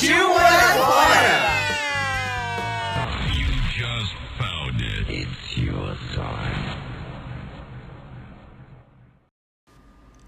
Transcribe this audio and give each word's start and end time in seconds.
Partiu 0.00 0.28
morar 0.30 0.78
fora! 0.78 1.60
just 3.76 4.14
found 4.38 4.80
it. 4.80 5.10
It's 5.10 5.58
your 5.58 5.94
time. 6.14 6.80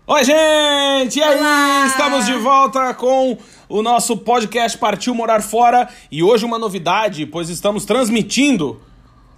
Oi, 0.07 0.25
gente! 0.25 1.19
E 1.19 1.23
aí? 1.23 1.39
Olá! 1.39 1.87
Estamos 1.87 2.27
de 2.27 2.35
volta 2.35 2.93
com 2.93 3.39
o 3.66 3.80
nosso 3.80 4.19
podcast 4.19 4.77
Partiu 4.77 5.15
Morar 5.15 5.41
Fora. 5.41 5.89
E 6.11 6.23
hoje 6.23 6.45
uma 6.45 6.59
novidade, 6.59 7.25
pois 7.25 7.49
estamos 7.49 7.87
transmitindo 7.87 8.79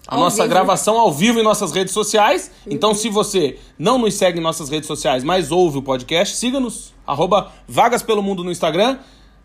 a 0.04 0.16
Ao 0.16 0.20
nossa 0.20 0.42
vivo. 0.42 0.48
gravação 0.48 0.98
ao 0.98 1.12
vivo 1.12 1.38
em 1.38 1.44
nossas 1.44 1.70
redes 1.70 1.94
sociais. 1.94 2.50
Então, 2.66 2.92
se 2.92 3.08
você 3.08 3.56
não 3.78 3.98
nos 3.98 4.14
segue 4.14 4.40
em 4.40 4.42
nossas 4.42 4.68
redes 4.68 4.88
sociais, 4.88 5.22
mas 5.22 5.52
ouve 5.52 5.78
o 5.78 5.82
podcast, 5.82 6.34
siga-nos. 6.34 6.92
Arroba 7.06 7.52
Vagas 7.68 8.02
Pelo 8.02 8.20
Mundo 8.20 8.42
no 8.42 8.50
Instagram, 8.50 8.98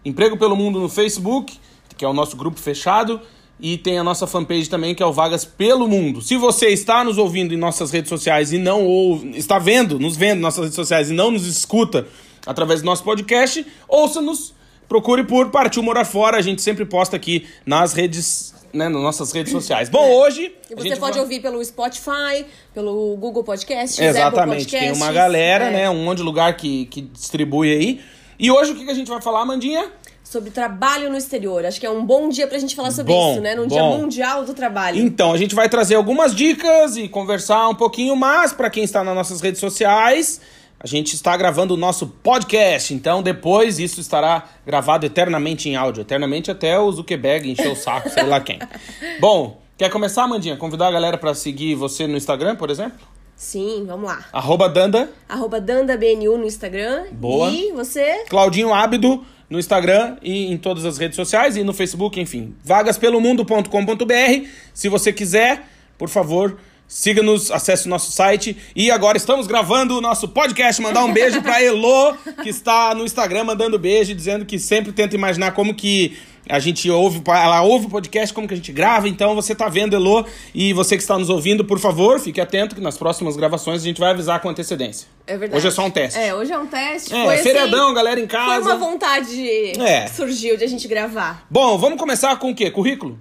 Emprego 0.03 0.37
Pelo 0.37 0.55
Mundo 0.55 0.79
no 0.79 0.89
Facebook, 0.89 1.57
que 1.97 2.05
é 2.05 2.07
o 2.07 2.13
nosso 2.13 2.35
grupo 2.37 2.59
fechado. 2.59 3.19
E 3.61 3.77
tem 3.77 3.99
a 3.99 4.03
nossa 4.05 4.25
fanpage 4.25 4.69
também, 4.69 4.95
que 4.95 5.03
é 5.03 5.05
o 5.05 5.11
Vagas 5.11 5.43
Pelo 5.43 5.85
Mundo. 5.85 6.21
Se 6.21 6.37
você 6.37 6.67
está 6.69 7.03
nos 7.03 7.17
ouvindo 7.17 7.53
em 7.53 7.57
nossas 7.57 7.91
redes 7.91 8.07
sociais 8.07 8.53
e 8.53 8.57
não 8.57 8.85
ouve, 8.85 9.37
está 9.37 9.59
vendo, 9.59 9.99
nos 9.99 10.15
vendo 10.15 10.37
em 10.37 10.41
nossas 10.41 10.61
redes 10.63 10.75
sociais 10.75 11.09
e 11.09 11.13
não 11.13 11.29
nos 11.29 11.45
escuta 11.45 12.07
através 12.45 12.81
do 12.81 12.85
nosso 12.85 13.03
podcast, 13.03 13.65
ouça-nos, 13.85 14.53
procure 14.87 15.25
por 15.25 15.49
Partiu 15.49 15.83
Morar 15.83 16.05
Fora. 16.05 16.37
A 16.37 16.41
gente 16.41 16.61
sempre 16.61 16.85
posta 16.85 17.17
aqui 17.17 17.47
nas 17.65 17.91
redes, 17.91 18.53
né, 18.71 18.87
nas 18.87 19.01
nossas 19.01 19.33
redes 19.33 19.51
sociais. 19.51 19.89
Bom, 19.89 20.09
hoje... 20.09 20.53
E 20.71 20.75
você 20.75 20.95
pode 20.95 21.15
vai- 21.15 21.21
ouvir 21.21 21.41
pelo 21.41 21.61
Spotify, 21.61 22.45
pelo 22.73 23.17
Google 23.17 23.43
Podcast, 23.43 24.01
Exatamente, 24.01 24.67
tem 24.67 24.93
uma 24.93 25.11
galera, 25.11 25.65
é, 25.65 25.71
né, 25.71 25.89
um 25.89 26.05
monte 26.05 26.19
de 26.19 26.23
lugar 26.23 26.55
que, 26.55 26.85
que 26.85 27.01
distribui 27.01 27.73
aí. 27.73 28.01
E 28.39 28.49
hoje 28.49 28.71
o 28.71 28.75
que, 28.75 28.85
que 28.85 28.91
a 28.91 28.93
gente 28.93 29.09
vai 29.09 29.21
falar, 29.21 29.45
Mandinha? 29.45 29.91
Sobre 30.23 30.49
trabalho 30.49 31.09
no 31.09 31.17
exterior. 31.17 31.65
Acho 31.65 31.77
que 31.77 31.85
é 31.85 31.89
um 31.89 32.05
bom 32.05 32.29
dia 32.29 32.47
pra 32.47 32.57
gente 32.57 32.73
falar 32.73 32.91
sobre 32.91 33.11
Bom, 33.11 33.33
isso, 33.33 33.41
né? 33.41 33.53
Num 33.53 33.67
bom. 33.67 33.75
dia 33.75 33.83
mundial 33.83 34.45
do 34.45 34.53
trabalho. 34.53 34.97
Então, 34.97 35.33
a 35.33 35.37
gente 35.37 35.53
vai 35.53 35.67
trazer 35.67 35.95
algumas 35.95 36.33
dicas 36.33 36.95
e 36.95 37.09
conversar 37.09 37.67
um 37.67 37.75
pouquinho 37.75 38.15
mais 38.15 38.53
para 38.53 38.69
quem 38.69 38.85
está 38.85 39.03
nas 39.03 39.13
nossas 39.13 39.41
redes 39.41 39.59
sociais. 39.59 40.39
A 40.79 40.87
gente 40.87 41.15
está 41.15 41.35
gravando 41.35 41.73
o 41.73 41.77
nosso 41.77 42.07
podcast, 42.07 42.93
então 42.93 43.21
depois 43.21 43.77
isso 43.77 43.99
estará 43.99 44.45
gravado 44.65 45.05
eternamente 45.05 45.67
em 45.67 45.75
áudio. 45.75 46.01
Eternamente 46.01 46.49
até 46.49 46.79
o 46.79 46.89
Zuckerberg 46.89 47.51
encher 47.51 47.69
o 47.69 47.75
saco, 47.75 48.09
sei 48.09 48.23
lá 48.23 48.39
quem. 48.39 48.59
Bom, 49.19 49.61
quer 49.77 49.89
começar, 49.89 50.25
Mandinha? 50.25 50.55
Convidar 50.55 50.87
a 50.87 50.91
galera 50.91 51.17
para 51.17 51.33
seguir 51.33 51.75
você 51.75 52.07
no 52.07 52.15
Instagram, 52.15 52.55
por 52.55 52.69
exemplo? 52.69 53.05
Sim, 53.39 53.85
vamos 53.87 54.05
lá. 54.05 54.25
Arroba 54.33 54.67
Danda, 54.67 55.09
Arroba 55.29 55.61
DandaBNU 55.61 56.37
no 56.37 56.45
Instagram. 56.45 57.05
Boa. 57.13 57.49
E 57.49 57.71
você? 57.71 58.25
Claudinho 58.27 58.73
Ábido 58.73 59.25
no 59.49 59.57
Instagram 59.57 60.17
e 60.21 60.51
em 60.51 60.57
todas 60.57 60.83
as 60.83 60.97
redes 60.97 61.15
sociais 61.15 61.55
e 61.55 61.63
no 61.63 61.73
Facebook, 61.73 62.19
enfim. 62.19 62.53
Vagaspelomundo.com.br. 62.65 64.47
Se 64.73 64.89
você 64.89 65.13
quiser, 65.13 65.69
por 65.97 66.09
favor, 66.09 66.59
siga-nos, 66.85 67.49
acesse 67.49 67.85
o 67.87 67.89
nosso 67.89 68.11
site. 68.11 68.57
E 68.75 68.91
agora 68.91 69.15
estamos 69.15 69.47
gravando 69.47 69.97
o 69.97 70.01
nosso 70.01 70.27
podcast. 70.27 70.81
Mandar 70.81 71.05
um 71.05 71.13
beijo 71.13 71.41
pra 71.41 71.63
Elo, 71.63 72.17
que 72.43 72.49
está 72.49 72.93
no 72.93 73.05
Instagram 73.05 73.45
mandando 73.45 73.79
beijo, 73.79 74.13
dizendo 74.13 74.45
que 74.45 74.59
sempre 74.59 74.91
tenta 74.91 75.15
imaginar 75.15 75.51
como 75.53 75.73
que 75.73 76.17
a 76.47 76.59
gente 76.59 76.89
ouve, 76.89 77.21
ela 77.27 77.61
ouve 77.61 77.87
o 77.87 77.89
podcast, 77.89 78.33
como 78.33 78.47
que 78.47 78.53
a 78.53 78.57
gente 78.57 78.71
grava. 78.71 79.07
Então 79.09 79.35
você 79.35 79.53
tá 79.55 79.67
vendo, 79.67 79.95
Elo, 79.95 80.25
e 80.53 80.73
você 80.73 80.95
que 80.95 81.01
está 81.03 81.17
nos 81.17 81.29
ouvindo, 81.29 81.65
por 81.65 81.79
favor, 81.79 82.19
fique 82.19 82.39
atento 82.39 82.75
que 82.75 82.81
nas 82.81 82.97
próximas 82.97 83.35
gravações 83.35 83.81
a 83.81 83.85
gente 83.85 83.99
vai 83.99 84.11
avisar 84.11 84.39
com 84.41 84.49
antecedência. 84.49 85.07
É 85.27 85.37
verdade. 85.37 85.57
Hoje 85.57 85.67
é 85.67 85.71
só 85.71 85.85
um 85.85 85.91
teste. 85.91 86.19
É, 86.19 86.33
hoje 86.33 86.51
é 86.51 86.57
um 86.57 86.67
teste. 86.67 87.13
É, 87.13 87.23
foi 87.25 87.33
assim, 87.35 87.43
feriadão, 87.43 87.93
galera 87.93 88.19
em 88.19 88.27
Foi 88.27 88.37
casa. 88.39 88.65
uma 88.65 88.77
vontade 88.77 89.47
É. 89.79 90.05
que 90.05 90.15
surgiu 90.15 90.57
de 90.57 90.63
a 90.63 90.67
gente 90.67 90.87
gravar. 90.87 91.45
Bom, 91.49 91.77
vamos 91.77 91.99
começar 91.99 92.35
com 92.37 92.51
o 92.51 92.55
quê? 92.55 92.71
Currículo? 92.71 93.19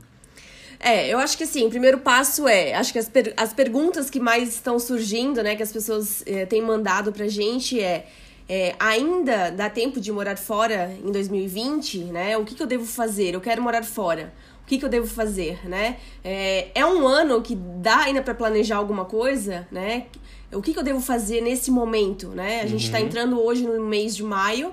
É, 0.80 1.08
eu 1.12 1.18
acho 1.18 1.36
que 1.36 1.42
assim, 1.42 1.66
o 1.66 1.70
primeiro 1.70 1.98
passo 1.98 2.46
é, 2.46 2.72
acho 2.74 2.92
que 2.92 3.00
as, 3.00 3.08
per- 3.08 3.34
as 3.36 3.52
perguntas 3.52 4.08
que 4.08 4.20
mais 4.20 4.50
estão 4.50 4.78
surgindo, 4.78 5.42
né, 5.42 5.56
que 5.56 5.62
as 5.62 5.72
pessoas 5.72 6.22
eh, 6.24 6.46
têm 6.46 6.62
mandado 6.62 7.10
pra 7.12 7.26
gente 7.26 7.80
é, 7.80 8.06
é, 8.48 8.74
ainda 8.78 9.50
dá 9.50 9.68
tempo 9.68 10.00
de 10.00 10.10
morar 10.10 10.38
fora 10.38 10.96
em 11.04 11.12
2020, 11.12 12.04
né? 12.04 12.36
O 12.38 12.44
que, 12.44 12.54
que 12.54 12.62
eu 12.62 12.66
devo 12.66 12.86
fazer? 12.86 13.34
Eu 13.34 13.40
quero 13.40 13.60
morar 13.60 13.84
fora. 13.84 14.32
O 14.62 14.66
que, 14.66 14.78
que 14.78 14.84
eu 14.84 14.88
devo 14.88 15.06
fazer, 15.06 15.66
né? 15.68 15.96
É, 16.24 16.68
é 16.74 16.86
um 16.86 17.06
ano 17.06 17.42
que 17.42 17.54
dá 17.54 17.98
ainda 18.00 18.22
pra 18.22 18.34
planejar 18.34 18.76
alguma 18.76 19.04
coisa, 19.04 19.66
né? 19.70 20.06
O 20.52 20.62
que, 20.62 20.72
que 20.72 20.78
eu 20.78 20.82
devo 20.82 21.00
fazer 21.00 21.42
nesse 21.42 21.70
momento, 21.70 22.28
né? 22.28 22.62
A 22.62 22.66
gente 22.66 22.90
tá 22.90 22.98
entrando 23.00 23.38
hoje 23.38 23.64
no 23.64 23.84
mês 23.84 24.16
de 24.16 24.22
maio. 24.22 24.72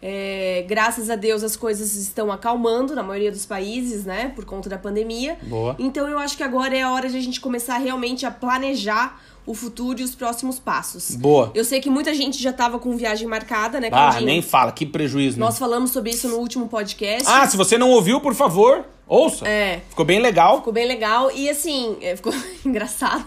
É, 0.00 0.64
graças 0.68 1.10
a 1.10 1.16
Deus 1.16 1.42
as 1.42 1.56
coisas 1.56 1.96
estão 1.96 2.30
acalmando 2.30 2.94
na 2.94 3.02
maioria 3.02 3.32
dos 3.32 3.44
países, 3.44 4.04
né? 4.04 4.32
Por 4.36 4.44
conta 4.44 4.68
da 4.68 4.78
pandemia. 4.78 5.36
Boa. 5.42 5.74
Então 5.80 6.06
eu 6.08 6.18
acho 6.18 6.36
que 6.36 6.44
agora 6.44 6.76
é 6.76 6.82
a 6.82 6.92
hora 6.92 7.08
de 7.08 7.16
a 7.16 7.20
gente 7.20 7.40
começar 7.40 7.78
realmente 7.78 8.24
a 8.24 8.30
planejar 8.30 9.20
o 9.46 9.54
futuro 9.54 10.00
e 10.00 10.02
os 10.02 10.14
próximos 10.14 10.58
passos. 10.58 11.14
Boa. 11.14 11.52
Eu 11.54 11.64
sei 11.64 11.80
que 11.80 11.88
muita 11.88 12.12
gente 12.12 12.42
já 12.42 12.52
tava 12.52 12.78
com 12.80 12.96
viagem 12.96 13.28
marcada, 13.28 13.78
né, 13.80 13.86
Ah, 13.88 13.90
Claudinho? 13.90 14.26
nem 14.26 14.42
fala, 14.42 14.72
que 14.72 14.84
prejuízo, 14.84 15.38
né? 15.38 15.44
Nós 15.46 15.56
falamos 15.58 15.92
sobre 15.92 16.10
isso 16.10 16.28
no 16.28 16.36
último 16.36 16.66
podcast. 16.68 17.22
Ah, 17.26 17.46
se 17.46 17.56
você 17.56 17.78
não 17.78 17.90
ouviu, 17.90 18.20
por 18.20 18.34
favor, 18.34 18.84
ouça. 19.06 19.46
É. 19.46 19.80
Ficou 19.88 20.04
bem 20.04 20.18
legal. 20.18 20.58
Ficou 20.58 20.72
bem 20.72 20.86
legal 20.86 21.30
e 21.32 21.48
assim, 21.48 21.96
é, 22.02 22.16
ficou 22.16 22.34
engraçado. 22.66 23.24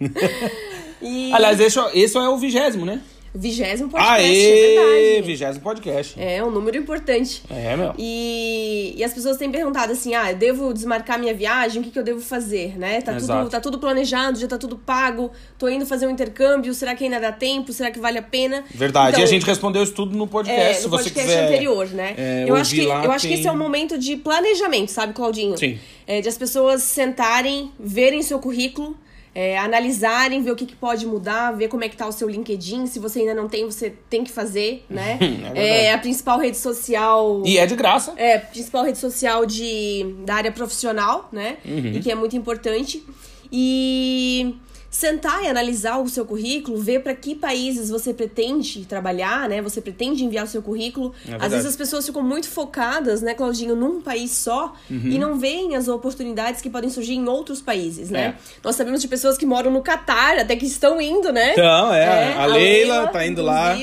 e 1.00 1.32
Aliás, 1.32 1.58
esse, 1.60 1.78
esse 1.94 2.16
é 2.16 2.28
o 2.28 2.36
vigésimo, 2.38 2.84
né? 2.84 3.00
Vigésimo 3.34 3.88
podcast, 3.90 4.22
é 4.22 4.26
Aê, 4.26 4.74
verdade. 5.10 5.22
vigésimo 5.26 5.62
podcast. 5.64 6.14
É 6.20 6.44
um 6.44 6.50
número 6.50 6.76
importante. 6.76 7.42
É, 7.50 7.74
meu. 7.76 7.94
E, 7.98 8.94
e 8.96 9.02
as 9.04 9.12
pessoas 9.12 9.36
têm 9.36 9.50
perguntado 9.50 9.92
assim: 9.92 10.14
ah, 10.14 10.30
eu 10.32 10.36
devo 10.36 10.72
desmarcar 10.74 11.18
minha 11.18 11.32
viagem? 11.34 11.80
O 11.80 11.84
que, 11.84 11.90
que 11.90 11.98
eu 11.98 12.02
devo 12.02 12.20
fazer? 12.20 12.78
Né? 12.78 13.00
Tá, 13.00 13.14
Exato. 13.16 13.40
tudo, 13.40 13.50
tá 13.50 13.60
tudo 13.60 13.78
planejado, 13.78 14.38
já 14.38 14.46
tá 14.46 14.58
tudo 14.58 14.76
pago. 14.76 15.30
Tô 15.58 15.68
indo 15.68 15.86
fazer 15.86 16.06
um 16.06 16.10
intercâmbio. 16.10 16.74
Será 16.74 16.94
que 16.94 17.04
ainda 17.04 17.18
dá 17.20 17.32
tempo? 17.32 17.72
Será 17.72 17.90
que 17.90 17.98
vale 17.98 18.18
a 18.18 18.22
pena? 18.22 18.64
Verdade. 18.74 19.10
Então, 19.10 19.20
e 19.20 19.24
a 19.24 19.26
gente 19.26 19.46
respondeu 19.46 19.82
isso 19.82 19.94
tudo 19.94 20.16
no 20.16 20.26
podcast, 20.26 20.60
é, 20.60 20.74
se 20.74 20.84
no 20.84 20.90
você 20.90 21.04
podcast 21.04 21.26
quiser. 21.30 21.44
anterior, 21.46 21.88
né? 21.90 22.14
é, 22.16 22.44
eu 22.46 22.54
acho 22.54 22.74
que, 22.74 22.82
eu 22.82 22.92
acho 23.12 23.22
que 23.22 23.28
tem- 23.32 23.38
esse 23.38 23.48
é 23.48 23.52
um 23.52 23.56
momento 23.58 23.98
de 23.98 24.16
planejamento, 24.16 24.90
sabe, 24.90 25.12
Claudinho? 25.12 25.56
Sim. 25.56 25.78
É, 26.06 26.20
de 26.20 26.28
as 26.28 26.36
pessoas 26.36 26.82
sentarem, 26.82 27.70
verem 27.78 28.22
seu 28.22 28.38
currículo. 28.38 28.96
É, 29.34 29.56
analisarem, 29.58 30.42
ver 30.42 30.50
o 30.50 30.56
que, 30.56 30.66
que 30.66 30.76
pode 30.76 31.06
mudar, 31.06 31.52
ver 31.52 31.68
como 31.68 31.82
é 31.82 31.88
que 31.88 31.96
tá 31.96 32.06
o 32.06 32.12
seu 32.12 32.28
LinkedIn. 32.28 32.86
Se 32.86 32.98
você 32.98 33.20
ainda 33.20 33.34
não 33.34 33.48
tem, 33.48 33.64
você 33.64 33.94
tem 34.10 34.22
que 34.22 34.30
fazer, 34.30 34.84
né? 34.90 35.18
É 35.54 35.86
é 35.86 35.94
a 35.94 35.98
principal 35.98 36.38
rede 36.38 36.56
social 36.58 37.42
E 37.44 37.56
é 37.58 37.64
de 37.66 37.74
graça. 37.74 38.12
é, 38.16 38.38
principal 38.38 38.84
rede 38.84 38.98
social 38.98 39.46
de, 39.46 40.14
da 40.24 40.34
área 40.34 40.52
profissional, 40.52 41.28
né? 41.32 41.56
Uhum. 41.64 41.92
E 41.94 42.00
que 42.00 42.10
é 42.10 42.14
muito 42.14 42.36
importante. 42.36 43.02
E 43.50 44.54
sentar 44.92 45.42
e 45.42 45.48
analisar 45.48 45.96
o 45.96 46.06
seu 46.06 46.22
currículo, 46.26 46.76
ver 46.78 47.00
para 47.02 47.14
que 47.14 47.34
países 47.34 47.88
você 47.88 48.12
pretende 48.12 48.84
trabalhar, 48.84 49.48
né? 49.48 49.62
Você 49.62 49.80
pretende 49.80 50.22
enviar 50.22 50.44
o 50.44 50.46
seu 50.46 50.60
currículo. 50.60 51.14
É 51.26 51.34
Às 51.42 51.50
vezes 51.50 51.66
as 51.66 51.76
pessoas 51.76 52.04
ficam 52.04 52.22
muito 52.22 52.46
focadas, 52.46 53.22
né, 53.22 53.32
Claudinho, 53.32 53.74
num 53.74 54.02
país 54.02 54.30
só 54.32 54.74
Uhum. 54.90 55.00
e 55.04 55.18
não 55.18 55.38
veem 55.38 55.74
as 55.76 55.88
oportunidades 55.88 56.60
que 56.60 56.68
podem 56.68 56.90
surgir 56.90 57.14
em 57.14 57.26
outros 57.26 57.62
países, 57.62 58.10
né? 58.10 58.36
É. 58.38 58.58
Nós 58.62 58.76
sabemos 58.76 59.00
de 59.00 59.08
pessoas 59.08 59.38
que 59.38 59.46
moram 59.46 59.70
no 59.70 59.80
Catar, 59.80 60.38
até 60.38 60.54
que 60.54 60.66
estão 60.66 61.00
indo, 61.00 61.32
né? 61.32 61.52
Então, 61.52 61.94
é, 61.94 62.34
a 62.34 62.44
Leila 62.44 63.06
tá 63.08 63.26
indo 63.26 63.40
lá. 63.42 63.74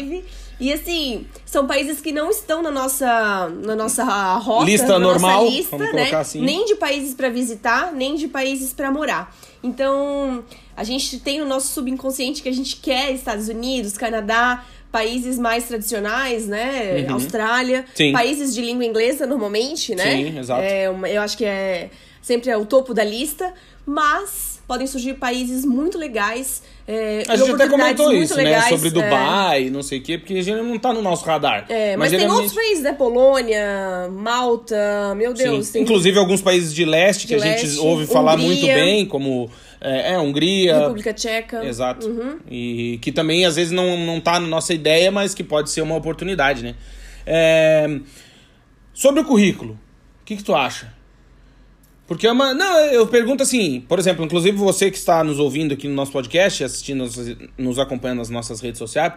E 0.60 0.74
assim, 0.74 1.26
são 1.46 1.66
países 1.66 2.02
que 2.02 2.12
não 2.12 2.30
estão 2.30 2.62
na 2.62 2.70
nossa, 2.70 3.50
na 3.64 3.76
nossa 3.76 4.04
rota, 4.38 4.66
Lista 4.66 4.88
na 4.88 5.00
normal, 5.00 5.44
nossa 5.46 5.56
lista, 5.56 5.78
vamos 5.78 5.94
né? 5.94 6.00
colocar 6.02 6.20
assim. 6.20 6.42
Nem 6.42 6.66
de 6.66 6.76
países 6.76 7.14
pra 7.14 7.30
visitar, 7.30 7.94
nem 7.94 8.16
de 8.16 8.28
países 8.28 8.74
pra 8.74 8.92
morar. 8.92 9.34
Então, 9.64 10.44
a 10.76 10.84
gente 10.84 11.20
tem 11.20 11.40
no 11.40 11.46
nosso 11.46 11.68
subconsciente 11.74 12.42
que 12.42 12.50
a 12.50 12.54
gente 12.54 12.76
quer 12.78 13.12
Estados 13.12 13.48
Unidos, 13.48 13.98
Canadá, 13.98 14.66
países 14.92 15.38
mais 15.38 15.66
tradicionais, 15.68 16.48
né? 16.48 17.06
Austrália, 17.10 17.80
Uhum. 17.82 17.86
Sim. 17.96 18.12
países 18.12 18.54
de 18.54 18.62
língua 18.62 18.84
inglesa 18.84 19.26
normalmente, 19.28 19.94
né? 19.96 20.12
Sim, 20.16 20.40
exato. 20.40 20.62
É 20.62 20.88
eu 20.88 21.22
acho 21.22 21.38
que 21.38 21.46
é 21.46 21.90
sempre 22.22 22.50
é 22.50 22.58
o 22.58 22.66
topo 22.66 22.94
da 22.94 23.04
lista, 23.04 23.54
mas 23.86 24.49
podem 24.70 24.86
surgir 24.86 25.16
países 25.16 25.66
muito 25.66 25.98
legais. 25.98 26.62
É, 26.88 27.24
A 27.28 27.36
gente 27.36 27.54
até 27.54 27.68
comentou 27.68 28.14
isso, 28.14 28.38
né? 28.38 28.44
legais, 28.44 28.70
Sobre 28.70 28.90
é. 28.90 28.92
Dubai, 28.92 29.70
não 29.72 29.82
sei 29.82 29.98
o 29.98 30.04
quê, 30.04 30.16
porque 30.20 30.36
a 30.36 30.44
gente 30.44 30.62
não 30.62 30.78
tá 30.78 30.94
no 30.94 31.02
nosso 31.02 31.26
radar. 31.26 31.66
É, 31.70 31.98
mas, 31.98 32.12
tem 32.12 32.20
geralmente- 32.20 32.44
outros 32.44 32.56
países, 32.56 32.84
né? 32.84 32.94
Polônia, 32.94 34.08
Malta, 34.12 35.16
meu 35.18 35.34
Deus. 35.34 35.66
Sim. 35.66 35.74
tem 35.74 35.82
Inclusive 35.82 36.20
alguns 36.20 36.40
países 36.40 36.72
de 36.72 36.86
leste 36.86 37.26
que 37.26 37.34
a 37.34 37.40
gente 37.40 37.80
ouve 37.80 38.06
falar 38.06 38.36
Hungria. 38.36 38.48
muito 38.48 38.66
bem, 38.68 39.08
como 39.08 39.50
é, 39.82 40.14
é, 40.14 40.20
Hungria. 40.20 40.78
República 40.82 41.16
Tcheca. 41.16 41.66
Exato. 41.66 42.08
Uhum. 42.08 42.38
E 42.48 43.00
que 43.02 43.12
também 43.12 43.48
às 43.48 43.56
vezes 43.56 43.72
não, 43.72 43.98
não 43.98 44.22
tá 44.22 44.40
na 44.40 44.48
nossa 44.48 44.72
ideia, 44.72 45.10
mas 45.12 45.34
que 45.34 45.44
pode 45.44 45.72
ser 45.72 45.82
uma 45.82 45.96
oportunidade, 45.96 46.62
né? 46.62 46.76
É, 47.26 48.00
Sobre 48.94 49.22
o 49.22 49.26
currículo, 49.26 49.74
o 50.22 50.26
que, 50.26 50.36
que 50.38 50.44
tu 50.44 50.54
acha? 50.54 50.94
Porque 52.10 52.26
é 52.26 52.32
uma. 52.32 52.56
Não, 52.56 52.80
eu 52.86 53.06
pergunto 53.06 53.44
assim, 53.44 53.82
por 53.82 54.00
exemplo, 54.00 54.26
inclusive 54.26 54.58
você 54.58 54.90
que 54.90 54.98
está 54.98 55.24
nos 55.24 55.38
ouvindo 55.38 55.76
aqui 55.76 55.88
no 55.88 55.94
nosso 55.94 56.12
podcast, 56.12 56.64
assistindo, 56.64 57.08
nos, 57.56 57.78
acompanhando 57.78 58.18
nas 58.18 58.32
nossas 58.32 58.60
redes 58.60 58.80
sociais. 58.80 59.14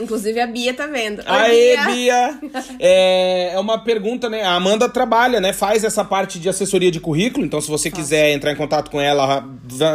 Inclusive 0.00 0.40
a 0.40 0.46
Bia 0.46 0.72
tá 0.72 0.86
vendo. 0.86 1.18
Oi, 1.18 1.24
Aê, 1.26 1.76
Bia! 1.86 2.40
É, 2.78 3.52
é 3.54 3.58
uma 3.58 3.78
pergunta, 3.78 4.30
né? 4.30 4.42
A 4.42 4.54
Amanda 4.54 4.88
trabalha, 4.88 5.38
né? 5.40 5.52
Faz 5.52 5.84
essa 5.84 6.02
parte 6.02 6.38
de 6.38 6.48
assessoria 6.48 6.90
de 6.90 6.98
currículo. 6.98 7.44
Então, 7.44 7.60
se 7.60 7.68
você 7.68 7.90
quiser 7.90 8.32
entrar 8.32 8.52
em 8.52 8.56
contato 8.56 8.90
com 8.90 8.98
ela, 8.98 9.44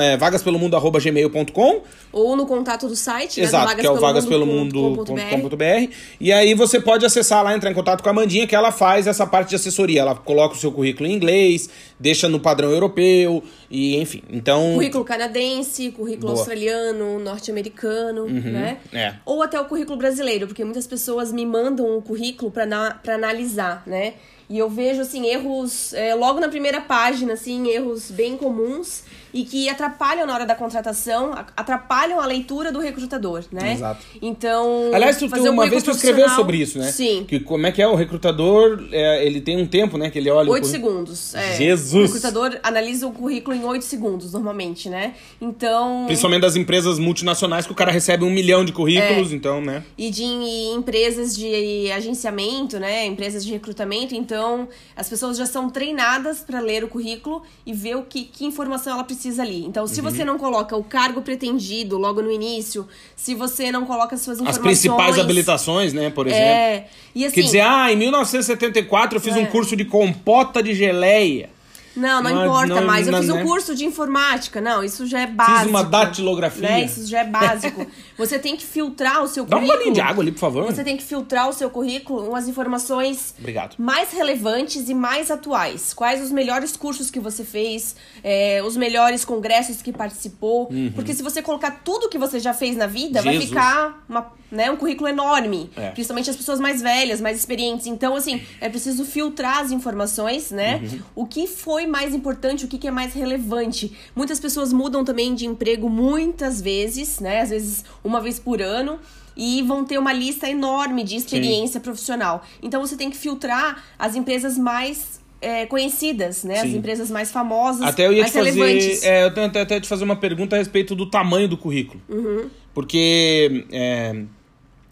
é, 0.02 0.16
vagaspelomundo.gmail.com 0.18 1.82
Ou 2.12 2.36
no 2.36 2.46
contato 2.46 2.88
do 2.88 2.96
site, 2.96 3.42
Exato, 3.42 3.70
né? 3.70 3.76
do 3.76 3.82
que 3.82 3.88
é 3.88 3.90
o 3.90 4.00
vagaspelomundo.com.br. 4.00 5.92
E 6.20 6.32
aí 6.32 6.54
você 6.54 6.80
pode 6.80 7.06
acessar 7.06 7.44
lá, 7.44 7.56
entrar 7.56 7.72
em 7.72 7.74
contato 7.74 8.04
com 8.04 8.10
a 8.10 8.12
Amandinha, 8.12 8.46
que 8.46 8.56
ela 8.56 8.72
faz 8.72 9.08
essa 9.08 9.26
parte 9.26 9.50
de 9.50 9.56
assessoria. 9.56 10.02
Ela 10.02 10.14
coloca 10.14 10.54
o 10.54 10.58
seu 10.58 10.72
currículo 10.72 11.10
em 11.10 11.14
inglês, 11.14 11.70
deixa 12.00 12.28
no 12.30 12.40
padrão 12.40 12.72
europeu, 12.72 13.44
e 13.70 13.96
enfim. 13.98 14.22
Então. 14.30 14.74
Currículo 14.74 15.04
canadense, 15.06 15.92
currículo 15.92 16.28
Boa. 16.28 16.34
Uhum. 16.34 16.40
australiano, 16.40 17.20
norte-americano, 17.20 18.28
né? 18.28 18.78
é. 18.94 19.14
Ou 19.26 19.42
até 19.42 19.60
o 19.60 19.66
currículo 19.66 19.98
brasileiro, 19.98 20.48
porque 20.48 20.64
muitas 20.64 20.88
pessoas 20.88 21.32
me 21.32 21.46
mandam 21.46 21.98
o 21.98 22.02
currículo 22.02 22.52
pra 22.52 22.66
na- 22.66 22.92
pra 22.96 23.16
analisar, 23.16 23.84
né? 23.88 24.14
E 24.50 24.60
eu 24.60 24.70
vejo, 24.70 25.02
assim, 25.02 25.26
erros 25.26 25.92
é, 25.94 26.14
logo 26.14 26.40
na 26.40 26.48
primeira 26.50 26.80
página, 26.80 27.34
assim, 27.34 27.68
erros 27.70 28.12
bem 28.12 28.38
comuns 28.38 29.04
e 29.36 29.44
que 29.44 29.68
atrapalham 29.68 30.26
na 30.26 30.34
hora 30.34 30.46
da 30.46 30.56
contratação, 30.56 31.34
atrapalham 31.58 32.22
a 32.22 32.26
leitura 32.26 32.72
do 32.72 32.80
recrutador, 32.80 33.44
né? 33.52 33.74
Exato. 33.74 34.02
Então. 34.22 34.92
Aliás, 34.94 35.18
tu, 35.18 35.28
fazer 35.28 35.50
um 35.50 35.52
uma 35.52 35.70
vez 35.70 35.84
tu 35.84 35.92
escreveu 35.92 36.30
sobre 36.30 36.56
isso, 36.56 36.80
né? 36.80 36.90
Sim. 36.90 37.26
Que 37.28 37.42
como 37.42 37.68
é 37.68 37.72
que 37.74 37.82
é 37.82 37.88
o 37.88 37.96
recrutador, 37.96 38.88
é, 38.94 39.26
ele 39.26 39.42
tem 39.42 39.62
um 39.62 39.68
tempo, 39.68 39.98
né, 39.98 40.10
que 40.10 40.18
ele 40.18 40.30
olha 40.30 40.50
Oito 40.50 40.68
segundos. 40.68 41.36
É. 41.36 41.58
Jesus! 41.58 42.12
O 42.12 42.14
recrutador 42.14 42.58
analisa 42.64 43.06
o 43.06 43.12
currículo 43.12 43.54
em 43.54 43.66
oito 43.66 43.84
segundos, 43.84 44.32
normalmente, 44.32 44.88
né? 44.88 45.16
Então. 45.42 46.06
Principalmente 46.06 46.42
das 46.42 46.56
empresas 46.56 46.98
multinacionais 46.98 47.66
que 47.66 47.74
o 47.74 47.76
cara 47.76 47.92
recebe 47.92 48.24
um 48.24 48.32
milhão 48.32 48.64
de 48.64 48.72
currículos, 48.72 49.34
É. 49.34 49.36
então, 49.36 49.60
né? 49.60 49.84
e 49.98 50.10
de 50.10 50.24
empresas 50.24 51.36
de 51.36 51.92
agenciamento, 51.92 52.80
né, 52.80 53.06
empresas 53.06 53.44
de 53.44 53.52
recrutamento, 53.52 54.16
então 54.16 54.70
as 54.96 55.10
pessoas 55.10 55.36
já 55.38 55.46
são 55.46 55.70
treinadas 55.70 56.40
para 56.40 56.62
ler 56.62 56.86
o 56.86 56.88
currículo 56.88 57.44
e 57.66 57.74
ver 57.74 57.98
o 57.98 58.04
que, 58.04 58.24
que 58.24 58.46
informação 58.46 58.94
ela 58.94 59.04
precisa 59.04 59.25
ali. 59.40 59.66
Então, 59.66 59.86
se 59.88 60.00
Uhum. 60.02 60.10
você 60.10 60.24
não 60.24 60.38
coloca 60.38 60.76
o 60.76 60.84
cargo 60.84 61.22
pretendido 61.22 61.98
logo 61.98 62.22
no 62.22 62.32
início, 62.32 62.88
se 63.16 63.34
você 63.36 63.72
não 63.72 63.86
coloca 63.86 64.16
as 64.16 64.22
suas 64.22 64.38
As 64.38 64.42
informações, 64.42 64.64
principais 64.80 65.20
habilitações, 65.20 65.94
né, 65.94 66.10
por 66.10 66.28
exemplo. 66.28 66.44
é, 66.46 66.88
e 67.14 67.26
assim, 67.26 67.36
Quer 67.36 67.42
dizer, 67.42 67.62
ah, 67.62 67.92
em 67.92 67.96
1974 67.98 69.18
eu 69.18 69.22
fiz 69.22 69.36
É. 69.36 69.40
um 69.40 69.46
curso 69.48 69.76
de 69.76 69.86
compota 69.86 70.62
de 70.62 70.74
geleia. 70.74 71.50
Não, 71.96 72.22
não, 72.22 72.30
Não, 72.36 72.46
importa 72.46 72.76
não, 72.82 72.86
mais. 72.88 73.08
Eu 73.08 73.14
não, 73.14 73.22
fiz 73.22 73.30
um 73.30 73.36
né? 73.36 73.44
curso 73.44 73.74
de 73.74 73.86
informática. 73.86 74.60
Não, 74.60 74.84
isso 74.84 75.06
já 75.08 75.22
é 75.22 75.28
básico. 75.28 75.70
uma 75.70 75.82
datilografia. 75.82 76.68
Né? 76.68 76.84
Isso 76.84 77.08
já 77.08 77.22
é 77.22 77.24
básico. 77.24 77.88
Você 78.18 78.40
tem 78.40 78.56
que 78.56 78.66
filtrar 78.66 79.24
o 79.24 79.28
seu 79.28 79.46
Dá 79.46 79.58
um 79.58 79.60
currículo. 79.60 79.78
bolinho 79.80 79.94
de 79.94 80.02
água 80.02 80.24
ali, 80.24 80.32
por 80.32 80.40
favor. 80.40 80.66
Você 80.66 80.84
tem 80.84 80.96
que 80.98 81.04
filtrar 81.04 81.50
o 81.50 81.54
seu 81.54 81.70
currículo 81.70 82.28
com 82.28 82.36
as 82.36 82.48
informações 82.48 83.36
Obrigado. 83.38 83.76
mais 83.78 84.12
relevantes 84.12 84.90
e 84.90 84.94
mais 84.94 85.30
atuais. 85.30 85.94
Quais 85.94 86.22
os 86.24 86.32
melhores 86.32 86.76
cursos 86.78 87.12
que 87.12 87.20
você 87.20 87.44
fez, 87.44 87.96
é, 88.24 88.62
os 88.64 88.78
melhores 88.78 89.26
congressos 89.26 89.82
que 89.82 89.92
participou. 89.92 90.70
Porque 90.94 91.14
se 91.14 91.22
você 91.24 91.42
colocar 91.42 91.82
tudo 91.84 92.10
que 92.10 92.18
você 92.18 92.40
já 92.40 92.54
fez 92.54 92.76
na 92.78 92.88
vida, 92.88 93.22
vai 93.22 93.36
Uhum. 93.36 93.42
Jesus. 93.42 93.50
ficar 93.50 94.06
uma, 94.08 94.32
né, 94.52 94.72
um 94.72 94.78
currículo 94.78 95.10
enorme. 95.10 95.70
É. 95.76 95.90
Principalmente 95.92 96.30
as 96.30 96.36
pessoas 96.36 96.60
mais 96.60 96.82
velhas, 96.82 97.20
mais 97.20 97.38
experientes. 97.38 97.86
Então, 97.88 98.16
assim, 98.16 98.42
é 98.62 98.70
preciso 98.70 99.04
filtrar 99.04 99.60
as 99.60 99.72
informações, 99.72 100.52
né? 100.52 100.78
Uhum. 100.84 101.00
O 101.16 101.26
que 101.26 101.48
foi 101.48 101.86
mais 101.86 102.14
importante, 102.14 102.66
o 102.66 102.68
que, 102.68 102.78
que 102.78 102.88
é 102.88 102.92
mais 102.92 103.14
relevante. 103.14 103.96
Muitas 104.16 104.40
pessoas 104.40 104.72
mudam 104.72 105.04
também 105.04 105.34
de 105.36 105.46
emprego 105.46 105.90
muitas 105.90 106.62
vezes, 106.62 107.20
né? 107.20 107.42
Às 107.42 107.50
vezes 107.50 107.84
uma 108.06 108.22
vez 108.22 108.40
por 108.40 108.62
ano. 108.62 109.00
E 109.38 109.62
vão 109.64 109.84
ter 109.84 109.98
uma 109.98 110.14
lista 110.14 110.50
enorme 110.50 111.04
de 111.04 111.18
experiência 111.18 111.82
profissional. 111.82 112.42
Então 112.64 112.80
você 112.80 112.96
tem 112.96 113.10
que 113.10 113.18
filtrar 113.18 113.84
as 114.00 114.16
empresas 114.16 114.58
mais 114.58 115.20
é, 115.42 115.66
conhecidas, 115.66 116.46
né? 116.46 116.60
As 116.62 116.70
Sim. 116.70 116.78
empresas 116.78 117.12
mais 117.12 117.32
famosas, 117.32 117.82
Até 117.82 118.08
eu 118.08 118.14
ia 118.14 118.22
mais 118.22 118.32
te 118.32 118.38
fazer. 118.38 118.52
relevantes. 118.52 119.04
É, 119.04 119.26
eu 119.26 119.34
tenho 119.34 119.48
até, 119.48 119.62
até 119.62 119.80
te 119.82 119.90
fazer 119.90 120.06
uma 120.06 120.16
pergunta 120.16 120.56
a 120.56 120.60
respeito 120.60 120.96
do 120.96 121.06
tamanho 121.06 121.50
do 121.50 121.58
currículo. 121.58 122.02
Uhum. 122.08 122.50
Porque. 122.74 123.66
é, 123.72 124.24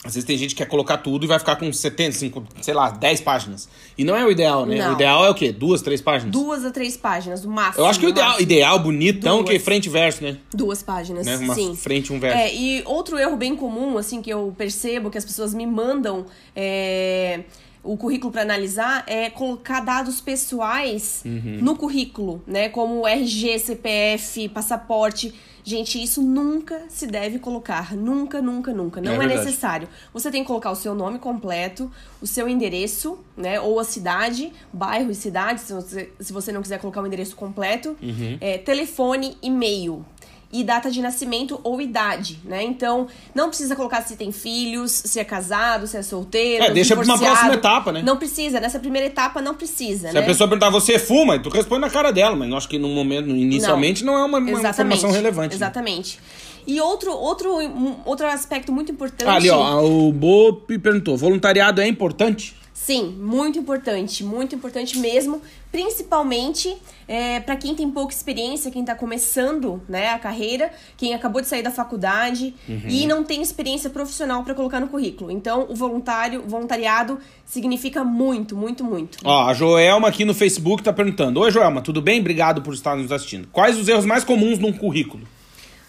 às 0.04 0.16
vezes 0.16 0.26
tem 0.26 0.38
gente 0.38 0.54
que 0.54 0.62
quer 0.62 0.68
colocar 0.70 0.98
tudo 0.98 1.24
e 1.24 1.28
vai 1.28 1.40
ficar 1.40 1.56
com 1.56 1.72
70, 1.72 2.12
50, 2.12 2.48
sei 2.62 2.74
lá, 2.74 2.90
10 2.90 3.22
páginas. 3.22 3.70
E 3.98 4.04
não 4.04 4.16
é 4.16 4.26
o 4.26 4.30
ideal, 4.30 4.66
né? 4.66 4.78
Não. 4.78 4.92
O 4.92 4.94
ideal 4.94 5.26
é 5.26 5.30
o 5.30 5.34
quê? 5.34 5.52
Duas, 5.52 5.82
três 5.82 6.02
páginas? 6.02 6.32
Duas 6.32 6.66
a 6.66 6.72
três 6.72 6.98
páginas, 6.98 7.46
no 7.46 7.52
máximo. 7.52 7.84
Eu 7.84 7.88
acho 7.88 8.00
que 8.00 8.06
o 8.06 8.10
ideal, 8.10 8.28
máximo. 8.28 8.44
ideal 8.44 8.80
bonitão, 8.80 9.38
Duas. 9.38 9.50
que 9.50 9.56
é 9.56 9.60
frente 9.60 9.86
e 9.86 9.90
verso, 9.90 10.22
né? 10.22 10.38
Duas 10.54 10.84
páginas, 10.84 11.26
né? 11.26 11.38
Uma 11.38 11.56
sim. 11.56 11.74
frente 11.76 12.08
e 12.08 12.14
um 12.14 12.20
verso. 12.20 12.38
É, 12.38 12.54
e 12.54 12.84
outro 12.86 13.18
erro 13.18 13.38
bem 13.38 13.56
comum, 13.56 13.98
assim, 13.98 14.22
que 14.22 14.30
eu 14.30 14.54
percebo 14.58 15.10
que 15.10 15.18
as 15.18 15.24
pessoas 15.24 15.54
me 15.54 15.66
mandam 15.66 16.26
é, 16.54 17.42
o 17.84 17.98
currículo 17.98 18.32
para 18.32 18.42
analisar 18.44 19.04
é 19.08 19.30
colocar 19.30 19.82
dados 19.82 20.22
pessoais 20.22 21.22
Uhum. 21.26 21.60
no 21.62 21.76
currículo, 21.76 22.42
né? 22.48 22.70
Como 22.70 23.06
RG, 23.08 23.60
CPF, 23.60 24.48
passaporte. 24.50 25.34
Gente, 25.66 26.02
isso 26.02 26.22
nunca 26.22 26.84
se 26.90 27.08
deve 27.08 27.40
colocar. 27.40 27.96
Nunca, 27.96 28.42
nunca, 28.42 28.74
nunca. 28.74 29.02
Não 29.02 29.22
É 29.22 29.26
é, 29.26 29.28
necessário. 29.28 29.88
Você 30.14 30.30
tem 30.32 30.42
que 30.42 30.48
colocar 30.48 30.72
o 30.72 30.76
seu 30.76 30.94
nome 30.94 31.20
completo, 31.20 31.92
o 32.22 32.28
seu 32.28 32.50
endereço, 32.50 33.20
né? 33.36 33.60
Ou 33.60 33.80
a 33.80 33.84
cidade, 33.84 34.52
bairro 34.74 35.12
e 35.12 35.16
cidade, 35.16 35.62
se 35.62 35.74
você, 35.74 36.12
se 36.20 36.34
você 36.34 36.52
não 36.52 36.62
quiser 36.62 36.80
colocar 36.80 37.02
o 37.02 37.08
endereço 37.08 37.36
completo. 37.36 37.96
Uhum. 38.02 38.38
É, 38.42 38.58
telefone, 38.58 39.38
e-mail 39.42 40.06
e 40.54 40.64
data 40.64 40.92
de 40.92 41.02
nascimento 41.02 41.60
ou 41.64 41.82
idade, 41.82 42.40
né? 42.46 42.64
Então, 42.64 43.08
não 43.34 43.50
precisa 43.50 43.76
colocar 43.76 44.04
se 44.04 44.16
tem 44.16 44.32
filhos, 44.32 44.92
se 44.92 45.20
é 45.20 45.24
casado, 45.24 45.88
se 45.88 45.98
é 45.98 46.04
solteiro. 46.04 46.64
É, 46.64 46.70
deixa 46.70 46.96
pra 46.96 47.04
uma 47.04 47.18
próxima 47.18 47.54
etapa, 47.56 47.92
né? 47.92 48.04
Não 48.04 48.18
precisa, 48.18 48.60
nessa 48.60 48.80
primeira 48.80 49.08
etapa 49.08 49.42
não 49.42 49.56
precisa, 49.56 50.10
Se 50.10 50.14
né? 50.14 50.20
a 50.20 50.24
pessoa 50.24 50.48
perguntar, 50.48 50.70
você 50.70 51.00
fuma? 51.00 51.40
Tu 51.40 51.50
responde 51.50 51.82
na 51.82 51.90
cara 51.90 52.12
dela, 52.12 52.36
mas 52.36 52.48
eu 52.48 52.56
acho 52.56 52.70
que 52.70 52.78
no 52.78 52.88
momento, 52.90 53.30
inicialmente, 53.30 54.06
não, 54.06 54.14
é 54.14 54.24
uma, 54.24 54.38
uma 54.38 54.52
informação 54.52 55.10
relevante. 55.12 55.50
né? 55.50 55.56
Exatamente. 55.56 56.20
E 56.66 56.80
outro, 56.80 57.12
outro, 57.12 57.58
um, 57.60 57.98
outro 58.06 58.28
aspecto 58.28 58.72
muito 58.72 58.92
importante. 58.92 59.28
Ah, 59.28 59.36
ali, 59.36 59.50
ó, 59.50 59.84
o 59.84 60.12
Bop 60.14 60.78
perguntou: 60.78 61.18
voluntariado 61.18 61.82
é 61.82 61.88
importante? 61.88 62.56
Sim, 62.86 63.16
muito 63.18 63.58
importante, 63.58 64.26
muito 64.26 64.54
importante 64.56 64.98
mesmo, 64.98 65.42
principalmente 65.72 66.76
é, 67.08 67.40
para 67.40 67.56
quem 67.56 67.74
tem 67.74 67.90
pouca 67.90 68.14
experiência, 68.14 68.70
quem 68.70 68.84
tá 68.84 68.94
começando 68.94 69.82
né, 69.88 70.10
a 70.10 70.20
carreira, 70.20 70.70
quem 70.98 71.14
acabou 71.14 71.42
de 71.42 71.48
sair 71.48 71.62
da 71.64 71.72
faculdade 71.72 72.54
Uhum. 72.68 72.82
e 72.90 73.08
não 73.08 73.24
tem 73.24 73.42
experiência 73.42 73.90
profissional 73.90 74.44
para 74.44 74.54
colocar 74.54 74.82
no 74.82 74.88
currículo. 74.90 75.32
Então, 75.32 75.66
o 75.70 75.76
voluntário, 75.76 76.44
voluntariado 76.46 77.20
significa 77.46 78.04
muito, 78.04 78.54
muito, 78.58 78.84
muito. 78.84 79.18
Ó, 79.24 79.48
a 79.48 79.54
Joelma 79.54 80.10
aqui 80.10 80.26
no 80.26 80.34
Facebook 80.34 80.84
tá 80.84 80.92
perguntando: 80.92 81.40
Oi, 81.40 81.52
Joelma, 81.52 81.82
tudo 81.82 82.02
bem? 82.02 82.20
Obrigado 82.20 82.62
por 82.62 82.74
estar 82.74 82.98
nos 82.98 83.14
assistindo. 83.14 83.48
Quais 83.52 83.78
os 83.78 83.88
erros 83.88 84.04
mais 84.06 84.26
comuns 84.26 84.60
num 84.60 84.74
currículo? 84.74 85.26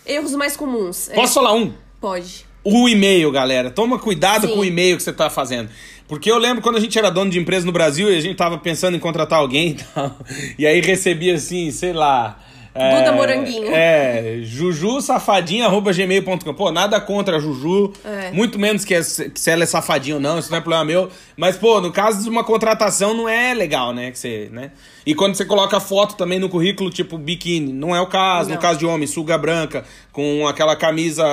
Erros 0.06 0.32
mais 0.34 0.56
comuns. 0.56 1.08
é, 1.10 1.14
Posso 1.14 1.34
falar 1.34 1.54
um? 1.54 1.72
Pode. 2.00 2.46
O 2.64 2.88
e-mail, 2.88 3.30
galera. 3.30 3.70
Toma 3.70 3.98
cuidado 3.98 4.48
Sim. 4.48 4.54
com 4.54 4.60
o 4.60 4.64
e-mail 4.64 4.96
que 4.96 5.02
você 5.02 5.12
tá 5.12 5.28
fazendo. 5.28 5.68
Porque 6.08 6.30
eu 6.30 6.38
lembro 6.38 6.62
quando 6.62 6.76
a 6.76 6.80
gente 6.80 6.98
era 6.98 7.10
dono 7.10 7.30
de 7.30 7.38
empresa 7.38 7.64
no 7.64 7.72
Brasil 7.72 8.10
e 8.10 8.16
a 8.16 8.20
gente 8.20 8.36
tava 8.36 8.58
pensando 8.58 8.96
em 8.96 9.00
contratar 9.00 9.38
alguém 9.38 9.70
e 9.70 9.74
tal. 9.74 10.18
E 10.58 10.66
aí 10.66 10.80
recebia 10.80 11.34
assim, 11.34 11.70
sei 11.70 11.92
lá. 11.92 12.38
Duda 12.74 13.12
Moranguinho. 13.12 13.68
É, 13.72 14.38
jujusafadinha.gmail.com. 14.42 16.54
Pô, 16.54 16.72
nada 16.72 17.00
contra 17.00 17.36
a 17.36 17.40
Juju. 17.40 17.92
É. 18.04 18.32
Muito 18.32 18.58
menos 18.58 18.84
que, 18.84 18.94
é- 18.94 19.00
que 19.02 19.38
se 19.38 19.50
ela 19.50 19.62
é 19.62 19.66
safadinha 19.66 20.16
ou 20.16 20.20
não, 20.20 20.38
isso 20.38 20.50
não 20.50 20.58
é 20.58 20.60
problema 20.60 20.84
meu. 20.84 21.08
Mas, 21.36 21.56
pô, 21.56 21.80
no 21.80 21.92
caso 21.92 22.22
de 22.24 22.28
uma 22.28 22.42
contratação 22.42 23.14
não 23.14 23.28
é 23.28 23.54
legal, 23.54 23.92
né? 23.92 24.10
Que 24.10 24.18
você, 24.18 24.48
né? 24.52 24.72
E 25.06 25.14
quando 25.14 25.36
você 25.36 25.44
coloca 25.44 25.78
foto 25.78 26.16
também 26.16 26.38
no 26.38 26.48
currículo, 26.48 26.90
tipo 26.90 27.16
biquíni, 27.16 27.72
não 27.72 27.94
é 27.94 28.00
o 28.00 28.06
caso. 28.06 28.48
No 28.48 28.54
Não. 28.56 28.62
caso 28.62 28.78
de 28.78 28.86
homem, 28.86 29.06
suga 29.06 29.38
branca, 29.38 29.84
com 30.12 30.46
aquela 30.48 30.74
camisa. 30.74 31.24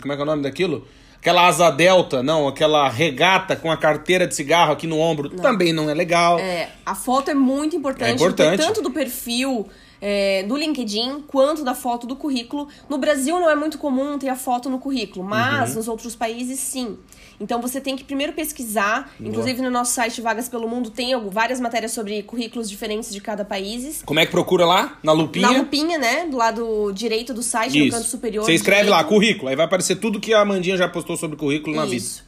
Como 0.00 0.12
é 0.12 0.16
que 0.16 0.22
é 0.22 0.24
o 0.24 0.26
nome 0.26 0.42
daquilo? 0.42 0.86
Aquela 1.18 1.46
asa 1.48 1.70
delta, 1.70 2.22
não, 2.22 2.46
aquela 2.46 2.88
regata 2.88 3.56
com 3.56 3.70
a 3.70 3.76
carteira 3.76 4.28
de 4.28 4.34
cigarro 4.34 4.72
aqui 4.72 4.86
no 4.86 4.98
ombro, 5.00 5.28
também 5.28 5.72
não 5.72 5.90
é 5.90 5.94
legal. 5.94 6.38
É, 6.38 6.68
a 6.86 6.94
foto 6.94 7.30
é 7.30 7.34
muito 7.34 7.74
importante. 7.74 8.12
É 8.12 8.14
importante. 8.14 8.64
Tanto 8.64 8.80
do 8.80 8.92
perfil 8.92 9.66
é, 10.00 10.42
do 10.44 10.56
LinkedIn 10.56 11.22
quanto 11.26 11.64
da 11.64 11.74
foto 11.74 12.06
do 12.06 12.16
currículo. 12.16 12.68
No 12.88 12.98
Brasil 12.98 13.38
não 13.40 13.48
é 13.50 13.56
muito 13.56 13.78
comum 13.78 14.18
ter 14.18 14.28
a 14.28 14.36
foto 14.36 14.68
no 14.68 14.78
currículo, 14.78 15.24
mas 15.24 15.70
Uhum. 15.70 15.76
nos 15.76 15.88
outros 15.88 16.14
países 16.14 16.58
sim. 16.60 16.96
Então 17.38 17.60
você 17.60 17.80
tem 17.80 17.96
que 17.96 18.02
primeiro 18.04 18.32
pesquisar. 18.32 19.10
Inclusive 19.20 19.60
no 19.60 19.70
nosso 19.70 19.92
site 19.92 20.20
Vagas 20.22 20.48
pelo 20.48 20.66
Mundo 20.68 20.88
tem 20.90 21.14
várias 21.28 21.60
matérias 21.60 21.92
sobre 21.92 22.22
currículos 22.22 22.68
diferentes 22.68 23.12
de 23.12 23.20
cada 23.20 23.44
país. 23.44 24.02
Como 24.06 24.18
é 24.18 24.24
que 24.24 24.32
procura 24.32 24.64
lá? 24.64 24.98
Na 25.02 25.12
lupinha? 25.12 25.50
Na 25.50 25.58
lupinha, 25.58 25.98
né? 25.98 26.26
Do 26.26 26.36
lado 26.38 26.90
direito 26.92 27.34
do 27.34 27.42
site, 27.42 27.78
no 27.78 27.90
canto 27.90 28.00
Isso. 28.02 28.10
superior. 28.10 28.44
Você 28.44 28.54
escreve 28.54 28.84
direito. 28.84 28.96
lá, 29.02 29.04
currículo. 29.04 29.48
Aí 29.48 29.56
vai 29.56 29.66
aparecer 29.66 29.96
tudo 29.96 30.18
que 30.18 30.32
a 30.32 30.40
Amandinha 30.40 30.76
já 30.78 30.88
postou 30.88 31.16
sobre 31.16 31.36
currículo 31.36 31.76
na 31.76 31.84
vida. 31.84 31.96
Isso. 31.96 32.24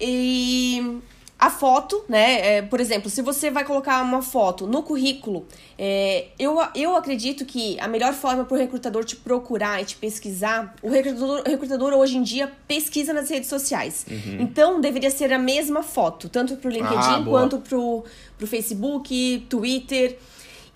E 0.00 0.98
a 1.42 1.50
foto, 1.50 2.04
né? 2.08 2.58
é, 2.58 2.62
por 2.62 2.78
exemplo, 2.78 3.10
se 3.10 3.20
você 3.20 3.50
vai 3.50 3.64
colocar 3.64 4.00
uma 4.00 4.22
foto 4.22 4.64
no 4.64 4.80
currículo, 4.80 5.44
é, 5.76 6.26
eu, 6.38 6.56
eu 6.72 6.94
acredito 6.94 7.44
que 7.44 7.76
a 7.80 7.88
melhor 7.88 8.12
forma 8.12 8.44
para 8.44 8.54
o 8.54 8.56
recrutador 8.56 9.04
te 9.04 9.16
procurar 9.16 9.82
e 9.82 9.84
te 9.84 9.96
pesquisar, 9.96 10.72
o 10.80 10.88
recrutador, 10.88 11.42
o 11.44 11.50
recrutador 11.50 11.94
hoje 11.94 12.16
em 12.16 12.22
dia 12.22 12.52
pesquisa 12.68 13.12
nas 13.12 13.28
redes 13.28 13.48
sociais. 13.48 14.06
Então 14.38 14.80
deveria 14.80 15.10
ser 15.10 15.32
a 15.32 15.38
mesma 15.38 15.82
foto, 15.82 16.28
tanto 16.28 16.54
para 16.54 16.68
o 16.68 16.72
LinkedIn 16.72 16.92
Uhum. 16.92 17.02
Ah, 17.02 17.24
quanto 17.24 17.58
pro, 17.58 18.04
pro 18.38 18.46
Facebook, 18.46 19.44
Twitter. 19.48 20.18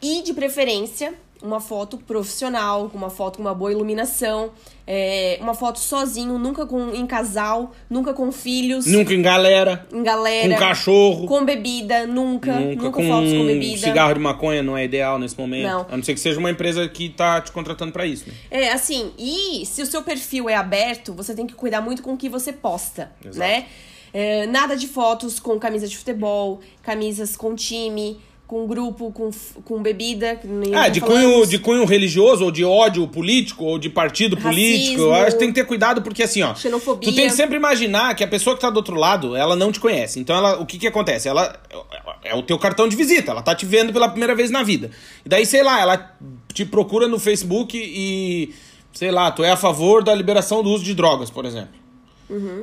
E 0.03 0.23
de 0.23 0.35
preferência, 0.35 1.15
uma 1.43 1.61
foto 1.61 1.99
profissional, 1.99 2.89
com 2.89 2.97
uma 2.99 3.11
foto 3.11 3.37
com 3.37 3.43
uma 3.43 3.55
boa 3.55 3.71
iluminação, 3.71 4.51
é, 4.87 5.39
uma 5.41 5.55
foto 5.55 5.79
sozinho, 5.79 6.39
nunca 6.39 6.65
com, 6.67 6.91
em 6.95 7.07
casal, 7.07 7.73
nunca 7.91 8.15
com 8.15 8.31
filhos, 8.33 8.87
Nunca 8.87 9.13
em 9.13 9.21
galera, 9.23 9.87
em 9.93 10.03
galera. 10.03 10.55
com 10.55 10.61
cachorro. 10.61 11.27
Com 11.27 11.45
bebida, 11.45 12.07
nunca. 12.07 12.53
Nunca, 12.53 12.83
Nunca, 12.85 12.91
com, 12.91 13.07
fotos 13.09 13.33
com 13.33 13.47
bebida. 13.47 13.79
cigarro 13.79 14.15
de 14.15 14.21
maconha 14.21 14.63
não 14.63 14.77
é 14.77 14.85
ideal 14.85 15.19
nesse 15.19 15.39
momento. 15.39 15.67
Não. 15.69 15.87
A 15.91 15.97
não 15.97 16.05
ser 16.05 16.15
que 16.15 16.21
seja 16.21 16.39
uma 16.39 16.51
empresa 16.51 16.89
que 16.89 17.09
tá 17.09 17.41
te 17.41 17.53
contratando 17.53 17.93
pra 17.93 18.07
isso. 18.07 18.27
Né? 18.29 18.35
É, 18.51 18.73
assim, 18.73 19.13
e 19.19 19.65
se 19.67 19.83
o 19.83 19.87
seu 19.87 20.03
perfil 20.03 20.49
é 20.49 20.55
aberto, 20.55 21.13
você 21.13 21.35
tem 21.35 21.47
que 21.47 21.55
cuidar 21.55 21.81
muito 21.81 22.03
com 22.03 22.15
o 22.15 22.17
que 22.17 22.29
você 22.29 22.53
posta, 22.53 23.13
Exato. 23.25 23.39
né? 23.39 23.67
É, 24.15 24.47
nada 24.47 24.77
de 24.77 24.87
fotos 24.89 25.39
com 25.39 25.59
camisa 25.59 25.87
de 25.87 25.97
futebol, 25.99 26.61
camisas 26.83 27.37
com 27.37 27.55
time, 27.55 28.19
com 28.47 28.67
grupo, 28.67 29.11
com, 29.11 29.31
com 29.65 29.83
bebida. 29.83 30.37
que 30.37 30.47
nem 30.47 30.75
Ah, 30.75 30.89
de 30.89 31.01
falamos. 31.01 31.21
cunho, 31.23 31.47
de 31.47 31.59
cunho 31.59 31.85
religioso, 31.85 32.45
ou 32.45 32.51
de 32.51 32.65
ódio 32.65 33.07
político, 33.09 33.65
ou 33.65 33.79
de 33.79 33.91
partido 33.91 34.37
político. 34.37 35.01
Eu 35.03 35.15
acho 35.15 35.33
que 35.33 35.39
tem 35.41 35.49
que 35.49 35.55
ter 35.55 35.67
cuidado, 35.67 36.01
porque 36.03 36.23
assim, 36.23 36.43
ó. 36.43 36.55
Xenofobia. 36.55 37.11
Tu 37.11 37.15
tem 37.17 37.27
que 37.29 37.35
sempre 37.35 37.57
imaginar 37.57 38.15
que 38.15 38.23
a 38.23 38.29
pessoa 38.29 38.55
que 38.55 38.61
tá 38.63 38.71
do 38.71 38.77
outro 38.77 38.95
lado, 38.97 39.35
ela 39.35 39.57
não 39.57 39.73
te 39.73 39.81
conhece. 39.81 40.21
Então, 40.21 40.37
ela, 40.37 40.61
o 40.61 40.67
que 40.67 40.79
que 40.79 40.87
acontece? 40.87 41.29
Ela 41.29 41.61
é 42.23 42.35
o 42.35 42.43
teu 42.43 42.59
cartão 42.59 42.89
de 42.89 42.95
visita, 42.97 43.33
ela 43.33 43.43
tá 43.43 43.55
te 43.55 43.67
vendo 43.67 43.93
pela 43.93 44.09
primeira 44.09 44.35
vez 44.35 44.51
na 44.51 44.63
vida. 44.63 44.91
E 45.25 45.29
daí, 45.29 45.45
sei 45.45 45.63
lá, 45.63 45.81
ela 45.81 46.17
te 46.55 46.65
procura 46.65 47.09
no 47.09 47.19
Facebook 47.19 47.77
e, 47.77 48.55
sei 48.93 49.11
lá, 49.11 49.31
tu 49.31 49.43
é 49.43 49.51
a 49.51 49.57
favor 49.57 50.05
da 50.05 50.15
liberação 50.15 50.63
do 50.63 50.71
uso 50.71 50.85
de 50.85 50.95
drogas, 50.95 51.31
por 51.31 51.45
exemplo. 51.45 51.71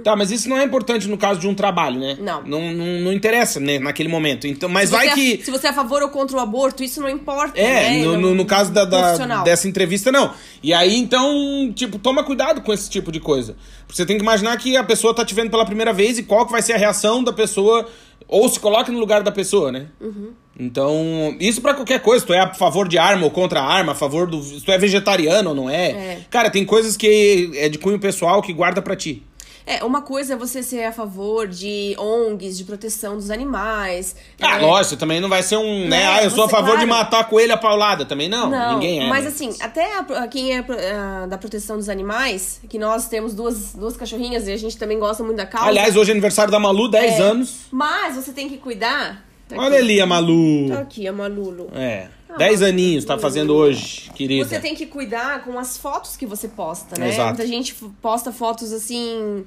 Tá, 0.03 0.15
mas 0.15 0.31
isso 0.31 0.49
não 0.49 0.57
é 0.57 0.63
importante 0.63 1.07
no 1.07 1.17
caso 1.17 1.39
de 1.39 1.47
um 1.47 1.53
trabalho, 1.55 1.99
né? 1.99 2.17
Não. 2.19 2.43
Não, 2.43 2.73
não, 2.73 2.85
não 3.01 3.13
interessa, 3.13 3.59
né, 3.59 3.79
naquele 3.79 4.09
momento. 4.09 4.45
Então, 4.47 4.67
mas 4.67 4.89
vai 4.89 5.07
é- 5.07 5.13
que. 5.13 5.41
Se 5.43 5.51
você 5.51 5.67
é 5.67 5.69
a 5.69 5.73
favor 5.73 6.01
ou 6.03 6.09
contra 6.09 6.35
o 6.35 6.39
aborto, 6.39 6.83
isso 6.83 6.99
não 7.01 7.09
importa. 7.09 7.59
É, 7.59 7.89
né? 7.91 8.03
no, 8.03 8.17
no, 8.19 8.35
no 8.35 8.45
caso 8.45 8.71
da, 8.71 8.83
da- 8.85 9.43
dessa 9.43 9.67
entrevista, 9.67 10.11
não. 10.11 10.33
E 10.61 10.73
aí, 10.73 10.95
então, 10.97 11.71
tipo, 11.75 11.97
toma 11.97 12.23
cuidado 12.23 12.61
com 12.61 12.73
esse 12.73 12.89
tipo 12.89 13.11
de 13.11 13.19
coisa. 13.19 13.55
Você 13.87 14.05
tem 14.05 14.17
que 14.17 14.23
imaginar 14.23 14.57
que 14.57 14.75
a 14.75 14.83
pessoa 14.83 15.13
tá 15.13 15.23
te 15.23 15.33
vendo 15.33 15.49
pela 15.51 15.65
primeira 15.65 15.93
vez 15.93 16.17
e 16.17 16.23
qual 16.23 16.45
que 16.45 16.51
vai 16.51 16.61
ser 16.61 16.73
a 16.73 16.77
reação 16.77 17.23
da 17.23 17.31
pessoa, 17.31 17.87
ou 18.27 18.49
se 18.49 18.59
coloque 18.59 18.91
no 18.91 18.99
lugar 18.99 19.23
da 19.23 19.31
pessoa, 19.31 19.71
né? 19.71 19.87
Uhum. 20.01 20.31
Então, 20.59 21.35
isso 21.39 21.61
pra 21.61 21.73
qualquer 21.73 21.99
coisa. 21.99 22.21
Se 22.21 22.27
tu 22.27 22.33
é 22.33 22.39
a 22.39 22.53
favor 22.53 22.87
de 22.87 22.97
arma 22.97 23.23
ou 23.25 23.31
contra 23.31 23.59
a 23.59 23.65
arma, 23.65 23.93
a 23.93 23.95
favor 23.95 24.27
do. 24.27 24.41
Se 24.41 24.61
tu 24.63 24.71
é 24.71 24.77
vegetariano 24.77 25.49
ou 25.49 25.55
não 25.55 25.69
é. 25.69 25.89
É. 25.91 26.19
Cara, 26.29 26.49
tem 26.49 26.63
coisas 26.63 26.95
que 26.95 27.51
é 27.55 27.69
de 27.69 27.77
cunho 27.79 27.99
pessoal 27.99 28.41
que 28.41 28.53
guarda 28.53 28.81
pra 28.81 28.95
ti. 28.95 29.23
É, 29.65 29.83
uma 29.83 30.01
coisa 30.01 30.33
é 30.33 30.35
você 30.35 30.61
ser 30.61 30.83
a 30.83 30.91
favor 30.91 31.47
de 31.47 31.95
ONGs, 31.97 32.57
de 32.57 32.63
proteção 32.65 33.15
dos 33.15 33.29
animais. 33.29 34.15
Ah, 34.41 34.57
né? 34.57 34.65
lógico, 34.65 34.97
também 34.97 35.21
não 35.21 35.29
vai 35.29 35.41
ser 35.41 35.57
um, 35.57 35.87
né? 35.87 36.03
Não, 36.05 36.11
Ah, 36.13 36.23
eu 36.23 36.29
sou 36.29 36.43
a 36.43 36.47
você- 36.47 36.51
favor 36.55 36.77
de 36.77 36.85
claro. 36.85 36.87
matar 36.87 37.19
a 37.21 37.23
coelha 37.23 37.55
paulada. 37.57 38.05
Também 38.05 38.27
não, 38.27 38.49
Não, 38.49 38.73
ninguém 38.73 39.05
é. 39.05 39.07
mas 39.09 39.23
né? 39.23 39.29
assim, 39.29 39.55
até 39.61 39.95
a- 39.97 40.23
a- 40.23 40.27
quem 40.27 40.53
é 40.55 40.59
a- 40.59 41.25
da 41.27 41.37
proteção 41.37 41.77
dos 41.77 41.87
animais, 41.89 42.59
que 42.67 42.77
nós 42.77 43.07
temos 43.07 43.33
duas, 43.33 43.73
duas 43.73 43.95
cachorrinhas 43.95 44.47
e 44.47 44.51
a 44.51 44.57
gente 44.57 44.77
também 44.77 44.99
gosta 44.99 45.23
muito 45.23 45.37
da 45.37 45.45
causa. 45.45 45.67
Aliás, 45.69 45.95
hoje 45.95 46.11
é 46.11 46.13
aniversário 46.13 46.51
da 46.51 46.59
Malu, 46.59 46.89
10 46.89 47.19
É, 47.19 47.21
anos. 47.21 47.61
Mas 47.71 48.15
você 48.15 48.31
tem 48.33 48.49
que 48.49 48.57
cuidar. 48.57 49.25
Tá 49.47 49.55
Olha 49.57 49.77
ali 49.77 49.99
a 50.01 50.05
Malu. 50.05 50.69
Tá 50.69 50.79
aqui, 50.79 51.07
a 51.07 51.11
Malulu. 51.13 51.69
É. 51.75 52.07
10 52.37 52.61
aninhos 52.61 53.05
tá 53.05 53.17
fazendo 53.17 53.53
hoje, 53.55 54.09
querida. 54.15 54.47
Você 54.47 54.59
tem 54.59 54.75
que 54.75 54.85
cuidar 54.85 55.43
com 55.43 55.57
as 55.59 55.77
fotos 55.77 56.17
que 56.17 56.25
você 56.25 56.47
posta, 56.47 56.99
né? 56.99 57.09
Exato. 57.09 57.29
Muita 57.29 57.47
gente 57.47 57.73
posta 58.01 58.31
fotos 58.31 58.71
assim. 58.73 59.45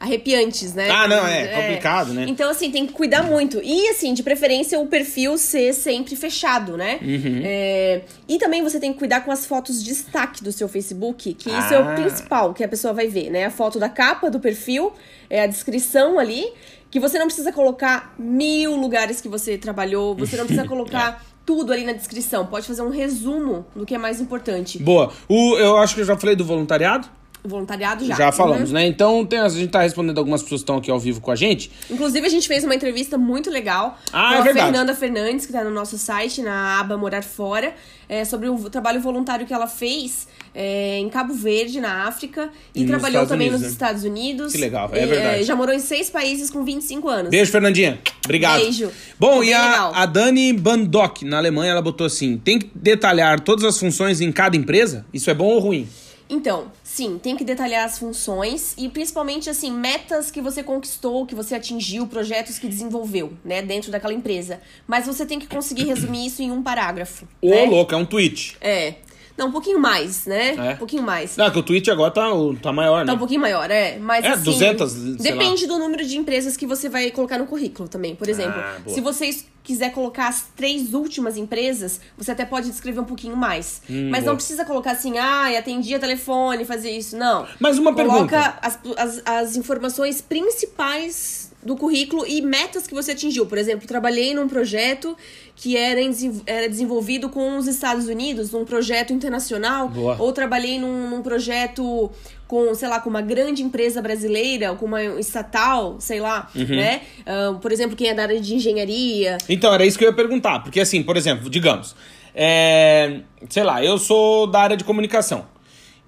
Arrepiantes, 0.00 0.74
né? 0.74 0.90
Ah, 0.90 1.06
não, 1.06 1.24
é 1.24 1.46
complicado, 1.46 2.12
né? 2.12 2.24
Então, 2.28 2.50
assim, 2.50 2.72
tem 2.72 2.84
que 2.88 2.92
cuidar 2.92 3.22
muito. 3.22 3.60
E, 3.62 3.88
assim, 3.88 4.12
de 4.12 4.20
preferência, 4.24 4.76
o 4.80 4.88
perfil 4.88 5.38
ser 5.38 5.72
sempre 5.72 6.16
fechado, 6.16 6.76
né? 6.76 6.98
Uhum. 7.00 7.40
É, 7.44 8.00
E 8.28 8.36
também 8.36 8.64
você 8.64 8.80
tem 8.80 8.92
que 8.92 8.98
cuidar 8.98 9.20
com 9.20 9.30
as 9.30 9.46
fotos 9.46 9.80
de 9.80 9.90
destaque 9.90 10.42
do 10.42 10.50
seu 10.50 10.68
Facebook, 10.68 11.34
que 11.34 11.48
isso 11.48 11.72
é 11.72 11.76
Ah. 11.76 11.80
o 11.92 11.94
principal 11.94 12.52
que 12.52 12.64
a 12.64 12.68
pessoa 12.68 12.92
vai 12.92 13.06
ver, 13.06 13.30
né? 13.30 13.44
A 13.44 13.50
foto 13.52 13.78
da 13.78 13.88
capa 13.88 14.28
do 14.28 14.40
perfil, 14.40 14.92
é 15.30 15.40
a 15.40 15.46
descrição 15.46 16.18
ali, 16.18 16.46
que 16.92 17.00
você 17.00 17.18
não 17.18 17.24
precisa 17.24 17.50
colocar 17.50 18.14
mil 18.18 18.76
lugares 18.76 19.18
que 19.18 19.26
você 19.26 19.56
trabalhou, 19.56 20.14
você 20.14 20.36
não 20.36 20.44
precisa 20.44 20.68
colocar 20.68 21.24
tudo 21.44 21.72
ali 21.72 21.84
na 21.84 21.94
descrição. 21.94 22.44
Pode 22.46 22.66
fazer 22.66 22.82
um 22.82 22.90
resumo 22.90 23.64
do 23.74 23.86
que 23.86 23.94
é 23.94 23.98
mais 23.98 24.20
importante. 24.20 24.78
Boa. 24.78 25.10
O, 25.26 25.56
eu 25.56 25.78
acho 25.78 25.94
que 25.94 26.02
eu 26.02 26.04
já 26.04 26.18
falei 26.18 26.36
do 26.36 26.44
voluntariado. 26.44 27.08
Voluntariado 27.44 28.04
já. 28.04 28.30
falamos, 28.30 28.68
Uhum. 28.68 28.74
né? 28.74 28.86
Então 28.86 29.24
tem, 29.26 29.38
a 29.40 29.48
gente 29.48 29.70
tá 29.70 29.82
respondendo 29.82 30.18
algumas 30.18 30.42
pessoas 30.42 30.60
que 30.60 30.62
estão 30.62 30.76
aqui 30.76 30.90
ao 30.90 30.98
vivo 31.00 31.20
com 31.20 31.30
a 31.30 31.36
gente. 31.36 31.70
Inclusive, 31.90 32.24
a 32.26 32.30
gente 32.30 32.46
fez 32.46 32.62
uma 32.64 32.74
entrevista 32.74 33.18
muito 33.18 33.50
legal 33.50 33.98
Ah, 34.12 34.28
com 34.28 34.34
é 34.34 34.38
a 34.38 34.42
verdade. 34.42 34.66
Fernanda 34.66 34.94
Fernandes, 34.94 35.44
que 35.46 35.52
tá 35.52 35.64
no 35.64 35.70
nosso 35.70 35.98
site, 35.98 36.40
na 36.40 36.78
aba 36.78 36.96
Morar 36.96 37.24
Fora, 37.24 37.74
é, 38.08 38.24
sobre 38.24 38.48
o 38.48 38.56
trabalho 38.70 39.00
voluntário 39.00 39.44
que 39.46 39.52
ela 39.52 39.66
fez 39.66 40.28
é, 40.54 40.98
em 40.98 41.08
Cabo 41.08 41.32
Verde, 41.34 41.80
na 41.80 42.06
África, 42.06 42.50
e, 42.74 42.82
E 42.82 42.86
trabalhou 42.86 43.26
também 43.26 43.48
Unidos, 43.48 43.62
nos 43.62 43.70
né? 43.70 43.72
Estados 43.72 44.04
Unidos. 44.04 44.52
Que 44.52 44.58
legal, 44.58 44.88
é 44.92 45.02
E, 45.02 45.06
verdade. 45.06 45.44
já 45.44 45.56
morou 45.56 45.74
em 45.74 45.78
seis 45.80 46.10
países 46.10 46.50
com 46.50 46.62
25 46.62 47.08
anos. 47.08 47.30
Beijo, 47.30 47.50
Fernandinha. 47.50 47.98
Obrigado. 48.24 48.60
Beijo. 48.60 48.90
Bom, 49.18 49.36
Foi 49.38 49.48
e 49.48 49.54
a, 49.54 49.88
a 49.94 50.06
Dani 50.06 50.52
Bandock, 50.52 51.24
na 51.24 51.38
Alemanha, 51.38 51.72
ela 51.72 51.82
botou 51.82 52.06
assim: 52.06 52.36
tem 52.36 52.58
que 52.58 52.70
detalhar 52.74 53.40
todas 53.40 53.64
as 53.64 53.78
funções 53.78 54.20
em 54.20 54.30
cada 54.30 54.56
empresa? 54.56 55.04
Isso 55.12 55.28
é 55.30 55.34
bom 55.34 55.46
ou 55.46 55.58
ruim? 55.58 55.88
Então, 56.28 56.66
sim, 56.92 57.18
tem 57.18 57.34
que 57.34 57.42
detalhar 57.42 57.86
as 57.86 57.98
funções 57.98 58.74
e 58.76 58.86
principalmente 58.86 59.48
assim, 59.48 59.72
metas 59.72 60.30
que 60.30 60.42
você 60.42 60.62
conquistou, 60.62 61.24
que 61.24 61.34
você 61.34 61.54
atingiu, 61.54 62.06
projetos 62.06 62.58
que 62.58 62.68
desenvolveu, 62.68 63.32
né, 63.42 63.62
dentro 63.62 63.90
daquela 63.90 64.12
empresa. 64.12 64.60
Mas 64.86 65.06
você 65.06 65.24
tem 65.24 65.38
que 65.38 65.46
conseguir 65.46 65.84
resumir 65.84 66.26
isso 66.26 66.42
em 66.42 66.50
um 66.50 66.62
parágrafo. 66.62 67.26
Ô, 67.40 67.48
né? 67.48 67.64
louco, 67.64 67.94
é 67.94 67.96
um 67.96 68.04
tweet. 68.04 68.58
É. 68.60 68.96
Não, 69.42 69.48
um 69.48 69.52
pouquinho 69.52 69.80
mais, 69.80 70.24
né? 70.24 70.54
É? 70.54 70.74
Um 70.74 70.76
pouquinho 70.76 71.02
mais. 71.02 71.36
Não, 71.36 71.50
que 71.50 71.58
o 71.58 71.62
tweet 71.64 71.90
agora 71.90 72.12
tá, 72.12 72.30
tá 72.62 72.72
maior, 72.72 73.00
né? 73.00 73.06
Tá 73.06 73.14
um 73.14 73.18
pouquinho 73.18 73.40
maior, 73.40 73.68
é. 73.70 73.98
Mas 73.98 74.24
É, 74.24 74.28
assim, 74.28 74.44
200, 74.44 74.92
sei 74.92 75.14
Depende 75.16 75.66
do 75.66 75.78
número 75.78 76.04
de 76.06 76.16
empresas 76.16 76.56
que 76.56 76.64
você 76.66 76.88
vai 76.88 77.10
colocar 77.10 77.38
no 77.38 77.46
currículo 77.46 77.88
também. 77.88 78.14
Por 78.14 78.28
exemplo, 78.28 78.60
Ah, 78.60 78.76
se 78.86 79.00
você 79.00 79.36
quiser 79.64 79.92
colocar 79.92 80.28
as 80.28 80.46
três 80.56 80.94
últimas 80.94 81.36
empresas, 81.36 82.00
você 82.16 82.30
até 82.32 82.44
pode 82.44 82.68
descrever 82.70 83.00
um 83.00 83.04
pouquinho 83.04 83.36
mais. 83.36 83.82
Hum, 83.90 84.10
Mas 84.10 84.20
boa. 84.20 84.30
não 84.30 84.36
precisa 84.36 84.64
colocar 84.64 84.92
assim, 84.92 85.18
ah, 85.18 85.56
atendia 85.58 85.98
telefone, 85.98 86.64
fazer 86.64 86.90
isso. 86.90 87.16
Não. 87.16 87.46
Mas 87.58 87.78
uma 87.78 87.92
Coloca 87.92 88.26
pergunta. 88.28 88.58
as, 88.62 88.78
as, 88.96 89.22
as 89.24 89.56
informações 89.56 90.20
principais 90.20 91.51
do 91.62 91.76
currículo 91.76 92.26
e 92.26 92.42
metas 92.42 92.86
que 92.86 92.94
você 92.94 93.12
atingiu. 93.12 93.46
Por 93.46 93.56
exemplo, 93.58 93.86
trabalhei 93.86 94.34
num 94.34 94.48
projeto 94.48 95.16
que 95.54 95.76
era, 95.76 96.00
era 96.46 96.68
desenvolvido 96.68 97.28
com 97.28 97.56
os 97.56 97.66
Estados 97.68 98.06
Unidos, 98.08 98.50
num 98.50 98.64
projeto 98.64 99.12
internacional. 99.12 99.88
Boa. 99.88 100.16
Ou 100.18 100.32
trabalhei 100.32 100.78
num, 100.78 101.08
num 101.10 101.22
projeto 101.22 102.10
com, 102.48 102.74
sei 102.74 102.88
lá, 102.88 103.00
com 103.00 103.08
uma 103.08 103.22
grande 103.22 103.62
empresa 103.62 104.02
brasileira, 104.02 104.74
com 104.74 104.86
uma 104.86 105.02
estatal, 105.20 105.96
sei 106.00 106.20
lá, 106.20 106.50
Uhum. 106.54 106.66
né? 106.76 107.00
Ah, 107.24 107.56
por 107.62 107.72
exemplo, 107.72 107.96
quem 107.96 108.08
é 108.08 108.14
da 108.14 108.22
área 108.24 108.40
de 108.40 108.54
engenharia. 108.54 109.38
Então, 109.48 109.72
era 109.72 109.86
isso 109.86 109.96
que 109.96 110.04
eu 110.04 110.08
ia 110.10 110.14
perguntar. 110.14 110.60
Porque, 110.60 110.80
assim, 110.80 111.02
por 111.02 111.16
exemplo, 111.16 111.48
digamos, 111.48 111.94
é, 112.34 113.20
sei 113.48 113.62
lá, 113.62 113.82
eu 113.84 113.96
sou 113.98 114.46
da 114.46 114.60
área 114.60 114.76
de 114.76 114.84
comunicação. 114.84 115.46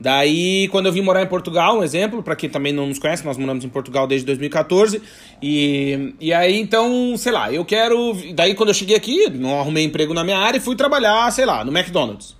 Daí, 0.00 0.68
quando 0.68 0.86
eu 0.86 0.92
vim 0.92 1.00
morar 1.00 1.22
em 1.22 1.26
Portugal, 1.26 1.78
um 1.78 1.82
exemplo, 1.82 2.22
pra 2.22 2.34
quem 2.34 2.50
também 2.50 2.72
não 2.72 2.86
nos 2.86 2.98
conhece, 2.98 3.24
nós 3.24 3.36
moramos 3.36 3.64
em 3.64 3.68
Portugal 3.68 4.06
desde 4.06 4.26
2014. 4.26 5.00
E, 5.40 6.14
e 6.20 6.32
aí, 6.32 6.60
então, 6.60 7.16
sei 7.16 7.32
lá, 7.32 7.52
eu 7.52 7.64
quero. 7.64 8.14
Daí, 8.34 8.54
quando 8.54 8.70
eu 8.70 8.74
cheguei 8.74 8.96
aqui, 8.96 9.30
não 9.30 9.58
arrumei 9.58 9.84
emprego 9.84 10.12
na 10.12 10.24
minha 10.24 10.38
área 10.38 10.58
e 10.58 10.60
fui 10.60 10.76
trabalhar, 10.76 11.30
sei 11.30 11.46
lá, 11.46 11.64
no 11.64 11.76
McDonald's. 11.76 12.36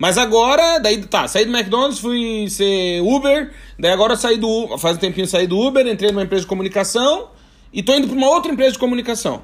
Mas 0.00 0.16
agora, 0.16 0.78
daí 0.78 0.96
tá, 1.04 1.28
saí 1.28 1.44
do 1.44 1.54
McDonald's, 1.54 1.98
fui 1.98 2.48
ser 2.48 3.02
Uber, 3.02 3.52
daí 3.78 3.92
agora 3.92 4.16
saí 4.16 4.38
do 4.38 4.78
faz 4.78 4.96
um 4.96 4.98
tempinho 4.98 5.26
saí 5.26 5.46
do 5.46 5.58
Uber, 5.58 5.86
entrei 5.86 6.10
numa 6.10 6.22
empresa 6.22 6.40
de 6.40 6.48
comunicação 6.48 7.28
e 7.70 7.82
tô 7.82 7.94
indo 7.94 8.08
pra 8.08 8.16
uma 8.16 8.30
outra 8.30 8.50
empresa 8.50 8.72
de 8.72 8.78
comunicação. 8.78 9.42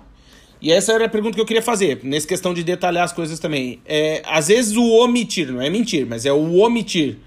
E 0.60 0.72
essa 0.72 0.94
era 0.94 1.04
a 1.04 1.08
pergunta 1.10 1.34
que 1.34 1.40
eu 1.42 1.44
queria 1.44 1.60
fazer, 1.60 2.00
nessa 2.02 2.26
questão 2.26 2.54
de 2.54 2.64
detalhar 2.64 3.04
as 3.04 3.12
coisas 3.12 3.38
também. 3.38 3.82
É, 3.84 4.22
às 4.24 4.48
vezes 4.48 4.74
o 4.78 4.82
omitir, 5.04 5.52
não 5.52 5.60
é 5.60 5.68
mentir, 5.68 6.06
mas 6.06 6.24
é 6.24 6.32
o 6.32 6.56
omitir, 6.56 7.18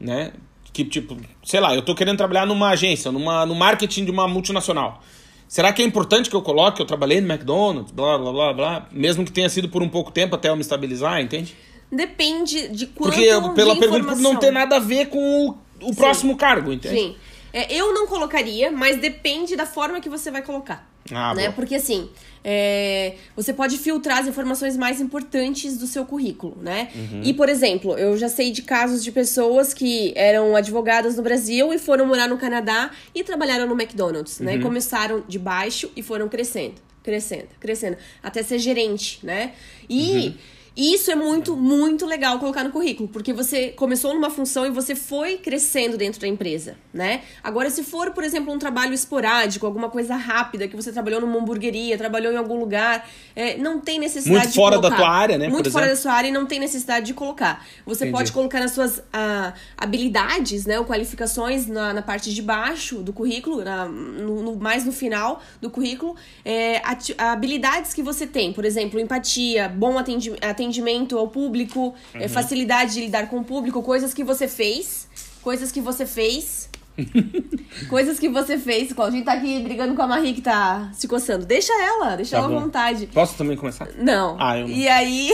né? 0.00 0.32
Que 0.72 0.84
tipo, 0.84 1.16
sei 1.44 1.60
lá, 1.60 1.74
eu 1.74 1.82
tô 1.82 1.94
querendo 1.94 2.16
trabalhar 2.16 2.46
numa 2.46 2.70
agência, 2.70 3.10
numa, 3.10 3.44
no 3.44 3.54
marketing 3.54 4.04
de 4.04 4.10
uma 4.10 4.28
multinacional. 4.28 5.02
Será 5.48 5.72
que 5.72 5.80
é 5.80 5.84
importante 5.84 6.28
que 6.28 6.36
eu 6.36 6.42
coloque 6.42 6.76
que 6.76 6.82
eu 6.82 6.86
trabalhei 6.86 7.20
no 7.20 7.32
McDonald's, 7.32 7.90
blá 7.90 8.18
blá 8.18 8.32
blá 8.32 8.52
blá, 8.52 8.88
mesmo 8.92 9.24
que 9.24 9.32
tenha 9.32 9.48
sido 9.48 9.68
por 9.68 9.82
um 9.82 9.88
pouco 9.88 10.12
tempo 10.12 10.34
até 10.34 10.50
eu 10.50 10.56
me 10.56 10.60
estabilizar, 10.60 11.20
entende? 11.20 11.56
Depende 11.90 12.68
de 12.68 12.86
quanto 12.88 13.14
Porque 13.14 13.28
pela 13.54 13.74
de 13.74 13.80
pergunta 13.80 14.14
não 14.16 14.36
ter 14.36 14.50
nada 14.50 14.76
a 14.76 14.78
ver 14.78 15.06
com 15.06 15.48
o, 15.80 15.88
o 15.88 15.94
próximo 15.96 16.36
cargo, 16.36 16.70
entende? 16.70 16.94
Sim. 16.94 17.16
É, 17.52 17.72
eu 17.74 17.92
não 17.94 18.06
colocaria, 18.06 18.70
mas 18.70 18.98
depende 19.00 19.56
da 19.56 19.66
forma 19.66 20.00
que 20.00 20.08
você 20.08 20.30
vai 20.30 20.42
colocar. 20.42 20.88
Ah, 21.10 21.34
né? 21.34 21.44
boa. 21.44 21.52
Porque 21.54 21.74
assim, 21.74 22.10
é, 22.44 23.14
você 23.34 23.52
pode 23.52 23.78
filtrar 23.78 24.18
as 24.18 24.26
informações 24.26 24.76
mais 24.76 25.00
importantes 25.00 25.78
do 25.78 25.86
seu 25.86 26.04
currículo, 26.04 26.58
né? 26.60 26.88
Uhum. 26.94 27.22
E, 27.24 27.32
por 27.32 27.48
exemplo, 27.48 27.96
eu 27.96 28.16
já 28.18 28.28
sei 28.28 28.50
de 28.50 28.60
casos 28.62 29.02
de 29.02 29.10
pessoas 29.10 29.72
que 29.72 30.12
eram 30.14 30.54
advogadas 30.54 31.16
no 31.16 31.22
Brasil 31.22 31.72
e 31.72 31.78
foram 31.78 32.04
morar 32.06 32.28
no 32.28 32.36
Canadá 32.36 32.90
e 33.14 33.24
trabalharam 33.24 33.66
no 33.66 33.72
McDonald's, 33.74 34.38
Uhum. 34.38 34.46
né? 34.46 34.54
E 34.56 34.60
começaram 34.60 35.24
de 35.26 35.38
baixo 35.38 35.90
e 35.96 36.02
foram 36.02 36.28
crescendo, 36.28 36.74
crescendo, 37.02 37.48
crescendo, 37.58 37.96
até 38.22 38.42
ser 38.42 38.58
gerente, 38.58 39.24
né? 39.24 39.52
E 39.88 40.26
Uhum. 40.28 40.34
Isso 40.80 41.10
é 41.10 41.16
muito, 41.16 41.56
muito 41.56 42.06
legal 42.06 42.38
colocar 42.38 42.62
no 42.62 42.70
currículo, 42.70 43.08
porque 43.08 43.32
você 43.32 43.70
começou 43.70 44.14
numa 44.14 44.30
função 44.30 44.64
e 44.64 44.70
você 44.70 44.94
foi 44.94 45.36
crescendo 45.36 45.96
dentro 45.96 46.20
da 46.20 46.28
empresa, 46.28 46.76
né? 46.94 47.22
Agora, 47.42 47.68
se 47.68 47.82
for, 47.82 48.12
por 48.12 48.22
exemplo, 48.22 48.52
um 48.54 48.58
trabalho 48.58 48.94
esporádico, 48.94 49.66
alguma 49.66 49.90
coisa 49.90 50.14
rápida, 50.14 50.68
que 50.68 50.76
você 50.76 50.92
trabalhou 50.92 51.20
numa 51.20 51.36
hamburgueria, 51.38 51.98
trabalhou 51.98 52.32
em 52.32 52.36
algum 52.36 52.58
lugar, 52.60 53.08
é, 53.34 53.56
não 53.58 53.80
tem 53.80 53.98
necessidade 53.98 54.38
Muito 54.38 54.48
de 54.50 54.54
fora 54.54 54.78
da 54.78 54.90
tua 54.90 55.08
área, 55.10 55.36
né, 55.36 55.48
Muito 55.48 55.68
fora 55.70 55.86
exemplo. 55.86 55.96
da 55.96 56.02
sua 56.02 56.12
área 56.12 56.28
e 56.28 56.30
não 56.32 56.46
tem 56.46 56.60
necessidade 56.60 57.06
de 57.06 57.14
colocar. 57.14 57.66
Você 57.84 58.04
Entendi. 58.04 58.12
pode 58.16 58.32
colocar 58.32 58.60
nas 58.60 58.70
suas 58.70 59.02
ah, 59.12 59.52
habilidades, 59.76 60.64
né, 60.64 60.78
ou 60.78 60.84
qualificações 60.84 61.66
na, 61.66 61.92
na 61.92 62.02
parte 62.02 62.32
de 62.32 62.40
baixo 62.40 62.98
do 62.98 63.12
currículo, 63.12 63.64
na- 63.64 63.86
no, 63.86 64.42
no- 64.42 64.56
mais 64.56 64.84
no 64.84 64.92
final 64.92 65.42
do 65.60 65.70
currículo, 65.70 66.14
é, 66.44 66.80
habilidades 67.18 67.92
que 67.92 68.02
você 68.02 68.26
tem, 68.26 68.52
por 68.52 68.64
exemplo, 68.64 69.00
empatia, 69.00 69.68
bom 69.68 69.98
atendi- 69.98 70.34
atendimento 70.68 71.18
ao 71.18 71.28
público, 71.28 71.94
é, 72.14 72.22
Uhum. 72.24 72.28
facilidade 72.28 72.94
de 72.94 73.00
lidar 73.00 73.28
com 73.28 73.38
o 73.38 73.44
público, 73.44 73.82
coisas 73.82 74.12
que 74.12 74.22
você 74.22 74.46
fez, 74.46 75.08
coisas 75.42 75.72
que 75.72 75.80
você 75.80 76.04
fez. 76.06 76.68
Coisas 77.88 78.18
que 78.18 78.28
você 78.28 78.58
fez. 78.58 78.92
Claudinho 78.92 79.24
tá 79.24 79.34
aqui 79.34 79.60
brigando 79.60 79.94
com 79.94 80.02
a 80.02 80.06
Marie 80.08 80.34
que 80.34 80.40
tá 80.40 80.90
se 80.92 81.06
coçando. 81.06 81.46
Deixa 81.46 81.72
ela, 81.72 82.16
deixa 82.16 82.32
Tá 82.32 82.38
ela 82.38 82.46
à 82.46 82.50
bom. 82.50 82.60
vontade. 82.62 83.06
Posso 83.14 83.36
também 83.36 83.56
começar? 83.56 83.86
Não. 83.96 84.36
Ah, 84.40 84.58
eu 84.58 84.66
não. 84.66 84.74
E 84.74 84.88
aí. 84.88 85.30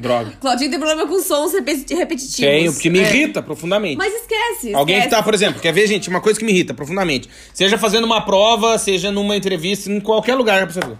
Droga. 0.00 0.30
Claudinho 0.40 0.70
tem 0.70 0.78
problema 0.80 1.06
com 1.06 1.20
sons 1.20 1.52
repeti- 1.52 1.92
repetitivos. 1.94 2.36
Tenho, 2.36 2.72
porque 2.72 2.88
me 2.88 3.00
É. 3.00 3.02
irrita 3.02 3.42
profundamente. 3.42 3.98
Mas 3.98 4.14
esquece. 4.14 4.72
Alguém 4.74 4.94
que 4.96 5.00
esquece. 5.02 5.16
tá, 5.16 5.22
por 5.22 5.34
exemplo, 5.34 5.60
quer 5.60 5.72
ver, 5.74 5.86
gente, 5.86 6.08
uma 6.08 6.22
coisa 6.22 6.38
que 6.38 6.44
me 6.46 6.52
irrita 6.52 6.72
profundamente. 6.72 7.28
Seja 7.52 7.76
fazendo 7.76 8.04
uma 8.04 8.22
prova, 8.24 8.78
seja 8.78 9.12
numa 9.12 9.36
entrevista, 9.36 9.92
em 9.92 10.00
qualquer 10.00 10.34
lugar 10.36 10.64
pra 10.66 10.72
você 10.72 10.80
ver. 10.80 10.96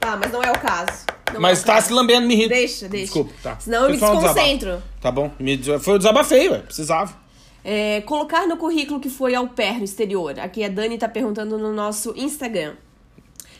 Tá, 0.00 0.16
mas 0.16 0.32
não 0.32 0.42
é 0.42 0.50
o 0.50 0.58
caso. 0.58 1.06
Não 1.36 1.42
Mas 1.42 1.62
tá 1.62 1.80
se 1.80 1.92
lambendo, 1.92 2.26
me 2.26 2.34
irrita. 2.34 2.54
Deixa, 2.54 2.88
deixa. 2.88 3.04
Desculpa, 3.04 3.32
tá. 3.42 3.56
Senão 3.60 3.78
eu 3.78 3.84
Foi 3.84 3.92
me 3.92 3.98
só 3.98 4.12
um 4.12 4.20
desconcentro. 4.20 4.82
Tá 5.00 5.10
bom. 5.10 5.30
Me 5.38 5.58
Foi 5.78 5.94
o 5.94 5.98
desabafei, 5.98 6.48
ué. 6.48 6.58
Precisava. 6.58 7.14
É, 7.64 8.00
colocar 8.02 8.46
no 8.46 8.56
currículo 8.56 9.00
que 9.00 9.10
foi 9.10 9.34
ao 9.34 9.48
pé 9.48 9.72
no 9.72 9.84
exterior. 9.84 10.38
Aqui 10.38 10.62
a 10.62 10.68
Dani 10.68 10.96
tá 10.98 11.08
perguntando 11.08 11.58
no 11.58 11.72
nosso 11.72 12.14
Instagram. 12.16 12.74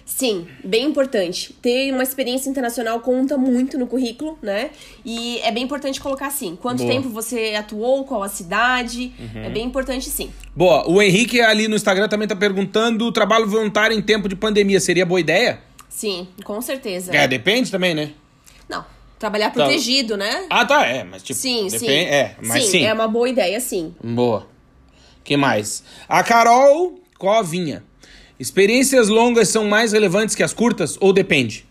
Sim, 0.05 0.47
bem 0.63 0.85
importante. 0.85 1.53
Ter 1.61 1.93
uma 1.93 2.05
experiência 2.05 2.49
internacional 2.49 3.01
conta 3.01 3.37
muito 3.37 3.77
no 3.77 3.89
currículo, 3.89 4.39
né? 4.41 4.71
E 5.05 5.41
é 5.41 5.51
bem 5.51 5.65
importante 5.65 6.01
colocar 6.01 6.29
assim. 6.29 6.55
Quanto 6.55 6.79
Boa. 6.79 6.89
Uhum. 6.89 7.03
tempo 7.03 7.13
você 7.13 7.57
atuou, 7.59 8.05
qual 8.05 8.23
a 8.23 8.29
cidade. 8.29 9.13
É 9.35 9.51
bem 9.51 9.65
importante 9.65 10.09
sim. 10.09 10.31
Boa, 10.55 10.89
o 10.89 11.03
Henrique 11.03 11.41
ali 11.41 11.67
no 11.67 11.75
Instagram 11.75 12.07
também 12.07 12.29
tá 12.29 12.37
perguntando: 12.37 13.11
trabalho 13.11 13.49
voluntário 13.49 13.99
em 13.99 14.01
tempo 14.01 14.29
de 14.29 14.37
pandemia 14.37 14.79
seria 14.79 15.05
boa 15.05 15.19
ideia? 15.19 15.59
Sim, 15.97 16.29
com 16.45 16.61
certeza. 16.61 17.11
É, 17.17 17.27
depende 17.27 17.71
também, 17.71 17.95
né? 17.95 18.13
Não, 18.69 18.85
trabalhar 19.19 19.51
protegido, 19.51 20.15
né? 20.15 20.47
Ah, 20.51 20.67
tá, 20.67 20.85
é, 20.85 21.03
mas 21.03 21.23
tipo. 21.23 21.41
Sim, 21.41 21.69
depende, 21.69 21.79
sim. 21.79 21.91
É, 21.91 22.37
mas 22.43 22.65
sim. 22.65 22.85
é 22.85 22.93
uma 22.93 23.09
boa 23.09 23.27
ideia, 23.27 23.59
sim. 23.61 23.95
Boa. 24.05 24.47
que 25.25 25.39
mais? 25.39 25.83
A 26.07 26.23
Carol 26.23 27.01
Covinha. 27.17 27.83
Experiências 28.39 29.09
longas 29.09 29.49
são 29.49 29.65
mais 29.65 29.93
relevantes 29.93 30.35
que 30.35 30.43
as 30.43 30.53
curtas 30.53 30.99
ou 31.01 31.15
depende? 31.15 31.65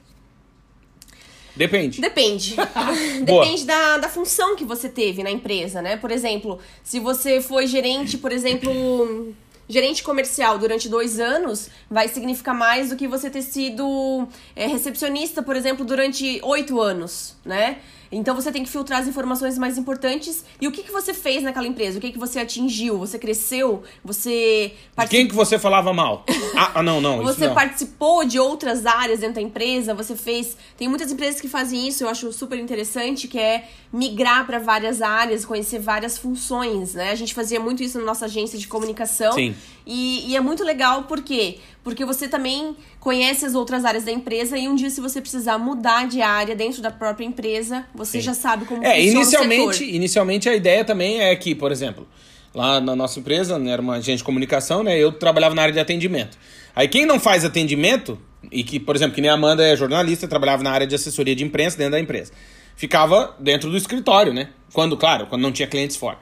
Depende. 1.55 2.01
Depende. 2.01 2.55
Depende 3.21 3.63
da, 3.63 3.99
da 3.99 4.09
função 4.09 4.55
que 4.55 4.65
você 4.65 4.89
teve 4.89 5.21
na 5.21 5.29
empresa, 5.29 5.83
né? 5.83 5.97
Por 5.97 6.09
exemplo, 6.09 6.59
se 6.83 6.99
você 6.99 7.39
foi 7.41 7.67
gerente, 7.67 8.17
por 8.17 8.31
exemplo, 8.31 9.35
gerente 9.67 10.03
comercial 10.03 10.57
durante 10.57 10.87
dois 10.87 11.19
anos, 11.19 11.69
vai 11.89 12.07
significar 12.07 12.53
mais 12.55 12.89
do 12.89 12.95
que 12.95 13.07
você 13.07 13.29
ter 13.29 13.41
sido 13.41 14.27
é, 14.55 14.67
recepcionista, 14.67 15.41
por 15.41 15.55
exemplo, 15.55 15.85
durante 15.85 16.39
oito 16.43 16.79
anos, 16.79 17.35
né? 17.43 17.77
Então 18.11 18.35
você 18.35 18.51
tem 18.51 18.63
que 18.63 18.69
filtrar 18.69 19.01
as 19.01 19.07
informações 19.07 19.57
mais 19.57 19.77
importantes 19.77 20.43
e 20.59 20.67
o 20.67 20.71
que, 20.71 20.83
que 20.83 20.91
você 20.91 21.13
fez 21.13 21.43
naquela 21.43 21.67
empresa, 21.67 21.97
o 21.97 22.01
que, 22.01 22.11
que 22.11 22.19
você 22.19 22.39
atingiu, 22.39 22.97
você 22.97 23.17
cresceu, 23.17 23.83
você 24.03 24.73
De 24.97 25.07
quem 25.07 25.27
que 25.27 25.35
você 25.35 25.57
falava 25.59 25.93
mal? 25.93 26.25
Ah, 26.57 26.81
não, 26.81 27.01
não. 27.01 27.21
você 27.21 27.47
não. 27.47 27.53
participou 27.53 28.23
de 28.23 28.39
outras 28.39 28.85
áreas 28.85 29.19
dentro 29.19 29.35
da 29.35 29.41
empresa, 29.41 29.93
você 29.93 30.15
fez. 30.15 30.55
Tem 30.77 30.87
muitas 30.87 31.11
empresas 31.11 31.41
que 31.41 31.49
fazem 31.49 31.85
isso, 31.85 32.03
eu 32.03 32.09
acho 32.09 32.31
super 32.31 32.57
interessante, 32.57 33.27
que 33.27 33.37
é 33.37 33.67
migrar 33.91 34.45
para 34.45 34.57
várias 34.57 35.01
áreas, 35.01 35.43
conhecer 35.43 35.79
várias 35.79 36.17
funções, 36.17 36.93
né? 36.93 37.11
A 37.11 37.15
gente 37.15 37.33
fazia 37.33 37.59
muito 37.59 37.83
isso 37.83 37.99
na 37.99 38.05
nossa 38.05 38.25
agência 38.25 38.57
de 38.57 38.67
comunicação. 38.67 39.33
Sim. 39.33 39.53
E, 39.85 40.31
e 40.31 40.35
é 40.35 40.41
muito 40.41 40.63
legal, 40.63 41.03
por 41.03 41.21
quê? 41.21 41.59
Porque 41.83 42.03
você 42.03 42.27
também 42.27 42.75
conhece 42.99 43.45
as 43.45 43.53
outras 43.53 43.85
áreas 43.85 44.03
da 44.03 44.11
empresa 44.11 44.57
e 44.57 44.67
um 44.67 44.75
dia, 44.75 44.89
se 44.89 44.99
você 44.99 45.21
precisar 45.21 45.59
mudar 45.59 46.07
de 46.07 46.21
área 46.21 46.55
dentro 46.55 46.81
da 46.81 46.89
própria 46.89 47.25
empresa, 47.25 47.85
você 47.95 48.19
já 48.21 48.33
sabe 48.33 48.65
como 48.65 48.83
É, 48.83 48.95
funciona 48.95 49.07
o 49.07 49.21
inicialmente, 49.21 49.77
setor. 49.77 49.93
inicialmente 49.95 50.49
a 50.49 50.55
ideia 50.55 50.83
também 50.85 51.21
é 51.21 51.35
que, 51.35 51.55
por 51.55 51.71
exemplo, 51.71 52.07
lá 52.53 52.79
na 52.79 52.95
nossa 52.95 53.19
empresa, 53.19 53.57
né, 53.59 53.71
era 53.71 53.81
uma 53.81 53.95
agente 53.95 54.17
de 54.17 54.23
comunicação, 54.23 54.83
né? 54.83 54.97
Eu 54.97 55.11
trabalhava 55.11 55.55
na 55.55 55.61
área 55.61 55.73
de 55.73 55.79
atendimento. 55.79 56.37
Aí 56.75 56.87
quem 56.87 57.05
não 57.05 57.19
faz 57.19 57.43
atendimento, 57.45 58.19
e 58.51 58.63
que, 58.63 58.79
por 58.79 58.95
exemplo, 58.95 59.15
que 59.15 59.21
nem 59.21 59.29
a 59.29 59.33
Amanda 59.33 59.65
é 59.65 59.75
jornalista, 59.75 60.27
trabalhava 60.27 60.61
na 60.63 60.71
área 60.71 60.85
de 60.85 60.93
assessoria 60.93 61.35
de 61.35 61.43
imprensa 61.43 61.77
dentro 61.77 61.93
da 61.93 61.99
empresa. 61.99 62.31
Ficava 62.75 63.35
dentro 63.39 63.69
do 63.71 63.77
escritório, 63.77 64.33
né? 64.33 64.49
Quando, 64.73 64.97
claro, 64.97 65.27
quando 65.27 65.41
não 65.41 65.51
tinha 65.51 65.67
clientes 65.67 65.95
fora. 65.95 66.17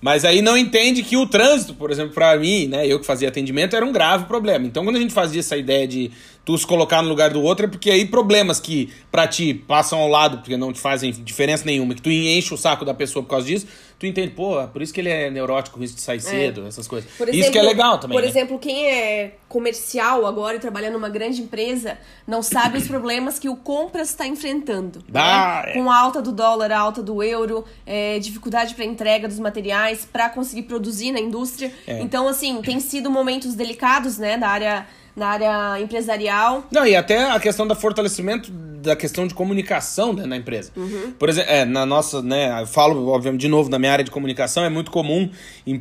Mas 0.00 0.24
aí 0.24 0.40
não 0.40 0.56
entende 0.56 1.02
que 1.02 1.16
o 1.16 1.26
trânsito, 1.26 1.74
por 1.74 1.90
exemplo, 1.90 2.14
pra 2.14 2.36
mim, 2.38 2.66
né, 2.68 2.86
eu 2.86 2.98
que 2.98 3.04
fazia 3.04 3.28
atendimento, 3.28 3.76
era 3.76 3.84
um 3.84 3.92
grave 3.92 4.24
problema. 4.24 4.66
Então, 4.66 4.82
quando 4.82 4.96
a 4.96 5.00
gente 5.00 5.12
fazia 5.12 5.40
essa 5.40 5.56
ideia 5.56 5.86
de 5.86 6.10
tu 6.42 6.56
se 6.56 6.66
colocar 6.66 7.02
no 7.02 7.08
lugar 7.08 7.30
do 7.30 7.42
outro, 7.42 7.66
é 7.66 7.68
porque 7.68 7.90
aí 7.90 8.06
problemas 8.06 8.58
que 8.58 8.88
pra 9.12 9.28
ti 9.28 9.52
passam 9.52 9.98
ao 9.98 10.08
lado, 10.08 10.38
porque 10.38 10.56
não 10.56 10.72
te 10.72 10.80
fazem 10.80 11.12
diferença 11.12 11.64
nenhuma, 11.66 11.94
que 11.94 12.00
tu 12.00 12.10
enche 12.10 12.54
o 12.54 12.56
saco 12.56 12.84
da 12.84 12.94
pessoa 12.94 13.22
por 13.22 13.28
causa 13.28 13.46
disso, 13.46 13.66
tu 14.00 14.06
entende, 14.06 14.30
pô, 14.30 14.58
é 14.58 14.66
por 14.66 14.80
isso 14.80 14.94
que 14.94 15.00
ele 15.02 15.10
é 15.10 15.30
neurótico, 15.30 15.80
isso 15.84 15.94
de 15.94 16.00
sair 16.00 16.20
cedo, 16.20 16.66
essas 16.66 16.88
coisas. 16.88 17.08
Por 17.18 17.28
isso 17.28 17.52
que 17.52 17.58
é 17.58 17.62
legal 17.62 17.98
também, 17.98 18.16
Por 18.16 18.22
né? 18.22 18.30
exemplo, 18.30 18.58
quem 18.58 18.86
é 18.86 19.34
comercial 19.46 20.24
agora 20.24 20.56
e 20.56 20.58
trabalha 20.58 20.90
numa 20.90 21.10
grande 21.10 21.42
empresa 21.42 21.98
não 22.26 22.42
sabe 22.42 22.78
os 22.78 22.88
problemas 22.88 23.38
que 23.38 23.46
o 23.46 23.56
compras 23.56 24.08
está 24.08 24.26
enfrentando. 24.26 25.04
Ah, 25.12 25.64
né? 25.66 25.72
é. 25.72 25.74
Com 25.74 25.90
a 25.90 25.98
alta 25.98 26.22
do 26.22 26.32
dólar, 26.32 26.72
a 26.72 26.78
alta 26.78 27.02
do 27.02 27.22
euro, 27.22 27.62
é, 27.84 28.18
dificuldade 28.18 28.74
para 28.74 28.86
entrega 28.86 29.28
dos 29.28 29.38
materiais, 29.38 30.08
para 30.10 30.30
conseguir 30.30 30.62
produzir 30.62 31.12
na 31.12 31.20
indústria. 31.20 31.70
É. 31.86 32.00
Então, 32.00 32.26
assim, 32.26 32.62
tem 32.62 32.80
sido 32.80 33.10
momentos 33.10 33.54
delicados, 33.54 34.16
né, 34.16 34.38
na 34.38 34.48
área, 34.48 34.86
na 35.16 35.28
área 35.28 35.80
empresarial. 35.80 36.64
Não, 36.70 36.86
e 36.86 36.94
até 36.96 37.30
a 37.30 37.38
questão 37.40 37.66
do 37.66 37.74
fortalecimento 37.74 38.50
da 38.50 38.96
questão 38.96 39.26
de 39.26 39.34
comunicação 39.34 40.12
né, 40.12 40.24
na 40.24 40.36
empresa. 40.36 40.72
Por 41.18 41.28
exemplo, 41.28 41.50
é, 41.50 41.64
na 41.64 41.84
nossa, 41.84 42.22
né, 42.22 42.62
eu 42.62 42.66
falo, 42.66 43.08
obviamente, 43.08 43.42
de 43.42 43.48
novo, 43.48 43.68
na 43.68 43.78
minha 43.78 43.92
área 43.92 44.04
de 44.04 44.10
comunicação, 44.10 44.64
é 44.64 44.70
muito 44.70 44.90
comum 44.90 45.30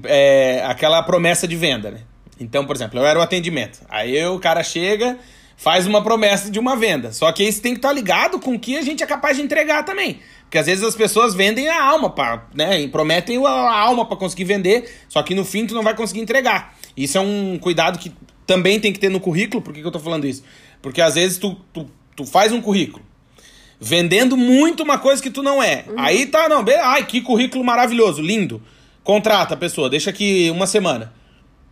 é, 0.04 0.62
aquela 0.66 1.02
promessa 1.04 1.48
de 1.48 1.56
venda, 1.56 1.92
né? 1.92 2.02
Então, 2.40 2.66
por 2.66 2.76
exemplo, 2.76 3.00
eu 3.00 3.06
era 3.06 3.20
o 3.20 3.22
atendimento. 3.22 3.80
Aí 3.90 4.26
o 4.26 4.40
cara 4.40 4.64
chega, 4.64 5.18
faz 5.58 5.86
uma 5.86 6.02
promessa 6.02 6.50
de 6.50 6.58
uma 6.58 6.76
venda. 6.76 7.12
Só 7.12 7.32
que 7.32 7.44
isso 7.44 7.62
tem 7.62 7.74
que 7.74 7.80
estar 7.80 7.92
ligado 7.92 8.40
com 8.40 8.56
o 8.56 8.60
que 8.60 8.78
a 8.78 8.82
gente 8.82 9.04
é 9.04 9.06
capaz 9.06 9.38
de 9.38 9.44
entregar 9.44 9.84
também. 9.84 10.20
Porque 10.44 10.58
às 10.58 10.66
vezes 10.66 10.84
as 10.84 10.96
pessoas 10.96 11.36
vendem 11.36 11.68
a 11.68 11.84
alma, 11.84 12.10
pra, 12.10 12.48
né? 12.56 12.82
E 12.82 12.88
prometem 12.88 13.46
a 13.46 13.50
a 13.50 13.80
alma 13.80 14.06
para 14.06 14.18
conseguir 14.18 14.46
vender, 14.46 14.90
só 15.08 15.22
que 15.22 15.36
no 15.36 15.46
fim 15.46 15.68
tu 15.68 15.76
não 15.76 15.84
vai 15.84 15.96
conseguir 15.96 16.22
entregar. 16.22 16.76
Isso 16.98 17.18
é 17.18 17.22
um 17.22 17.60
cuidado 17.60 18.00
que 18.00 18.12
também 18.50 18.80
tem 18.80 18.92
que 18.92 19.00
ter 19.00 19.10
no 19.10 19.20
currículo. 19.20 19.62
Por 19.62 19.72
que, 19.72 19.80
que 19.80 19.86
eu 19.86 19.92
tô 19.92 20.00
falando 20.00 20.26
isso? 20.26 20.44
Porque 20.82 21.00
às 21.00 21.14
vezes 21.14 21.38
tu, 21.38 21.56
tu, 21.72 21.88
tu 22.16 22.26
faz 22.26 22.52
um 22.52 22.60
currículo 22.60 23.06
vendendo 23.80 24.36
muito 24.36 24.82
uma 24.82 24.98
coisa 24.98 25.22
que 25.22 25.30
tu 25.30 25.44
não 25.44 25.62
é. 25.62 25.86
Aí 25.96 26.26
tá, 26.26 26.50
não, 26.50 26.66
ai, 26.82 27.06
que 27.06 27.22
currículo 27.22 27.64
maravilhoso, 27.64 28.24
lindo. 28.24 28.60
Contrata 29.04 29.54
a 29.54 29.58
pessoa, 29.58 29.88
deixa 29.88 30.10
aqui 30.10 30.50
uma 30.50 30.66
semana. 30.66 31.14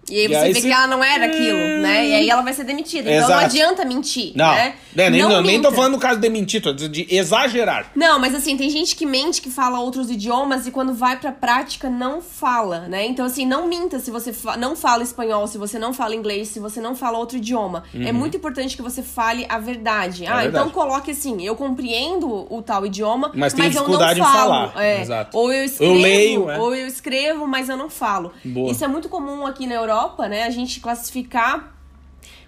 E 0.10 0.16
aí 0.20 0.26
E 0.26 0.28
você 0.30 0.36
aí 0.36 0.54
vê 0.54 0.62
se- 0.62 0.68
que 0.68 0.74
ela 0.74 0.88
não 0.88 1.04
era 1.04 1.26
aquilo, 1.26 1.58
né? 1.82 2.08
E 2.08 2.14
aí 2.16 2.30
ela 2.30 2.42
vai 2.42 2.54
ser 2.54 2.64
demitida. 2.64 3.10
Então 3.10 3.28
não 3.28 3.36
Exato. 3.38 3.46
adianta 3.46 3.86
mentir, 3.86 4.32
Não, 4.36 4.54
né? 4.54 4.76
né, 4.96 5.10
nem, 5.10 5.22
não, 5.22 5.42
nem 5.42 5.62
tô 5.62 5.72
falando 5.72 5.94
no 5.94 6.00
caso 6.00 6.20
de 6.20 6.30
mentir, 6.30 6.62
tô 6.62 6.72
dizendo 6.74 6.92
de 6.94 7.08
exagerar. 7.14 7.92
Não, 7.96 8.18
mas 8.20 8.34
assim, 8.34 8.56
tem 8.56 8.70
gente 8.70 8.96
que 8.96 9.06
mente, 9.06 9.42
que 9.42 9.50
fala 9.50 9.80
outros 9.80 10.10
idiomas 10.10 10.66
e 10.66 10.72
quando 10.72 10.94
vai 10.94 11.18
pra 11.18 11.32
prática 11.32 11.90
não 11.90 12.22
fala, 12.22 12.82
né? 12.88 13.06
Então, 13.06 13.26
assim, 13.26 13.46
não 13.46 13.68
minta 13.68 14.00
se 14.00 14.10
você 14.12 14.32
fa- 14.32 14.56
não 14.58 14.76
fala 14.76 15.04
espanhol, 15.04 15.46
se 15.48 15.58
você 15.58 15.78
não 15.78 15.94
fala 15.94 16.16
inglês, 16.16 16.48
se 16.50 16.60
você 16.60 16.80
não 16.80 16.96
fala 16.96 17.18
outro 17.18 17.38
idioma. 17.38 17.84
É 17.94 18.12
muito 18.12 18.38
importante 18.38 18.76
que 18.76 18.82
você 18.82 19.02
fale 19.04 19.46
a 19.50 19.60
verdade. 19.60 20.26
ah, 20.26 20.32
Uhum. 20.34 20.40
É 20.40 20.42
verdade. 20.44 20.68
então 20.68 20.70
coloque 20.84 21.12
assim, 21.12 21.46
eu 21.46 21.56
compreendo 21.56 22.48
o 22.54 22.62
tal 22.62 22.86
idioma, 22.86 23.32
Mas 23.34 23.54
mas, 23.54 23.54
tenho 23.54 23.66
eu 23.68 23.74
não 23.74 23.82
dificuldade 23.82 24.20
em 24.20 24.24
falo. 24.24 24.36
falar. 24.72 24.84
É. 24.84 25.02
Exato. 25.02 25.38
Ou 25.38 25.52
eu 25.52 25.64
escrevo, 25.66 25.94
leio, 26.02 26.50
é. 26.50 26.60
ou 26.60 26.76
eu 26.76 26.88
escrevo, 26.88 27.48
mas 27.48 27.70
eu 27.70 27.78
não 27.78 27.90
falo. 27.90 28.32
Boa. 28.44 28.72
Isso 28.72 28.84
é 28.84 28.88
muito 28.88 29.10
comum 29.10 29.46
aqui 29.46 29.66
na 29.68 29.76
Europa, 29.76 29.97
né? 30.28 30.44
A 30.44 30.50
gente 30.50 30.80
classificar 30.80 31.76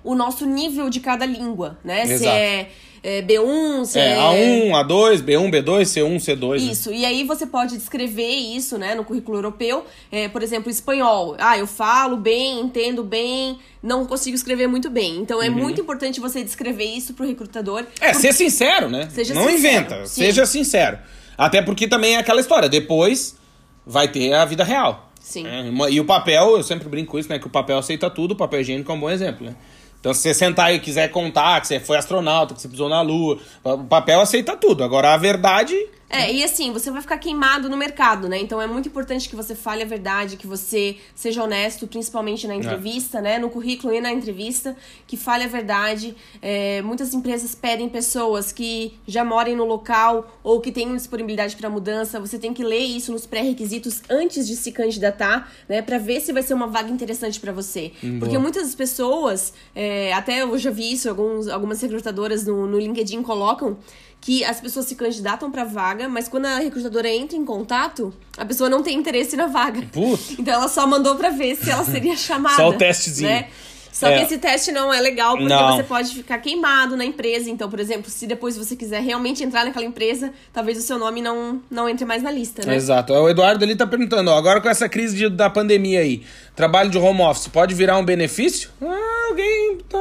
o 0.03 0.15
nosso 0.15 0.45
nível 0.45 0.89
de 0.89 0.99
cada 0.99 1.25
língua, 1.25 1.77
né? 1.83 2.05
Se 2.05 2.13
Exato. 2.13 2.29
é, 2.29 2.69
é 3.03 3.21
B1, 3.21 3.85
se 3.85 3.99
É, 3.99 4.17
A1, 4.17 4.71
A2, 4.71 5.21
B1, 5.21 5.51
B2, 5.51 5.81
C1, 5.81 6.15
C2. 6.17 6.49
né? 6.51 6.71
isso, 6.71 6.91
e 6.91 7.05
aí 7.05 7.23
você 7.23 7.45
pode 7.45 7.77
descrever 7.77 8.29
isso, 8.29 8.77
né, 8.77 8.95
no 8.95 9.03
currículo 9.03 9.37
europeu. 9.37 9.85
É, 10.11 10.27
por 10.27 10.41
exemplo, 10.41 10.69
espanhol. 10.69 11.35
Ah, 11.39 11.57
eu 11.57 11.67
falo 11.67 12.17
bem, 12.17 12.59
entendo 12.61 13.03
bem, 13.03 13.59
não 13.83 14.05
consigo 14.05 14.35
escrever 14.35 14.67
muito 14.67 14.89
bem. 14.89 15.17
Então 15.17 15.41
é 15.41 15.49
muito 15.49 15.81
importante 15.81 16.19
você 16.19 16.43
descrever 16.43 16.85
isso 16.85 17.13
pro 17.13 17.25
recrutador. 17.25 17.81
Uhum. 17.81 17.87
É, 18.01 18.13
ser 18.13 18.33
sincero, 18.33 18.89
né? 18.89 19.09
Seja 19.11 19.33
não 19.33 19.47
sincero, 19.47 19.59
inventa, 19.59 20.05
sim. 20.05 20.21
seja 20.23 20.45
sincero. 20.45 20.99
Até 21.37 21.61
porque 21.61 21.87
também 21.87 22.15
é 22.15 22.17
aquela 22.19 22.41
história, 22.41 22.67
depois 22.67 23.37
vai 23.85 24.07
ter 24.07 24.33
a 24.33 24.45
vida 24.45 24.63
real. 24.63 25.08
Sim. 25.19 25.45
É, 25.45 25.69
e 25.91 25.99
o 25.99 26.05
papel, 26.05 26.57
eu 26.57 26.63
sempre 26.63 26.87
brinco 26.87 27.11
com 27.11 27.19
isso, 27.19 27.29
né? 27.29 27.37
Que 27.37 27.47
o 27.47 27.49
papel 27.49 27.77
aceita 27.77 28.09
tudo, 28.09 28.31
o 28.31 28.35
papel 28.35 28.61
higiênico 28.61 28.91
é 28.91 28.95
um 28.95 28.99
bom 28.99 29.09
exemplo, 29.09 29.45
né? 29.45 29.55
Então, 29.99 30.13
se 30.13 30.21
você 30.21 30.33
sentar 30.33 30.73
e 30.73 30.79
quiser 30.79 31.09
contar 31.09 31.59
que 31.59 31.67
você 31.67 31.79
foi 31.79 31.97
astronauta, 31.97 32.53
que 32.53 32.61
você 32.61 32.69
pisou 32.69 32.87
na 32.87 33.01
lua, 33.01 33.37
o 33.63 33.83
papel 33.83 34.21
aceita 34.21 34.55
tudo. 34.55 34.83
Agora, 34.83 35.13
a 35.13 35.17
verdade. 35.17 35.75
É, 36.09 36.33
e 36.33 36.43
assim, 36.43 36.73
você 36.73 36.89
vai 36.89 37.01
ficar 37.01 37.19
queimado 37.19 37.69
no 37.69 37.77
mercado, 37.77 38.27
né? 38.27 38.39
Então 38.39 38.59
é 38.59 38.65
muito 38.65 38.89
importante 38.89 39.29
que 39.29 39.35
você 39.35 39.53
fale 39.53 39.83
a 39.83 39.85
verdade, 39.85 40.37
que 40.37 40.47
você 40.47 40.97
seja 41.13 41.43
honesto, 41.43 41.85
principalmente 41.85 42.47
na 42.47 42.55
entrevista, 42.55 43.21
né? 43.21 43.37
No 43.37 43.49
currículo 43.49 43.93
e 43.93 44.01
na 44.01 44.11
entrevista, 44.11 44.75
que 45.05 45.15
fale 45.15 45.43
a 45.43 45.47
verdade. 45.47 46.15
É, 46.41 46.81
muitas 46.81 47.13
empresas 47.13 47.53
pedem 47.53 47.87
pessoas 47.87 48.51
que 48.51 48.97
já 49.07 49.23
morem 49.23 49.55
no 49.55 49.65
local 49.65 50.39
ou 50.43 50.59
que 50.59 50.71
tenham 50.71 50.95
disponibilidade 50.95 51.55
para 51.55 51.69
mudança. 51.69 52.19
Você 52.19 52.39
tem 52.39 52.53
que 52.53 52.63
ler 52.63 52.79
isso 52.79 53.11
nos 53.11 53.27
pré-requisitos 53.27 54.01
antes 54.09 54.47
de 54.47 54.55
se 54.55 54.71
candidatar, 54.71 55.51
né? 55.67 55.81
Pra 55.81 55.99
ver 55.99 56.21
se 56.21 56.33
vai 56.33 56.41
ser 56.41 56.55
uma 56.55 56.67
vaga 56.67 56.89
interessante 56.89 57.39
para 57.39 57.51
você. 57.51 57.91
Porque 58.19 58.37
muitas 58.37 58.73
pessoas, 58.73 59.53
é, 59.75 60.11
até 60.13 60.41
eu 60.41 60.57
já 60.57 60.71
vi 60.71 60.91
isso, 60.91 61.07
alguns, 61.07 61.47
algumas 61.47 61.79
recrutadoras 61.81 62.47
no, 62.47 62.65
no 62.65 62.79
LinkedIn 62.79 63.21
colocam 63.21 63.77
que 64.21 64.43
as 64.43 64.59
pessoas 64.59 64.85
se 64.85 64.95
candidatam 64.95 65.49
pra 65.49 65.63
vaga, 65.63 66.09
mas 66.09 66.27
quando 66.27 66.45
a 66.45 66.57
recrutadora 66.59 67.09
entra 67.09 67.37
em 67.37 67.45
contato, 67.45 68.13
a 68.37 68.45
pessoa 68.45 68.69
não 68.69 68.83
tem 68.83 68.97
interesse 68.97 69.35
na 69.37 69.47
vaga. 69.47 69.81
Putz. 69.91 70.31
Então 70.39 70.53
ela 70.53 70.67
só 70.67 70.85
mandou 70.85 71.15
pra 71.15 71.29
ver 71.29 71.55
se 71.55 71.69
ela 71.69 71.83
seria 71.85 72.15
chamada. 72.17 72.55
Só 72.55 72.69
o 72.69 72.73
testezinho. 72.73 73.29
Né? 73.29 73.47
Só 73.91 74.07
É. 74.07 74.17
que 74.19 74.25
esse 74.25 74.37
teste 74.37 74.71
não 74.71 74.93
é 74.93 75.01
legal 75.01 75.35
porque 75.35 75.51
Não. 75.51 75.75
você 75.75 75.83
pode 75.83 76.13
ficar 76.13 76.37
queimado 76.37 76.95
na 76.95 77.03
empresa. 77.03 77.49
Então, 77.49 77.67
por 77.69 77.79
exemplo, 77.79 78.09
se 78.09 78.27
depois 78.27 78.55
você 78.55 78.75
quiser 78.75 79.01
realmente 79.01 79.43
entrar 79.43 79.65
naquela 79.65 79.83
empresa, 79.85 80.31
talvez 80.53 80.77
o 80.77 80.81
seu 80.81 80.97
nome 80.99 81.21
não, 81.21 81.59
não 81.71 81.89
entre 81.89 82.05
mais 82.05 82.21
na 82.21 82.29
lista, 82.31 82.63
né? 82.65 82.75
Exato. 82.75 83.11
O 83.13 83.27
Eduardo 83.27 83.63
ali 83.65 83.75
tá 83.75 83.87
perguntando, 83.87 84.29
ó, 84.31 84.37
agora 84.37 84.61
com 84.61 84.69
essa 84.69 84.87
crise 84.87 85.17
de- 85.17 85.29
da 85.29 85.49
pandemia 85.49 86.01
aí, 86.01 86.23
trabalho 86.55 86.89
de 86.89 86.97
home 86.99 87.21
office 87.21 87.47
pode 87.47 87.73
virar 87.73 87.97
um 87.97 88.05
benefício? 88.05 88.69
Ah, 88.81 89.27
alguém 89.29 89.77
tá. 89.89 89.97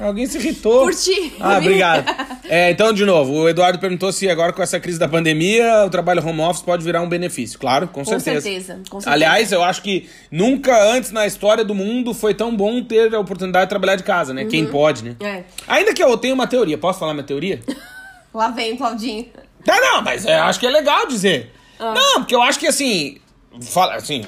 alguém 0.00 0.26
se 0.26 0.38
irritou. 0.38 0.80
Por 0.86 0.94
ti. 0.94 1.34
Ah, 1.38 1.58
obrigado. 1.58 2.06
É, 2.48 2.70
então, 2.70 2.92
de 2.92 3.04
novo, 3.04 3.32
o 3.32 3.48
Eduardo 3.48 3.78
perguntou 3.78 4.12
se 4.12 4.28
agora 4.28 4.52
com 4.52 4.62
essa 4.62 4.78
crise 4.78 4.98
da 4.98 5.08
pandemia 5.08 5.84
o 5.84 5.90
trabalho 5.90 6.26
home 6.26 6.40
office 6.40 6.62
pode 6.62 6.84
virar 6.84 7.02
um 7.02 7.08
benefício. 7.08 7.58
Claro, 7.58 7.88
com, 7.88 8.04
Com 8.04 8.04
certeza. 8.04 8.40
certeza, 8.40 8.74
com 8.88 9.00
certeza. 9.00 9.10
Aliás, 9.10 9.52
eu 9.52 9.62
acho 9.62 9.82
que 9.82 10.08
nunca 10.30 10.82
antes 10.90 11.10
na 11.10 11.26
história 11.26 11.64
do 11.64 11.74
mundo 11.74 12.14
foi 12.14 12.34
tão 12.34 12.56
bom 12.56 12.82
ter 12.82 13.14
a 13.14 13.18
oportunidade 13.18 13.66
de 13.66 13.70
trabalhar 13.70 13.96
de 13.96 14.02
casa, 14.04 14.32
né? 14.32 14.44
Quem 14.44 14.66
pode, 14.66 15.04
né? 15.04 15.16
É. 15.20 15.44
Ainda 15.66 15.92
que 15.92 16.02
eu 16.02 16.16
tenha 16.16 16.34
uma 16.34 16.46
teoria, 16.46 16.78
posso 16.78 16.98
falar 16.98 17.14
minha 17.14 17.24
teoria? 17.26 17.60
Lá 18.32 18.48
vem, 18.48 18.76
Claudinho. 18.76 19.26
Não, 19.66 19.80
não, 19.80 20.02
mas 20.02 20.24
é, 20.26 20.38
acho 20.38 20.60
que 20.60 20.66
é 20.66 20.70
legal 20.70 21.06
dizer. 21.06 21.52
Ah. 21.78 21.94
Não, 21.94 22.14
porque 22.20 22.34
eu 22.34 22.42
acho 22.42 22.58
que 22.58 22.66
assim. 22.66 23.18
Fala, 23.62 23.94
assim. 23.94 24.24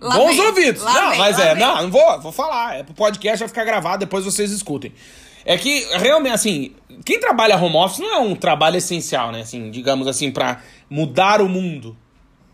Lá 0.00 0.16
bons 0.16 0.36
vem, 0.36 0.46
ouvidos. 0.46 0.82
lá 0.82 0.92
não, 0.94 1.10
vem, 1.10 1.18
mas 1.18 1.38
é, 1.38 1.54
vem. 1.54 1.64
não, 1.64 1.82
não 1.82 1.90
vou, 1.90 2.20
vou 2.20 2.32
falar. 2.32 2.78
É 2.78 2.82
pro 2.82 2.94
podcast 2.94 3.38
vai 3.38 3.48
ficar 3.48 3.64
gravado, 3.64 3.98
depois 3.98 4.24
vocês 4.24 4.50
escutem. 4.50 4.92
É 5.44 5.58
que, 5.58 5.86
realmente, 5.98 6.32
assim, 6.32 6.72
quem 7.04 7.20
trabalha 7.20 7.56
home 7.56 7.76
office 7.76 7.98
não 7.98 8.14
é 8.14 8.18
um 8.18 8.34
trabalho 8.34 8.76
essencial, 8.76 9.30
né? 9.30 9.40
Assim, 9.42 9.70
digamos 9.70 10.06
assim, 10.06 10.30
pra 10.30 10.62
mudar 10.88 11.40
o 11.42 11.48
mundo. 11.48 11.96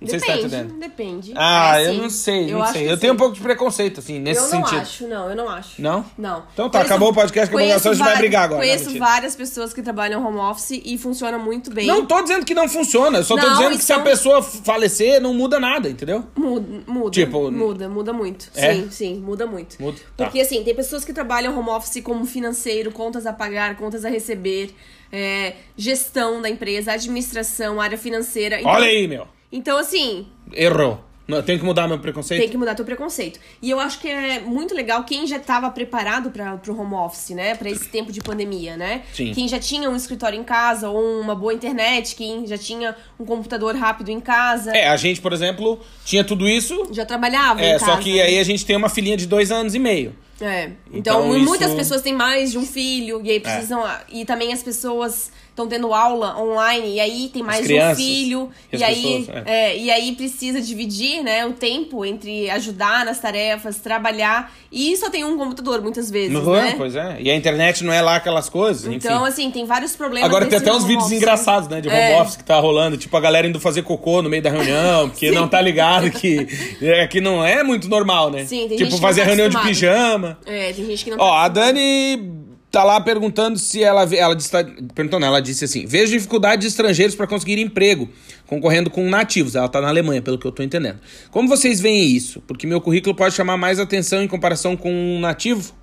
Não 0.00 0.08
sei 0.08 0.18
se 0.18 0.26
tá 0.26 0.32
Depende, 0.32 0.54
entendendo. 0.56 0.78
depende. 0.80 1.32
Ah, 1.36 1.78
É, 1.78 1.88
eu 1.88 1.92
sim. 1.92 2.00
não 2.00 2.10
sei, 2.10 2.52
Eu 2.54 2.58
não 2.58 2.66
sei. 2.68 2.90
Eu 2.90 2.96
tenho 2.96 3.12
um 3.12 3.16
sim. 3.16 3.18
pouco 3.18 3.34
de 3.34 3.40
preconceito, 3.42 4.00
assim, 4.00 4.18
nesse 4.18 4.40
eu 4.40 4.44
não 4.44 4.50
sentido. 4.66 4.80
acho, 4.80 5.06
não, 5.06 5.28
eu 5.28 5.36
não 5.36 5.46
acho. 5.48 5.82
Não? 5.82 6.06
Não. 6.16 6.42
Então 6.54 6.70
tá, 6.70 6.80
acabou 6.80 7.10
o 7.10 7.14
podcast, 7.14 7.48
acabou 7.50 7.60
a 7.62 7.66
gravação, 7.66 7.92
a 7.92 7.94
gente 7.94 8.04
vai 8.06 8.16
brigar 8.16 8.44
agora. 8.44 8.60
Não, 8.62 8.66
Conheço 8.66 8.86
mentira. 8.86 9.04
várias 9.04 9.36
pessoas 9.36 9.74
que 9.74 9.82
trabalham 9.82 10.26
home 10.26 10.38
office 10.38 10.80
e 10.82 10.96
funciona 10.96 11.36
muito 11.38 11.70
bem. 11.70 11.86
Não 11.86 12.06
tô 12.06 12.22
dizendo 12.22 12.46
que 12.46 12.54
não 12.54 12.66
funciona, 12.66 13.18
eu 13.18 13.24
só 13.24 13.36
tô 13.36 13.46
Não, 13.46 13.58
dizendo 13.58 13.76
que 13.76 13.84
se 13.84 13.92
a 13.92 13.96
então- 13.96 14.04
pessoa 14.10 14.42
falecer, 14.42 15.20
não 15.20 15.34
muda 15.34 15.60
nada, 15.60 15.90
entendeu? 15.90 16.24
Muda, 16.34 16.82
muda. 16.86 17.10
Tipo, 17.10 17.50
muda, 17.50 17.86
muda 17.88 18.12
muito. 18.14 18.50
É? 18.56 18.72
Sim, 18.74 18.90
sim, 18.90 19.14
muda 19.20 19.46
muito. 19.46 19.76
Muda, 19.82 19.98
tá. 20.16 20.24
Porque 20.24 20.40
assim, 20.40 20.64
tem 20.64 20.74
pessoas 20.74 21.04
que 21.04 21.12
trabalham 21.12 21.58
home 21.58 21.68
office 21.68 22.02
como 22.02 22.24
financeiro, 22.24 22.90
contas 22.90 23.26
a 23.26 23.34
pagar, 23.34 23.76
contas 23.76 24.06
a 24.06 24.08
receber, 24.08 24.74
é, 25.12 25.56
gestão 25.76 26.40
da 26.40 26.48
empresa, 26.48 26.92
administração, 26.92 27.78
área 27.80 27.98
financeira. 27.98 28.58
Então, 28.60 28.70
Olha 28.72 28.86
aí, 28.86 29.06
meu. 29.06 29.26
Então, 29.52 29.78
assim, 29.78 30.26
Errou. 30.52 31.04
Não, 31.28 31.40
tenho 31.42 31.60
que 31.60 31.64
mudar 31.64 31.86
meu 31.86 31.96
preconceito? 32.00 32.40
tem 32.40 32.48
que 32.48 32.56
mudar 32.56 32.74
teu 32.74 32.84
preconceito. 32.84 33.38
E 33.62 33.70
eu 33.70 33.78
acho 33.78 34.00
que 34.00 34.08
é 34.08 34.40
muito 34.40 34.74
legal 34.74 35.04
quem 35.04 35.28
já 35.28 35.36
estava 35.36 35.70
preparado 35.70 36.32
para 36.32 36.56
pro 36.56 36.76
home 36.76 36.94
office, 36.94 37.30
né? 37.30 37.54
Para 37.54 37.70
esse 37.70 37.86
tempo 37.88 38.10
de 38.10 38.20
pandemia, 38.20 38.76
né? 38.76 39.02
Sim. 39.14 39.30
Quem 39.32 39.46
já 39.46 39.60
tinha 39.60 39.88
um 39.88 39.94
escritório 39.94 40.36
em 40.36 40.42
casa 40.42 40.88
ou 40.90 41.20
uma 41.20 41.36
boa 41.36 41.54
internet, 41.54 42.16
quem 42.16 42.44
já 42.48 42.58
tinha 42.58 42.96
um 43.18 43.24
computador 43.24 43.76
rápido 43.76 44.08
em 44.08 44.18
casa, 44.18 44.72
É, 44.76 44.88
a 44.88 44.96
gente, 44.96 45.20
por 45.20 45.32
exemplo, 45.32 45.78
tinha 46.04 46.24
tudo 46.24 46.48
isso. 46.48 46.88
já 46.90 47.06
trabalhava 47.06 47.60
É, 47.62 47.78
só 47.78 47.96
que 47.98 48.20
aí 48.20 48.36
a 48.40 48.42
gente 48.44 48.66
tem 48.66 48.74
uma 48.74 48.88
filhinha 48.88 49.16
de 49.16 49.26
dois 49.26 49.52
anos 49.52 49.72
e 49.72 49.78
meio. 49.78 50.12
É. 50.40 50.70
Então, 50.92 51.26
Então, 51.28 51.38
muitas 51.44 51.68
isso- 51.68 51.76
pessoas 51.76 52.00
têm 52.02 52.14
mais 52.14 52.50
de 52.50 52.58
um 52.58 52.66
filho, 52.66 53.20
e 53.22 53.30
aí 53.30 53.38
precisam. 53.38 53.84
E 54.08 54.24
também 54.24 54.52
as 54.52 54.62
pessoas 54.64 55.30
estão 55.64 55.68
tendo 55.68 55.92
aula 55.94 56.38
online, 56.40 56.94
e 56.94 57.00
aí 57.00 57.30
tem 57.32 57.42
mais 57.42 57.66
de 57.66 57.74
um 57.74 57.76
crianças 57.76 57.96
filho, 58.02 58.50
e 58.72 58.76
e 58.76 58.84
aí, 58.84 59.24
pessoas, 59.26 59.46
é, 59.46 59.76
e 59.76 59.90
aí 59.90 60.12
precisa 60.16 60.60
dividir 60.60 61.22
né, 61.22 61.46
o 61.46 61.52
tempo 61.52 62.04
entre 62.04 62.48
ajudar 62.50 63.04
nas 63.04 63.18
tarefas, 63.20 63.76
trabalhar. 63.78 64.52
E 64.72 64.96
só 64.96 65.10
tem 65.10 65.24
um 65.24 65.36
computador, 65.36 65.82
muitas 65.82 66.10
vezes. 66.10 66.32
Não 66.32 66.44
né? 66.52 66.70
é? 66.70 66.74
Pois 66.76 66.94
é. 66.94 67.16
E 67.20 67.30
a 67.30 67.34
internet 67.34 67.82
não 67.84 67.92
é 67.92 68.00
lá 68.00 68.16
aquelas 68.16 68.48
coisas, 68.48 68.84
enfim. 68.86 68.96
Então, 68.96 69.24
assim, 69.24 69.50
tem 69.50 69.64
vários 69.64 69.96
problemas. 69.96 70.28
Agora 70.28 70.46
tem 70.46 70.58
até 70.58 70.72
uns 70.72 70.84
vídeos 70.84 71.06
office. 71.06 71.16
engraçados, 71.18 71.68
né? 71.68 71.80
De 71.80 71.88
home 71.88 71.98
É. 71.98 72.20
office 72.20 72.36
que 72.36 72.44
tá 72.44 72.58
rolando. 72.60 72.96
Tipo, 72.96 73.16
a 73.16 73.20
galera 73.20 73.46
indo 73.48 73.58
fazer 73.60 73.82
cocô 73.82 74.22
no 74.22 74.30
meio 74.30 74.42
da 74.42 74.50
reunião, 74.50 75.08
porque 75.10 75.30
não 75.32 75.48
tá 75.48 75.60
ligado 75.60 76.10
que, 76.10 76.46
é, 76.80 77.06
que 77.08 77.20
não 77.20 77.44
é 77.44 77.62
muito 77.62 77.88
normal, 77.88 78.30
né? 78.30 78.44
Sim, 78.44 78.68
tem 78.68 78.70
gente 78.70 78.78
Tipo, 78.78 78.86
que 78.90 78.92
não 78.94 79.00
fazer 79.00 79.20
tá 79.22 79.26
reunião 79.26 79.48
de 79.48 79.56
acostumado. 79.56 79.74
pijama. 79.76 80.38
É, 80.46 80.72
tem 80.72 80.86
gente 80.86 81.04
que 81.04 81.10
não 81.10 81.18
Ó, 81.18 81.30
tá 81.32 81.42
a 81.44 81.48
Dani 81.48 82.39
tá 82.70 82.84
lá 82.84 83.00
perguntando 83.00 83.58
se 83.58 83.82
ela 83.82 84.02
ela 84.14 84.34
disse, 84.34 84.50
perguntando, 84.94 85.26
ela 85.26 85.40
disse 85.40 85.64
assim: 85.64 85.86
"Vejo 85.86 86.12
dificuldade 86.12 86.62
de 86.62 86.68
estrangeiros 86.68 87.14
para 87.14 87.26
conseguir 87.26 87.58
emprego, 87.58 88.08
concorrendo 88.46 88.90
com 88.90 89.08
nativos". 89.08 89.54
Ela 89.54 89.68
tá 89.68 89.80
na 89.80 89.88
Alemanha, 89.88 90.22
pelo 90.22 90.38
que 90.38 90.46
eu 90.46 90.52
tô 90.52 90.62
entendendo. 90.62 91.00
Como 91.30 91.48
vocês 91.48 91.80
veem 91.80 92.10
isso? 92.10 92.40
Porque 92.46 92.66
meu 92.66 92.80
currículo 92.80 93.14
pode 93.14 93.34
chamar 93.34 93.56
mais 93.56 93.78
atenção 93.80 94.22
em 94.22 94.28
comparação 94.28 94.76
com 94.76 94.92
um 94.92 95.20
nativo? 95.20 95.74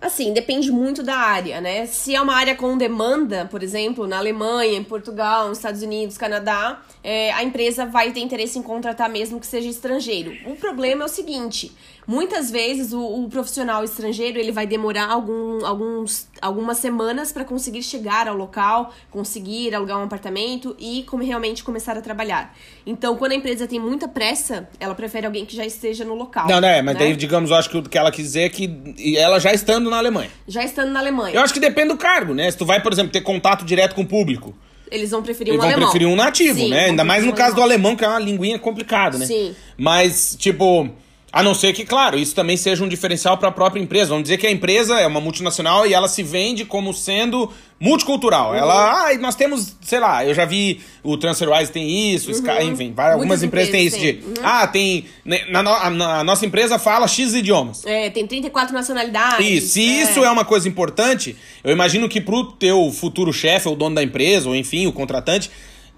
Assim, 0.00 0.32
depende 0.32 0.72
muito 0.72 1.02
da 1.02 1.14
área, 1.14 1.60
né? 1.60 1.84
Se 1.84 2.14
é 2.14 2.20
uma 2.22 2.34
área 2.34 2.54
com 2.54 2.76
demanda, 2.78 3.44
por 3.44 3.62
exemplo, 3.62 4.06
na 4.06 4.16
Alemanha, 4.16 4.78
em 4.78 4.82
Portugal, 4.82 5.48
nos 5.48 5.58
Estados 5.58 5.82
Unidos, 5.82 6.16
Canadá, 6.16 6.80
é, 7.04 7.30
a 7.32 7.44
empresa 7.44 7.84
vai 7.84 8.10
ter 8.10 8.20
interesse 8.20 8.58
em 8.58 8.62
contratar 8.62 9.10
mesmo 9.10 9.38
que 9.38 9.46
seja 9.46 9.68
estrangeiro. 9.68 10.32
O 10.46 10.56
problema 10.56 11.02
é 11.02 11.04
o 11.04 11.08
seguinte: 11.08 11.70
muitas 12.06 12.50
vezes 12.50 12.92
o, 12.92 13.00
o 13.00 13.28
profissional 13.28 13.84
estrangeiro 13.84 14.38
ele 14.38 14.52
vai 14.52 14.66
demorar 14.66 15.10
algum, 15.10 15.64
alguns, 15.64 16.28
algumas 16.40 16.78
semanas 16.78 17.32
para 17.32 17.44
conseguir 17.44 17.82
chegar 17.82 18.28
ao 18.28 18.36
local, 18.36 18.92
conseguir 19.10 19.74
alugar 19.74 19.98
um 19.98 20.04
apartamento 20.04 20.74
e 20.78 21.04
como 21.04 21.22
realmente 21.22 21.62
começar 21.62 21.96
a 21.96 22.00
trabalhar. 22.00 22.56
Então, 22.86 23.16
quando 23.16 23.32
a 23.32 23.34
empresa 23.34 23.66
tem 23.66 23.78
muita 23.78 24.08
pressa, 24.08 24.68
ela 24.78 24.94
prefere 24.94 25.26
alguém 25.26 25.44
que 25.44 25.54
já 25.54 25.64
esteja 25.64 26.04
no 26.04 26.14
local. 26.14 26.48
Não, 26.48 26.60
né? 26.60 26.82
Mas 26.82 26.94
né? 26.94 27.00
daí, 27.00 27.16
digamos, 27.16 27.50
eu 27.50 27.56
acho 27.56 27.70
que 27.70 27.78
o 27.78 27.82
que 27.82 27.98
ela 27.98 28.10
quis 28.10 28.24
dizer 28.24 28.42
é 28.42 28.48
que 28.48 29.16
ela 29.16 29.38
já 29.38 29.52
estando 29.52 29.88
na 29.90 29.98
Alemanha. 29.98 30.30
Já 30.46 30.64
estando 30.64 30.90
na 30.90 31.00
Alemanha. 31.00 31.34
Eu 31.34 31.40
acho 31.42 31.54
que 31.54 31.60
depende 31.60 31.88
do 31.88 31.96
cargo, 31.96 32.34
né? 32.34 32.50
Se 32.50 32.56
tu 32.56 32.66
vai, 32.66 32.82
por 32.82 32.92
exemplo, 32.92 33.12
ter 33.12 33.20
contato 33.20 33.64
direto 33.64 33.94
com 33.94 34.02
o 34.02 34.06
público, 34.06 34.54
Eles 34.90 35.10
vão 35.10 35.22
preferir 35.22 35.52
eles 35.52 35.58
um 35.58 35.62
vão 35.62 35.70
alemão. 35.70 35.90
preferir 35.90 36.08
um 36.08 36.16
nativo, 36.16 36.58
Sim, 36.58 36.70
né? 36.70 36.86
Ainda 36.86 37.04
mais 37.04 37.24
no 37.24 37.32
caso 37.32 37.54
do 37.54 37.62
alemão, 37.62 37.94
que 37.94 38.04
é 38.04 38.08
uma 38.08 38.18
linguinha 38.18 38.58
complicada, 38.58 39.18
né? 39.18 39.26
Sim. 39.26 39.54
Mas, 39.78 40.36
tipo, 40.38 40.90
A 41.32 41.42
não 41.44 41.54
ser 41.54 41.72
que, 41.72 41.84
claro, 41.84 42.18
isso 42.18 42.34
também 42.34 42.56
seja 42.56 42.82
um 42.84 42.88
diferencial 42.88 43.38
para 43.38 43.48
a 43.48 43.52
própria 43.52 43.80
empresa. 43.80 44.08
Vamos 44.10 44.24
dizer 44.24 44.36
que 44.36 44.46
a 44.46 44.50
empresa 44.50 44.98
é 44.98 45.06
uma 45.06 45.20
multinacional 45.20 45.86
e 45.86 45.94
ela 45.94 46.08
se 46.08 46.22
vende 46.24 46.64
como 46.64 46.92
sendo 46.92 47.48
multicultural. 47.78 48.54
Ela, 48.54 49.08
ah, 49.08 49.18
nós 49.18 49.34
temos, 49.36 49.76
sei 49.80 50.00
lá, 50.00 50.24
eu 50.26 50.34
já 50.34 50.44
vi 50.44 50.80
o 51.02 51.16
TransferWise 51.16 51.70
tem 51.72 52.12
isso, 52.14 52.30
Sky, 52.30 52.64
enfim, 52.64 52.92
vai- 52.92 53.12
algumas 53.12 53.42
empresas 53.42 53.70
têm 53.70 53.86
isso 53.86 53.98
de, 53.98 54.08
empresas 54.10 54.40
ah, 54.44 54.66
tem, 54.66 55.06
né, 55.24 55.44
na, 55.48 55.62
na- 55.62 56.18
a 56.20 56.24
nossa 56.24 56.44
empresa 56.44 56.78
fala 56.78 57.06
X 57.08 57.32
idiomas. 57.32 57.86
É, 57.86 58.10
tem 58.10 58.26
34 58.26 58.74
nacionalidades. 58.74 59.46
E 59.46 59.60
se 59.60 59.80
isso 59.82 60.22
é 60.24 60.30
uma 60.30 60.44
coisa 60.44 60.68
importante, 60.68 61.36
eu 61.64 61.72
imagino 61.72 62.08
que 62.08 62.20
pro 62.20 62.44
teu 62.44 62.90
futuro 62.92 63.32
chefe, 63.32 63.68
ou 63.68 63.74
dono 63.76 63.94
da 63.94 64.02
empresa, 64.02 64.48
ou 64.48 64.54
enfim, 64.54 64.86
o 64.86 64.92
contratante, 64.92 65.50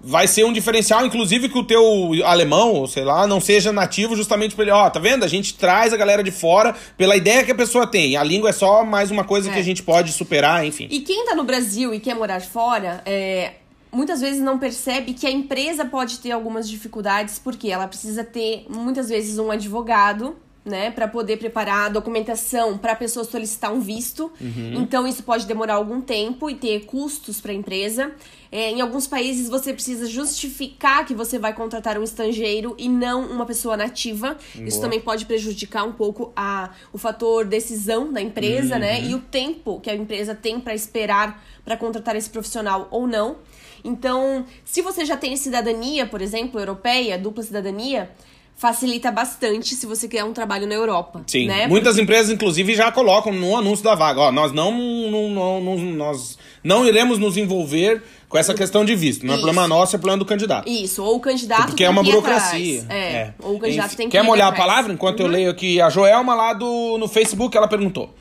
vai 0.03 0.27
ser 0.27 0.43
um 0.43 0.51
diferencial, 0.51 1.05
inclusive, 1.05 1.47
que 1.47 1.57
o 1.57 1.63
teu 1.63 1.81
alemão, 2.25 2.85
sei 2.85 3.05
lá, 3.05 3.25
não 3.25 3.39
seja 3.39 3.71
nativo 3.71 4.15
justamente 4.17 4.53
pra 4.53 4.63
ele, 4.63 4.71
ó, 4.71 4.89
tá 4.89 4.99
vendo? 4.99 5.23
A 5.23 5.27
gente 5.29 5.53
traz 5.53 5.93
a 5.93 5.97
galera 5.97 6.21
de 6.21 6.29
fora 6.31 6.75
pela 6.97 7.15
ideia 7.15 7.43
que 7.45 7.51
a 7.51 7.55
pessoa 7.55 7.87
tem. 7.87 8.17
A 8.17 8.23
língua 8.23 8.49
é 8.49 8.53
só 8.53 8.83
mais 8.83 9.09
uma 9.11 9.23
coisa 9.23 9.49
que 9.49 9.55
É. 9.57 9.59
a 9.61 9.63
gente 9.63 9.81
pode 9.81 10.11
superar, 10.11 10.65
enfim. 10.65 10.87
E 10.91 10.99
quem 10.99 11.25
tá 11.25 11.33
no 11.33 11.45
Brasil 11.45 11.93
e 11.93 11.99
quer 12.01 12.15
morar 12.15 12.41
fora, 12.41 13.01
é, 13.05 13.53
muitas 13.91 14.19
vezes 14.19 14.41
não 14.41 14.59
percebe 14.59 15.13
que 15.13 15.25
a 15.25 15.31
empresa 15.31 15.85
pode 15.85 16.19
ter 16.19 16.31
algumas 16.31 16.67
dificuldades, 16.69 17.39
porque 17.39 17.69
ela 17.69 17.87
precisa 17.87 18.23
ter, 18.25 18.65
muitas 18.69 19.07
vezes, 19.07 19.39
um 19.39 19.49
advogado. 19.51 20.35
Né, 20.65 20.91
para 20.91 21.09
poder 21.09 21.35
preparar 21.35 21.87
a 21.87 21.89
documentação 21.89 22.77
para 22.77 22.93
a 22.93 22.95
pessoa 22.95 23.25
solicitar 23.25 23.73
um 23.73 23.81
visto. 23.81 24.31
Então, 24.79 25.05
isso 25.05 25.21
pode 25.21 25.45
demorar 25.45 25.73
algum 25.73 25.99
tempo 25.99 26.49
e 26.49 26.55
ter 26.55 26.85
custos 26.85 27.41
para 27.41 27.51
a 27.51 27.53
empresa. 27.53 28.13
É, 28.49 28.69
em 28.69 28.79
alguns 28.79 29.05
países, 29.05 29.49
você 29.49 29.73
precisa 29.73 30.05
justificar 30.05 31.05
que 31.05 31.13
você 31.13 31.37
vai 31.37 31.53
contratar 31.53 31.97
um 31.97 32.03
estrangeiro 32.03 32.75
e 32.77 32.87
não 32.87 33.25
uma 33.25 33.45
pessoa 33.45 33.75
nativa. 33.75 34.37
Isso 34.53 34.77
Boa. 34.77 34.81
também 34.81 35.01
pode 35.01 35.25
prejudicar 35.25 35.83
um 35.85 35.91
pouco 35.91 36.31
a, 36.35 36.69
o 36.93 36.97
fator 36.97 37.45
decisão 37.45 38.13
da 38.13 38.21
empresa, 38.21 38.77
né? 38.79 39.01
E 39.01 39.15
o 39.15 39.19
tempo 39.19 39.81
que 39.81 39.89
a 39.89 39.95
empresa 39.95 40.35
tem 40.35 40.61
para 40.61 40.73
esperar 40.73 41.43
para 41.65 41.75
contratar 41.75 42.15
esse 42.15 42.29
profissional 42.29 42.87
ou 42.91 43.07
não. 43.07 43.37
Então, 43.83 44.45
se 44.63 44.81
você 44.81 45.03
já 45.03 45.17
tem 45.17 45.35
cidadania, 45.35 46.05
por 46.05 46.21
exemplo, 46.21 46.59
europeia, 46.59 47.17
dupla 47.17 47.43
cidadania, 47.43 48.11
facilita 48.55 49.11
bastante 49.11 49.75
se 49.75 49.85
você 49.85 50.07
quer 50.07 50.23
um 50.23 50.31
trabalho 50.33 50.65
na 50.67 50.73
Europa. 50.73 51.21
Sim, 51.27 51.47
né? 51.47 51.67
muitas 51.67 51.97
empresas, 51.97 52.31
inclusive, 52.31 52.75
já 52.75 52.91
colocam 52.91 53.33
no 53.33 53.57
anúncio 53.57 53.83
da 53.83 53.95
vaga, 53.95 54.21
ó, 54.21 54.31
nós 54.31 54.51
não, 54.51 54.71
não, 54.71 55.29
não, 55.29 55.61
não- 55.61 55.77
nós 55.77 56.37
não 56.63 56.85
iremos 56.87 57.17
nos 57.19 57.35
envolver 57.35 58.01
com 58.29 58.37
essa 58.37 58.53
questão 58.53 58.85
de 58.85 58.95
visto. 58.95 59.25
Não 59.25 59.33
é 59.33 59.37
Isso. 59.37 59.45
problema 59.45 59.67
nosso, 59.67 59.95
é 59.95 59.99
problema 59.99 60.17
do 60.19 60.25
candidato. 60.25 60.67
Isso, 60.69 61.03
ou 61.03 61.17
o 61.17 61.19
candidato 61.19 61.67
Porque 61.67 61.83
é 61.83 61.89
uma 61.89 62.01
burocracia. 62.03 62.81
atrás. 62.83 62.99
É, 63.03 63.33
ou 63.43 63.55
o 63.55 63.59
candidato 63.59 63.87
Enfim, 63.87 63.97
tem 63.97 64.07
que 64.09 64.11
Quer 64.17 64.23
molhar 64.23 64.47
a 64.47 64.51
palavra? 64.53 64.93
Enquanto 64.93 65.19
Uhum. 65.19 65.25
eu 65.27 65.31
leio 65.31 65.51
aqui 65.51 65.79
a 65.81 65.89
Joelma 65.89 66.33
lá 66.33 66.53
do, 66.53 66.97
no 66.97 67.07
Facebook, 67.07 67.55
ela 67.55 67.67
perguntou. 67.67 68.15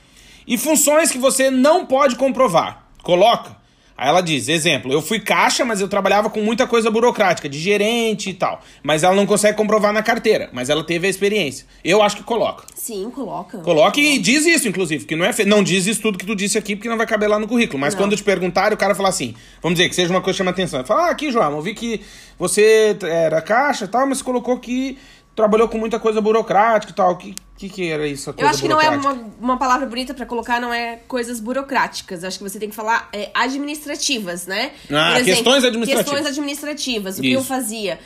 E 0.47 0.59
funções 0.59 1.11
que 1.11 1.18
você 1.18 1.51
não 1.51 1.87
pode 1.87 2.16
comprovar? 2.16 2.85
Coloca. 3.03 3.57
Aí 4.03 4.09
ela 4.09 4.21
diz, 4.21 4.49
exemplo, 4.49 4.93
eu 4.93 5.01
fui 5.01 5.21
caixa, 5.21 5.65
mas 5.65 5.81
eu 5.81 5.87
trabalhava 5.87 6.29
com 6.29 6.41
muita 6.41 6.67
coisa 6.67 6.91
burocrática, 6.91 7.49
de 7.49 7.57
gerente 7.57 8.31
e 8.31 8.35
tal. 8.35 8.61
Mas 8.83 9.05
ela 9.05 9.15
não 9.15 9.25
consegue 9.25 9.57
comprovar 9.57 9.93
na 9.93 10.03
carteira, 10.03 10.51
mas 10.53 10.69
ela 10.69 10.83
teve 10.83 11.07
a 11.07 11.11
experiência. 11.11 11.65
Eu 11.85 12.03
acho 12.03 12.17
que 12.17 12.25
coloca. 12.25 12.65
Sim, 12.75 13.09
coloca. 13.15 13.59
Coloque 13.59 14.01
e 14.01 14.19
diz 14.19 14.45
isso, 14.45 14.67
inclusive, 14.67 15.05
que 15.05 15.15
não 15.15 15.25
é 15.25 15.33
fe... 15.33 15.45
não 15.45 15.62
diz 15.62 15.87
isso 15.87 16.03
tudo 16.03 16.19
que 16.19 16.27
tu 16.27 16.35
disse 16.35 16.59
aqui, 16.59 16.75
porque 16.75 16.88
não 16.88 16.97
vai 16.97 17.07
caber 17.07 17.29
lá 17.29 17.38
no 17.38 17.47
currículo. 17.47 17.79
Mas 17.79 17.95
Não. 17.95 18.03
quando 18.03 18.17
te 18.17 18.25
perguntarem, 18.25 18.75
o 18.75 18.77
cara 18.77 18.93
falar 18.93 19.11
assim, 19.11 19.37
vamos 19.62 19.79
dizer 19.79 19.88
que 19.88 19.95
seja 19.95 20.11
uma 20.11 20.21
coisa 20.21 20.35
que 20.35 20.38
chama 20.38 20.51
atenção. 20.51 20.85
Fala, 20.85 21.07
ah, 21.07 21.11
aqui, 21.12 21.31
João, 21.31 21.53
eu 21.53 21.62
vi 21.62 21.73
que 21.73 22.01
você 22.37 22.97
era 23.03 23.41
caixa 23.41 23.85
e 23.85 23.88
tal, 23.88 24.05
mas 24.05 24.21
colocou 24.21 24.59
que 24.59 24.99
trabalhou 25.35 25.68
com 25.68 25.79
muita 25.79 25.99
coisa 25.99 26.21
burocrática 26.21 26.92
e 26.92 26.95
tal. 26.95 27.12
O 27.12 27.16
que, 27.16 27.35
que, 27.57 27.68
que 27.68 27.90
era 27.90 28.07
isso? 28.07 28.35
Eu 28.37 28.49
acho 28.49 28.62
que 28.62 28.68
não 28.68 28.81
é 28.81 28.90
uma, 28.90 29.12
uma 29.40 29.59
palavra 29.59 29.87
bonita 29.87 30.14
pra 30.14 30.27
colocar, 30.27 30.61
não 30.61 30.73
é 30.73 31.01
coisas 31.09 31.40
burocráticas. 31.40 32.23
Eu 32.23 32.29
acho 32.29 32.38
que 32.38 32.45
você 32.45 32.59
tem 32.59 32.68
que 32.68 32.75
falar 32.75 33.09
é, 33.12 33.31
administrativas, 33.35 34.47
né? 34.47 34.73
Ah, 34.90 35.21
questões 35.25 35.64
administrativas. 35.64 36.05
Questões 36.05 36.27
administrativas. 36.27 37.18
O 37.18 37.23
que 37.23 37.29
Isso. 37.29 37.38
eu 37.38 37.45
fazia? 37.45 37.99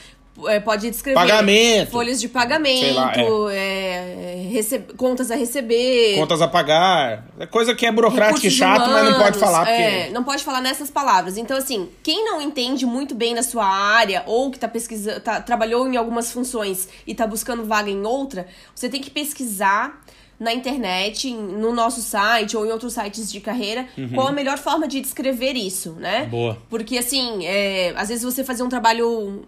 É, 0.49 0.61
pode 0.61 0.91
descrever 0.91 1.19
Pagamento. 1.19 1.91
folhas 1.91 2.21
de 2.21 2.29
pagamento, 2.29 2.95
lá, 2.95 3.13
é, 3.51 4.49
receb- 4.53 4.93
contas 4.97 5.31
a 5.31 5.35
receber, 5.37 6.15
Contas 6.17 6.43
a 6.43 6.49
pagar. 6.49 7.25
É 7.39 7.47
coisa 7.47 7.75
que 7.75 7.87
é 7.87 7.91
burocrática 7.93 8.47
e 8.47 8.51
recursos 8.51 8.59
chato, 8.59 8.91
mas 8.91 9.05
não 9.05 9.13
pode 9.13 9.21
humanos, 9.23 9.39
falar, 9.41 9.65
porque. 9.67 9.83
É, 9.83 10.11
não 10.11 10.25
pode 10.25 10.45
falar 10.45 10.61
nessas 10.61 10.91
palavras. 10.91 11.37
Então, 11.39 11.57
assim, 11.57 11.89
quem 12.03 12.25
não 12.25 12.41
entende 12.41 12.85
muito 12.85 13.15
bem 13.15 13.35
na 13.35 13.43
sua 13.43 13.65
área 13.67 14.23
ou 14.27 14.51
que 14.51 14.59
tá 14.59 14.69
pesquisando, 14.69 15.21
tá, 15.21 15.41
trabalhou 15.41 15.87
em 15.89 15.97
algumas 15.97 16.31
funções 16.31 16.89
e 17.07 17.15
tá 17.15 17.27
buscando 17.27 17.65
vaga 17.65 17.91
em 17.91 18.05
outra, 18.05 18.47
você 18.75 18.89
tem 18.89 19.01
que 19.01 19.11
pesquisar 19.11 20.03
na 20.39 20.53
internet, 20.53 21.33
no 21.33 21.73
nosso 21.73 22.01
site 22.03 22.57
ou 22.57 22.67
em 22.67 22.71
outros 22.71 22.93
sites 22.93 23.31
de 23.33 23.41
carreira, 23.41 23.87
qual 24.15 24.29
a 24.29 24.33
melhor 24.33 24.59
forma 24.59 24.87
de 24.87 25.01
descrever 25.01 25.55
isso, 25.55 25.93
né? 25.93 26.25
Uhum. 26.25 26.29
Boa. 26.29 26.59
Porque, 26.69 26.99
assim, 26.99 27.45
é, 27.47 27.93
às 27.97 28.09
vezes 28.09 28.23
você 28.23 28.45
fazer 28.45 28.63
um 28.63 28.69
trabalho 28.69 29.45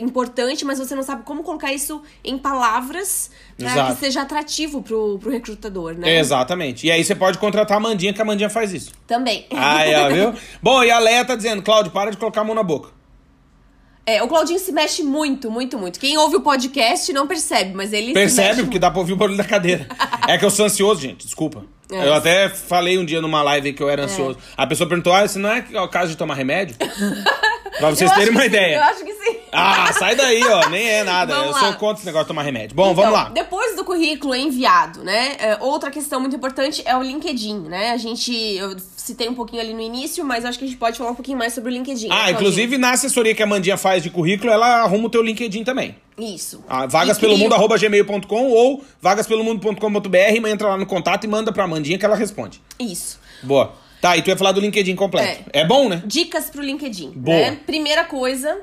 importante, 0.00 0.64
mas 0.64 0.78
você 0.78 0.94
não 0.94 1.02
sabe 1.02 1.24
como 1.24 1.42
colocar 1.42 1.72
isso 1.72 2.02
em 2.24 2.38
palavras 2.38 3.30
pra 3.56 3.70
Exato. 3.70 3.94
que 3.94 4.00
seja 4.00 4.22
atrativo 4.22 4.82
pro, 4.82 5.18
pro 5.18 5.30
recrutador, 5.30 5.94
né? 5.94 6.18
Exatamente. 6.18 6.86
E 6.86 6.90
aí 6.90 7.04
você 7.04 7.14
pode 7.14 7.38
contratar 7.38 7.76
a 7.76 7.80
Mandinha, 7.80 8.12
que 8.12 8.22
a 8.22 8.24
Mandinha 8.24 8.50
faz 8.50 8.72
isso. 8.72 8.92
Também. 9.06 9.46
Aí, 9.50 9.94
ó, 9.94 10.08
viu? 10.08 10.34
Bom, 10.62 10.82
e 10.82 10.90
a 10.90 10.98
Leia 10.98 11.24
tá 11.24 11.36
dizendo, 11.36 11.62
Cláudio, 11.62 11.92
para 11.92 12.10
de 12.10 12.16
colocar 12.16 12.40
a 12.40 12.44
mão 12.44 12.54
na 12.54 12.62
boca. 12.62 12.90
É, 14.06 14.22
o 14.22 14.28
Claudinho 14.28 14.58
se 14.58 14.70
mexe 14.70 15.02
muito, 15.02 15.50
muito, 15.50 15.78
muito. 15.78 15.98
Quem 15.98 16.18
ouve 16.18 16.36
o 16.36 16.40
podcast 16.40 17.10
não 17.12 17.26
percebe, 17.26 17.72
mas 17.74 17.92
ele 17.92 18.08
se 18.08 18.12
Percebe, 18.12 18.62
porque 18.62 18.78
dá 18.78 18.90
pra 18.90 19.00
ouvir 19.00 19.14
o 19.14 19.16
barulho 19.16 19.38
da 19.38 19.44
cadeira. 19.44 19.88
é 20.28 20.36
que 20.36 20.44
eu 20.44 20.50
sou 20.50 20.66
ansioso, 20.66 21.00
gente, 21.00 21.24
desculpa. 21.24 21.64
É. 21.90 22.06
Eu 22.06 22.14
até 22.14 22.48
falei 22.48 22.98
um 22.98 23.04
dia 23.04 23.20
numa 23.20 23.42
live 23.42 23.72
que 23.72 23.82
eu 23.82 23.88
era 23.88 24.04
ansioso. 24.04 24.38
A 24.56 24.66
pessoa 24.66 24.88
perguntou, 24.88 25.12
ah, 25.12 25.24
isso 25.24 25.38
não 25.38 25.50
é 25.50 25.64
o 25.80 25.88
caso 25.88 26.10
de 26.10 26.16
tomar 26.16 26.34
remédio? 26.34 26.76
pra 27.78 27.90
vocês 27.90 28.10
Eu 28.10 28.16
terem 28.16 28.30
uma 28.30 28.40
que 28.42 28.48
sim, 28.50 28.54
ideia. 28.56 28.76
eu 28.76 28.82
acho 28.82 29.04
que 29.04 29.12
sim. 29.14 29.36
Ah, 29.52 29.92
sai 29.92 30.16
daí, 30.16 30.42
ó, 30.44 30.68
nem 30.68 30.88
é 30.88 31.04
nada. 31.04 31.34
Vamos 31.34 31.48
eu 31.48 31.52
lá. 31.54 31.60
sou 31.60 31.72
contra 31.74 31.96
esse 31.98 32.06
negócio 32.06 32.24
de 32.24 32.28
tomar 32.28 32.42
remédio. 32.42 32.74
Bom, 32.74 32.90
Então, 32.90 32.94
vamos 32.96 33.12
lá. 33.12 33.28
Depois 33.30 33.76
do 33.76 33.84
currículo 33.84 34.34
enviado, 34.34 35.04
né? 35.04 35.36
é, 35.38 35.56
outra 35.60 35.90
questão 35.90 36.18
muito 36.20 36.34
importante 36.34 36.82
é 36.84 36.96
o 36.96 37.02
LinkedIn, 37.02 37.60
né? 37.60 37.92
A 37.92 37.96
gente. 37.96 38.32
Eu 38.56 38.76
citei 38.96 39.28
um 39.28 39.34
pouquinho 39.34 39.60
ali 39.62 39.74
no 39.74 39.80
início, 39.82 40.24
mas 40.24 40.44
acho 40.44 40.58
que 40.58 40.64
a 40.64 40.68
gente 40.68 40.78
pode 40.78 40.96
falar 40.98 41.10
um 41.10 41.14
pouquinho 41.14 41.36
mais 41.38 41.52
sobre 41.52 41.70
o 41.70 41.72
LinkedIn. 41.72 42.06
Ah, 42.06 42.14
Claudinho? 42.14 42.36
inclusive 42.36 42.78
na 42.78 42.92
assessoria 42.92 43.34
que 43.34 43.42
a 43.42 43.46
Mandinha 43.46 43.76
faz 43.76 44.02
de 44.02 44.08
currículo, 44.10 44.50
ela 44.50 44.82
arruma 44.82 45.06
o 45.06 45.10
teu 45.10 45.22
LinkedIn 45.22 45.62
também. 45.62 45.94
Isso. 46.18 46.64
Ah, 46.68 46.86
vagaspelomundo.gmail.com 46.86 48.50
ou 48.50 48.84
vagaspelomundo.com.br, 49.00 50.48
entra 50.48 50.68
lá 50.68 50.76
no 50.76 50.86
contato 50.86 51.24
e 51.24 51.28
manda 51.28 51.52
pra 51.52 51.66
Mandinha 51.66 51.98
que 51.98 52.04
ela 52.04 52.16
responde. 52.16 52.60
Isso. 52.78 53.18
Boa. 53.42 53.72
Tá, 54.04 54.18
e 54.18 54.22
tu 54.22 54.28
ia 54.28 54.36
falar 54.36 54.52
do 54.52 54.60
LinkedIn 54.60 54.94
completo. 54.96 55.48
É, 55.50 55.64
bom, 55.64 55.88
né? 55.88 56.02
Dicas 56.04 56.50
pro 56.50 56.60
LinkedIn. 56.60 57.12
Boa. 57.16 57.38
Né? 57.38 57.58
Primeira 57.64 58.04
coisa 58.04 58.60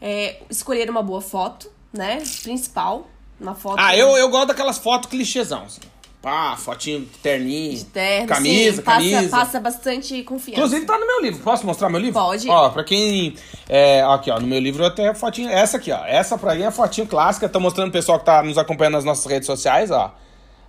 é 0.00 0.38
escolher 0.50 0.90
uma 0.90 1.04
boa 1.04 1.20
foto, 1.20 1.70
né? 1.92 2.20
Principal. 2.42 3.06
Uma 3.40 3.54
foto. 3.54 3.76
Ah, 3.78 3.96
eu, 3.96 4.16
eu 4.16 4.28
gosto 4.28 4.48
daquelas 4.48 4.78
fotos 4.78 5.08
clichêzão. 5.08 5.62
Assim. 5.66 5.82
Pá, 6.20 6.56
fotinho 6.56 7.08
terninho, 7.22 7.76
de 7.76 7.84
terno, 7.84 8.26
camisa, 8.26 8.76
sim, 8.78 8.82
passa, 8.82 8.98
camisa. 8.98 9.28
Passa 9.28 9.60
bastante 9.60 10.20
confiança. 10.24 10.58
Inclusive 10.60 10.84
tá 10.84 10.98
no 10.98 11.06
meu 11.06 11.20
livro. 11.22 11.44
Posso 11.44 11.64
mostrar 11.64 11.88
meu 11.88 12.00
livro? 12.00 12.20
Pode. 12.20 12.50
Ó, 12.50 12.70
pra 12.70 12.82
quem. 12.82 13.36
É, 13.68 14.02
aqui, 14.02 14.32
ó, 14.32 14.40
no 14.40 14.48
meu 14.48 14.58
livro 14.58 14.84
até 14.84 15.06
a 15.06 15.14
fotinho. 15.14 15.48
Essa 15.48 15.76
aqui, 15.76 15.92
ó. 15.92 16.04
Essa 16.04 16.36
pra 16.36 16.56
mim 16.56 16.62
é 16.62 16.66
a 16.66 16.72
fotinho 16.72 17.06
clássica. 17.06 17.48
Tô 17.48 17.60
mostrando 17.60 17.92
pro 17.92 18.00
pessoal 18.00 18.18
que 18.18 18.24
tá 18.24 18.42
nos 18.42 18.58
acompanhando 18.58 18.94
nas 18.94 19.04
nossas 19.04 19.26
redes 19.26 19.46
sociais, 19.46 19.92
ó. 19.92 20.12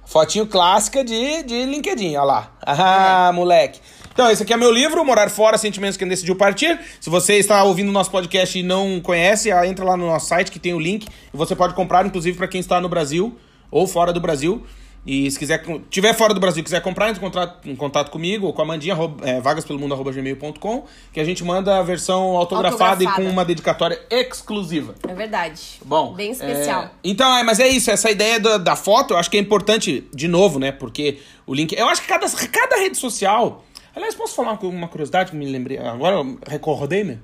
Fotinho 0.05 0.45
clássica 0.45 1.03
de, 1.03 1.41
de 1.41 1.65
LinkedIn, 1.65 2.15
ó 2.17 2.23
lá. 2.23 2.51
Ah, 2.61 3.31
moleque. 3.33 3.79
Então, 4.13 4.29
esse 4.29 4.43
aqui 4.43 4.53
é 4.53 4.57
meu 4.57 4.71
livro, 4.71 5.03
Morar 5.03 5.27
Fora, 5.31 5.57
Sentimentos 5.57 5.97
que 5.97 6.05
Decidiu 6.05 6.35
Partir. 6.35 6.79
Se 7.01 7.09
você 7.09 7.33
está 7.37 7.63
ouvindo 7.63 7.89
o 7.89 7.91
nosso 7.91 8.11
podcast 8.11 8.59
e 8.59 8.61
não 8.61 9.01
conhece, 9.01 9.51
ah, 9.51 9.65
entra 9.65 9.83
lá 9.83 9.97
no 9.97 10.05
nosso 10.05 10.27
site 10.27 10.51
que 10.51 10.59
tem 10.59 10.71
o 10.71 10.79
link. 10.79 11.07
E 11.33 11.35
você 11.35 11.55
pode 11.55 11.73
comprar, 11.73 12.05
inclusive, 12.05 12.37
para 12.37 12.47
quem 12.47 12.59
está 12.59 12.79
no 12.79 12.87
Brasil 12.87 13.35
ou 13.71 13.87
fora 13.87 14.13
do 14.13 14.21
Brasil. 14.21 14.63
E 15.03 15.29
se 15.31 15.39
quiser, 15.39 15.63
tiver 15.89 16.13
fora 16.13 16.31
do 16.31 16.39
Brasil 16.39 16.61
e 16.61 16.63
quiser 16.63 16.79
comprar, 16.81 17.09
entre 17.09 17.19
em 17.19 17.25
contato, 17.25 17.69
em 17.69 17.75
contato 17.75 18.11
comigo 18.11 18.45
ou 18.45 18.53
com 18.53 18.61
a 18.61 18.65
Mandinha, 18.65 18.93
arroba, 18.93 19.27
é, 19.27 19.41
vagaspelomundo.gmail.com, 19.41 20.85
que 21.11 21.19
a 21.19 21.25
gente 21.25 21.43
manda 21.43 21.79
a 21.79 21.81
versão 21.81 22.37
autografada, 22.37 23.03
e 23.03 23.07
Autografada. 23.07 23.23
com 23.23 23.29
uma 23.29 23.43
dedicatória 23.43 23.99
exclusiva. 24.11 24.93
É 25.09 25.13
verdade. 25.15 25.59
Bom. 25.83 26.13
Bem 26.13 26.31
especial. 26.31 26.83
é, 26.83 26.89
então, 27.03 27.35
é, 27.35 27.43
mas 27.43 27.59
é 27.59 27.67
isso, 27.67 27.89
essa 27.89 28.11
ideia 28.11 28.39
da, 28.39 28.59
da 28.59 28.75
foto, 28.75 29.15
eu 29.15 29.17
acho 29.17 29.29
que 29.29 29.37
é 29.37 29.39
importante, 29.39 30.07
de 30.13 30.27
novo, 30.27 30.59
né? 30.59 30.71
Porque 30.71 31.17
o 31.47 31.53
link. 31.53 31.73
Eu 31.75 31.89
acho 31.89 32.01
que 32.01 32.07
cada, 32.07 32.29
cada 32.29 32.75
rede 32.77 32.95
social. 32.95 33.65
Aliás, 33.95 34.15
posso 34.15 34.35
falar 34.35 34.57
uma, 34.63 34.87
curiosidade 34.87 35.31
que 35.31 35.37
me 35.37 35.45
lembrei. 35.45 35.77
Agora 35.77 36.15
eu 36.15 36.39
recordei, 36.47 37.03
né? 37.03 37.19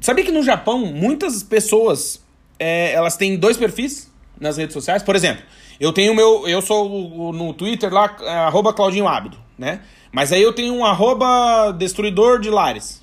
Sabia 0.00 0.24
que 0.24 0.32
no 0.32 0.42
Japão, 0.42 0.78
muitas 0.78 1.42
pessoas 1.42 2.20
é, 2.58 2.92
elas 2.92 3.16
têm 3.16 3.36
dois 3.36 3.56
perfis 3.56 4.10
nas 4.40 4.56
redes 4.56 4.74
sociais? 4.74 5.02
Por 5.02 5.14
exemplo, 5.14 5.44
eu 5.78 5.92
tenho 5.92 6.12
o 6.12 6.16
meu. 6.16 6.48
Eu 6.48 6.60
sou 6.60 7.32
no 7.32 7.54
Twitter 7.54 7.92
lá, 7.92 8.16
é, 8.20 8.28
arroba 8.30 8.72
Claudinho 8.72 9.06
Ábido, 9.06 9.38
né? 9.56 9.80
Mas 10.10 10.32
aí 10.32 10.42
eu 10.42 10.52
tenho 10.52 10.74
um 10.74 10.84
arroba 10.84 11.72
destruidor 11.72 12.40
de 12.40 12.50
lares. 12.50 13.02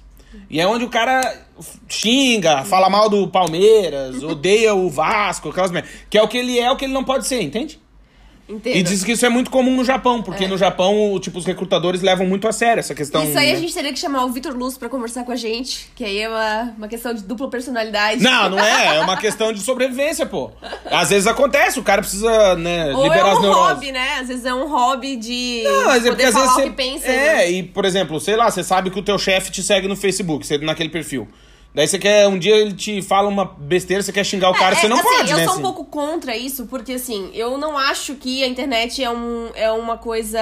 E 0.49 0.61
é 0.61 0.67
onde 0.67 0.85
o 0.85 0.89
cara 0.89 1.45
xinga, 1.89 2.63
fala 2.63 2.89
mal 2.89 3.09
do 3.09 3.27
Palmeiras, 3.27 4.23
odeia 4.23 4.73
o 4.73 4.89
Vasco, 4.89 5.49
aquelas 5.49 5.71
merda. 5.71 5.89
Que 6.09 6.17
é 6.17 6.23
o 6.23 6.27
que 6.27 6.37
ele 6.37 6.57
é, 6.57 6.71
o 6.71 6.77
que 6.77 6.85
ele 6.85 6.93
não 6.93 7.03
pode 7.03 7.27
ser, 7.27 7.41
entende? 7.41 7.79
Entendo. 8.51 8.75
E 8.75 8.83
diz 8.83 9.03
que 9.03 9.13
isso 9.13 9.25
é 9.25 9.29
muito 9.29 9.49
comum 9.49 9.75
no 9.75 9.83
Japão, 9.85 10.21
porque 10.21 10.47
no 10.47 10.57
Japão, 10.57 11.17
tipo, 11.19 11.39
os 11.39 11.45
recrutadores 11.45 12.01
levam 12.01 12.27
muito 12.27 12.47
a 12.47 12.51
sério 12.51 12.79
essa 12.79 12.93
questão. 12.93 13.23
Isso 13.23 13.37
aí 13.37 13.51
a 13.51 13.53
né? 13.53 13.59
gente 13.59 13.73
teria 13.73 13.93
que 13.93 13.99
chamar 13.99 14.25
o 14.25 14.31
Vitor 14.31 14.53
Luz 14.55 14.77
pra 14.77 14.89
conversar 14.89 15.23
com 15.23 15.31
a 15.31 15.35
gente, 15.35 15.89
que 15.95 16.03
aí 16.03 16.19
é 16.19 16.27
uma, 16.29 16.73
uma 16.77 16.87
questão 16.87 17.13
de 17.13 17.23
dupla 17.23 17.49
personalidade. 17.49 18.21
Não, 18.21 18.49
não 18.49 18.59
é. 18.59 18.97
É 18.97 18.99
uma 18.99 19.15
questão 19.21 19.53
de 19.53 19.59
sobrevivência, 19.61 20.25
pô. 20.25 20.51
Às 20.85 21.09
vezes 21.09 21.27
acontece, 21.27 21.79
o 21.79 21.83
cara 21.83 22.01
precisa, 22.01 22.55
né, 22.55 22.93
Ou 22.93 23.03
liberar 23.03 23.27
é 23.29 23.31
as 23.31 23.37
um 23.37 23.41
neuroses. 23.41 23.67
hobby, 23.73 23.91
né? 23.91 24.19
Às 24.19 24.27
vezes 24.27 24.45
é 24.45 24.53
um 24.53 24.67
hobby 24.67 25.15
de 25.15 25.61
Não, 25.63 25.85
mas 25.85 26.05
é 26.05 26.09
poder 26.09 26.25
às 26.25 26.33
falar 26.33 26.45
vezes 26.45 26.57
o 26.57 26.61
você. 26.61 26.69
que 26.69 26.75
pensa. 26.75 27.07
é, 27.07 27.35
né? 27.35 27.51
e 27.51 27.63
por 27.63 27.85
exemplo, 27.85 28.19
sei 28.19 28.35
lá, 28.35 28.49
você 28.51 28.63
sabe 28.63 28.89
que 28.91 28.99
o 28.99 29.03
teu 29.03 29.17
chefe 29.17 29.51
te 29.51 29.63
segue 29.63 29.87
no 29.87 29.95
Facebook, 29.95 30.45
você 30.45 30.57
naquele 30.57 30.89
perfil. 30.89 31.27
Daí 31.73 31.87
você 31.87 31.97
quer, 31.97 32.27
um 32.27 32.37
dia 32.37 32.55
ele 32.57 32.73
te 32.73 33.01
fala 33.01 33.29
uma 33.29 33.45
besteira, 33.45 34.03
você 34.03 34.11
quer 34.11 34.25
xingar 34.25 34.49
o 34.49 34.53
cara, 34.53 34.75
É, 34.75 34.79
você 34.81 34.87
não 34.89 34.97
assim, 34.99 35.07
pode, 35.07 35.31
eu 35.31 35.37
né? 35.37 35.43
sou 35.45 35.53
um 35.53 35.55
assim. 35.55 35.61
pouco 35.63 35.85
contra 35.85 36.35
isso, 36.35 36.65
porque 36.65 36.93
assim, 36.93 37.29
eu 37.33 37.57
não 37.57 37.77
acho 37.77 38.15
que 38.15 38.43
a 38.43 38.47
internet 38.47 39.01
é, 39.01 39.09
um, 39.09 39.49
é 39.55 39.71
uma 39.71 39.97
coisa 39.97 40.37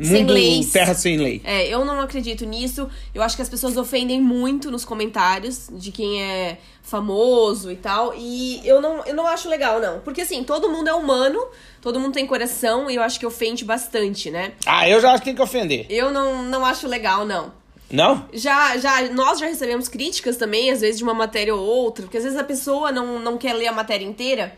sem 0.00 0.22
Mundo 0.22 0.32
leis. 0.32 0.72
terra 0.72 0.92
sem 0.94 1.16
lei. 1.18 1.40
É, 1.44 1.68
eu 1.68 1.84
não 1.84 2.00
acredito 2.00 2.44
nisso. 2.44 2.88
Eu 3.14 3.22
acho 3.22 3.36
que 3.36 3.42
as 3.42 3.48
pessoas 3.48 3.76
ofendem 3.76 4.20
muito 4.20 4.72
nos 4.72 4.84
comentários 4.84 5.68
de 5.72 5.92
quem 5.92 6.20
é 6.20 6.58
famoso 6.82 7.70
e 7.70 7.76
tal. 7.76 8.12
E 8.16 8.60
eu 8.66 8.80
não, 8.80 9.04
eu 9.04 9.14
não 9.14 9.26
acho 9.26 9.48
legal, 9.48 9.78
não. 9.80 10.00
Porque 10.00 10.22
assim, 10.22 10.42
todo 10.42 10.68
mundo 10.68 10.88
é 10.88 10.94
humano, 10.94 11.40
todo 11.80 12.00
mundo 12.00 12.12
tem 12.12 12.26
coração 12.26 12.90
e 12.90 12.96
eu 12.96 13.02
acho 13.02 13.20
que 13.20 13.24
ofende 13.26 13.64
bastante, 13.64 14.32
né? 14.32 14.52
Ah, 14.66 14.88
eu 14.88 15.00
já 15.00 15.10
acho 15.12 15.20
que 15.20 15.26
tem 15.26 15.34
que 15.36 15.42
ofender. 15.42 15.86
Eu 15.88 16.10
não, 16.10 16.42
não 16.42 16.64
acho 16.66 16.88
legal, 16.88 17.24
não. 17.24 17.52
Não? 17.92 18.26
Já, 18.32 18.76
já, 18.78 19.02
nós 19.12 19.38
já 19.38 19.46
recebemos 19.46 19.86
críticas 19.86 20.36
também, 20.36 20.70
às 20.70 20.80
vezes, 20.80 20.96
de 20.96 21.04
uma 21.04 21.14
matéria 21.14 21.54
ou 21.54 21.60
outra, 21.60 22.04
porque 22.04 22.16
às 22.16 22.24
vezes 22.24 22.38
a 22.38 22.44
pessoa 22.44 22.90
não, 22.90 23.18
não 23.18 23.36
quer 23.36 23.52
ler 23.52 23.68
a 23.68 23.72
matéria 23.72 24.06
inteira 24.06 24.56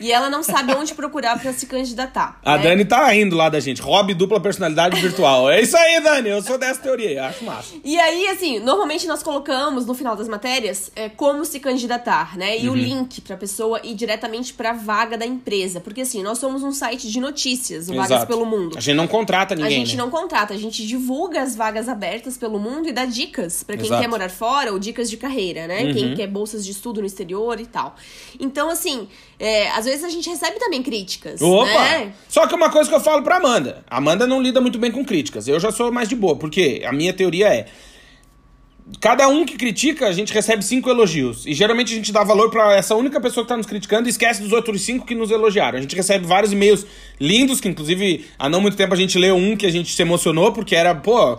e 0.00 0.10
ela 0.10 0.30
não 0.30 0.42
sabe 0.42 0.72
onde 0.74 0.94
procurar 0.94 1.38
pra 1.38 1.52
se 1.52 1.66
candidatar. 1.66 2.40
A 2.42 2.56
né? 2.56 2.62
Dani 2.62 2.84
tá 2.84 3.14
indo 3.14 3.36
lá 3.36 3.48
da 3.48 3.60
gente. 3.60 3.82
Hobby 3.82 4.14
dupla 4.14 4.40
personalidade 4.40 5.00
virtual. 5.00 5.50
É 5.50 5.60
isso 5.60 5.76
aí, 5.76 6.00
Dani. 6.00 6.30
Eu 6.30 6.42
sou 6.42 6.56
dessa 6.56 6.80
teoria. 6.80 7.26
Acho 7.26 7.44
massa. 7.44 7.74
E 7.84 7.98
aí, 7.98 8.26
assim, 8.28 8.58
normalmente 8.60 9.06
nós 9.06 9.22
colocamos 9.22 9.84
no 9.84 9.94
final 9.94 10.16
das 10.16 10.28
matérias 10.28 10.90
é, 10.96 11.08
como 11.08 11.44
se 11.44 11.60
candidatar, 11.60 12.36
né? 12.36 12.58
E 12.58 12.68
o 12.68 12.74
link 12.74 13.20
pra 13.20 13.36
pessoa 13.36 13.80
ir 13.84 13.94
diretamente 13.94 14.54
pra 14.54 14.72
vaga 14.72 15.18
da 15.18 15.26
empresa. 15.26 15.80
Porque, 15.80 16.00
assim, 16.00 16.22
nós 16.22 16.38
somos 16.38 16.62
um 16.62 16.72
site 16.72 17.10
de 17.10 17.20
notícias, 17.20 17.88
o 17.88 17.94
Vagas 17.94 18.10
Exato. 18.10 18.26
pelo 18.26 18.46
Mundo. 18.46 18.78
A 18.78 18.80
gente 18.80 18.96
não 18.96 19.06
contrata 19.06 19.54
A 19.54 19.56
ninguém. 19.56 19.84
gente 19.84 19.96
né? 19.96 20.02
não 20.02 20.10
contrata, 20.10 20.54
a 20.54 20.56
gente 20.56 20.86
divulga 20.86 21.42
as 21.42 21.54
vagas 21.54 21.88
abertas 21.88 22.38
pelo 22.38 22.58
mundo 22.58 22.88
e 22.88 22.92
dá 22.92 23.04
dicas 23.04 23.62
pra 23.62 23.76
quem 23.76 23.86
Exato. 23.86 23.96
Uhum. 23.96 24.00
quer 24.02 24.08
morar 24.08 24.30
fora 24.30 24.72
ou 24.72 24.78
dicas 24.78 25.10
de 25.10 25.16
carreira, 25.16 25.66
né? 25.66 25.92
Quem 25.92 26.14
quer 26.14 26.26
bolsas 26.26 26.64
de 26.64 26.70
estudo 26.70 27.00
no 27.00 27.06
exterior 27.06 27.60
e 27.60 27.66
tal. 27.66 27.96
Então, 28.38 28.70
assim, 28.70 29.08
é, 29.38 29.49
às 29.68 29.84
vezes 29.84 30.04
a 30.04 30.08
gente 30.08 30.28
recebe 30.28 30.58
também 30.58 30.82
críticas, 30.82 31.40
Opa! 31.40 31.66
né? 31.66 32.12
Só 32.28 32.46
que 32.46 32.54
uma 32.54 32.70
coisa 32.70 32.88
que 32.88 32.94
eu 32.94 33.00
falo 33.00 33.22
pra 33.22 33.36
Amanda. 33.36 33.84
Amanda 33.88 34.26
não 34.26 34.42
lida 34.42 34.60
muito 34.60 34.78
bem 34.78 34.90
com 34.90 35.04
críticas. 35.04 35.48
Eu 35.48 35.58
já 35.58 35.70
sou 35.70 35.90
mais 35.92 36.08
de 36.08 36.16
boa, 36.16 36.36
porque 36.36 36.82
a 36.84 36.92
minha 36.92 37.12
teoria 37.12 37.48
é. 37.48 37.66
Cada 38.98 39.28
um 39.28 39.44
que 39.44 39.56
critica, 39.56 40.08
a 40.08 40.12
gente 40.12 40.32
recebe 40.32 40.64
cinco 40.64 40.90
elogios. 40.90 41.46
E 41.46 41.54
geralmente 41.54 41.92
a 41.92 41.96
gente 41.96 42.10
dá 42.10 42.24
valor 42.24 42.50
pra 42.50 42.74
essa 42.74 42.96
única 42.96 43.20
pessoa 43.20 43.44
que 43.44 43.48
tá 43.48 43.56
nos 43.56 43.66
criticando 43.66 44.08
e 44.08 44.10
esquece 44.10 44.42
dos 44.42 44.52
outros 44.52 44.82
cinco 44.82 45.06
que 45.06 45.14
nos 45.14 45.30
elogiaram. 45.30 45.78
A 45.78 45.80
gente 45.80 45.94
recebe 45.94 46.26
vários 46.26 46.52
e-mails 46.52 46.84
lindos, 47.20 47.60
que 47.60 47.68
inclusive 47.68 48.26
há 48.36 48.48
não 48.48 48.60
muito 48.60 48.76
tempo 48.76 48.92
a 48.92 48.96
gente 48.96 49.16
leu 49.16 49.36
um 49.36 49.56
que 49.56 49.64
a 49.64 49.70
gente 49.70 49.94
se 49.94 50.02
emocionou, 50.02 50.52
porque 50.52 50.74
era, 50.74 50.92
pô, 50.92 51.38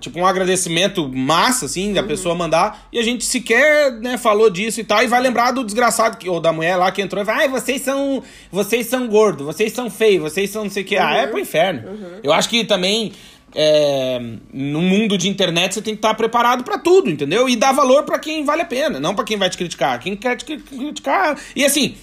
tipo 0.00 0.18
um 0.18 0.26
agradecimento 0.26 1.08
massa, 1.08 1.66
assim, 1.66 1.92
da 1.92 2.02
pessoa 2.02 2.34
mandar. 2.34 2.88
E 2.92 2.98
a 2.98 3.02
gente 3.02 3.24
sequer, 3.24 3.92
né, 4.00 4.16
falou 4.16 4.48
disso 4.48 4.80
e 4.80 4.84
tal. 4.84 5.02
E 5.02 5.06
vai 5.06 5.20
lembrar 5.20 5.50
do 5.50 5.62
desgraçado, 5.64 6.16
que, 6.16 6.28
ou 6.28 6.40
da 6.40 6.52
mulher 6.52 6.76
lá 6.76 6.90
que 6.90 7.02
entrou 7.02 7.22
e 7.22 7.26
vai, 7.26 7.42
ai, 7.42 7.48
vocês 7.48 7.82
são. 7.82 8.22
Vocês 8.50 8.86
são 8.86 9.06
gordos, 9.08 9.44
vocês 9.46 9.72
são 9.72 9.90
feios, 9.90 10.22
vocês 10.22 10.48
são 10.50 10.64
não 10.64 10.70
sei 10.70 10.82
o 10.82 10.86
que. 10.86 10.96
Ah, 10.96 11.14
é 11.16 11.26
pro 11.26 11.38
inferno. 11.38 11.82
Eu 12.22 12.32
acho 12.32 12.48
que 12.48 12.64
também. 12.64 13.12
é, 13.54 14.20
no 14.52 14.80
mundo 14.82 15.16
de 15.16 15.28
internet 15.28 15.74
você 15.74 15.82
tem 15.82 15.94
que 15.94 15.98
estar 15.98 16.14
preparado 16.14 16.62
pra 16.64 16.78
tudo, 16.78 17.10
entendeu? 17.10 17.48
E 17.48 17.56
dar 17.56 17.72
valor 17.72 18.04
pra 18.04 18.18
quem 18.18 18.44
vale 18.44 18.62
a 18.62 18.66
pena, 18.66 19.00
não 19.00 19.14
pra 19.14 19.24
quem 19.24 19.36
vai 19.38 19.48
te 19.50 19.56
criticar. 19.56 19.98
Quem 20.00 20.14
quer 20.16 20.36
te 20.36 20.44
cri- 20.44 20.58
criticar. 20.60 21.34
E 21.56 21.64
assim, 21.64 21.94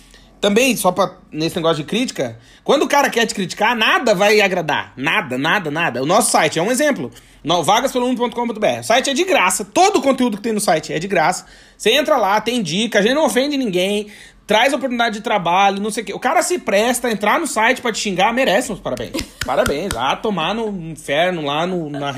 também, 0.42 0.76
só 0.76 0.92
pra, 0.92 1.14
nesse 1.32 1.56
negócio 1.56 1.78
de 1.84 1.84
crítica, 1.90 2.38
quando 2.64 2.82
o 2.84 2.88
cara 2.88 3.10
quer 3.12 3.26
te 3.28 3.34
criticar, 3.36 3.76
nada 3.76 4.14
vai 4.16 4.42
agradar. 4.42 4.94
Nada, 4.98 5.38
nada, 5.38 5.70
nada. 5.72 6.02
O 6.02 6.06
nosso 6.06 6.32
site 6.32 6.58
é 6.60 6.62
um 6.64 6.72
exemplo. 6.72 7.12
No, 7.46 7.64
vagaspelomundo.com.br. 7.64 8.80
O 8.80 8.84
site 8.84 9.12
é 9.12 9.14
de 9.14 9.24
graça. 9.24 9.64
Todo 9.64 10.00
o 10.00 10.02
conteúdo 10.02 10.38
que 10.38 10.44
tem 10.44 10.52
no 10.52 10.60
site 10.60 10.92
é 10.92 10.98
de 10.98 11.08
graça. 11.08 11.46
Você 11.78 11.92
entra 11.92 12.18
lá, 12.18 12.42
tem 12.42 12.62
dica, 12.64 13.00
a 13.00 13.02
gente 13.04 13.14
não 13.14 13.26
ofende 13.26 13.56
ninguém. 13.56 14.08
Traz 14.48 14.74
oportunidade 14.74 15.16
de 15.16 15.22
trabalho, 15.22 15.82
não 15.82 15.90
sei 15.90 16.04
o 16.04 16.06
quê. 16.06 16.14
O 16.14 16.20
cara 16.20 16.42
se 16.42 16.60
presta 16.60 17.08
a 17.08 17.12
entrar 17.12 17.40
no 17.40 17.48
site 17.48 17.82
pra 17.82 17.92
te 17.92 18.00
xingar, 18.00 18.32
merece 18.34 18.72
uns 18.72 18.80
parabéns. 18.80 19.14
Parabéns. 19.46 19.96
Ah, 19.96 20.16
tomar 20.16 20.54
no 20.56 20.70
inferno 20.92 21.44
lá 21.44 21.66
no, 21.68 21.90
na. 21.90 22.12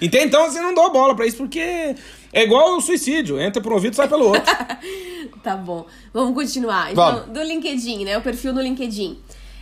Entende? 0.00 0.24
Então 0.24 0.50
você 0.50 0.60
não 0.60 0.74
dou 0.74 0.90
bola 0.90 1.14
pra 1.14 1.26
isso 1.26 1.36
porque 1.36 1.94
é 2.32 2.42
igual 2.42 2.76
o 2.76 2.80
suicídio. 2.80 3.40
Entra 3.40 3.62
por 3.62 3.72
um 3.72 3.74
ouvido 3.76 3.92
e 3.92 3.96
sai 3.96 4.08
pelo 4.08 4.28
outro. 4.28 4.42
Tá 5.42 5.56
bom. 5.56 5.86
Vamos 6.12 6.34
continuar. 6.34 6.90
Então, 6.90 7.20
Vamos. 7.20 7.32
do 7.32 7.42
LinkedIn, 7.42 8.04
né? 8.04 8.18
O 8.18 8.22
perfil 8.22 8.52
no 8.52 8.60
LinkedIn. 8.60 9.16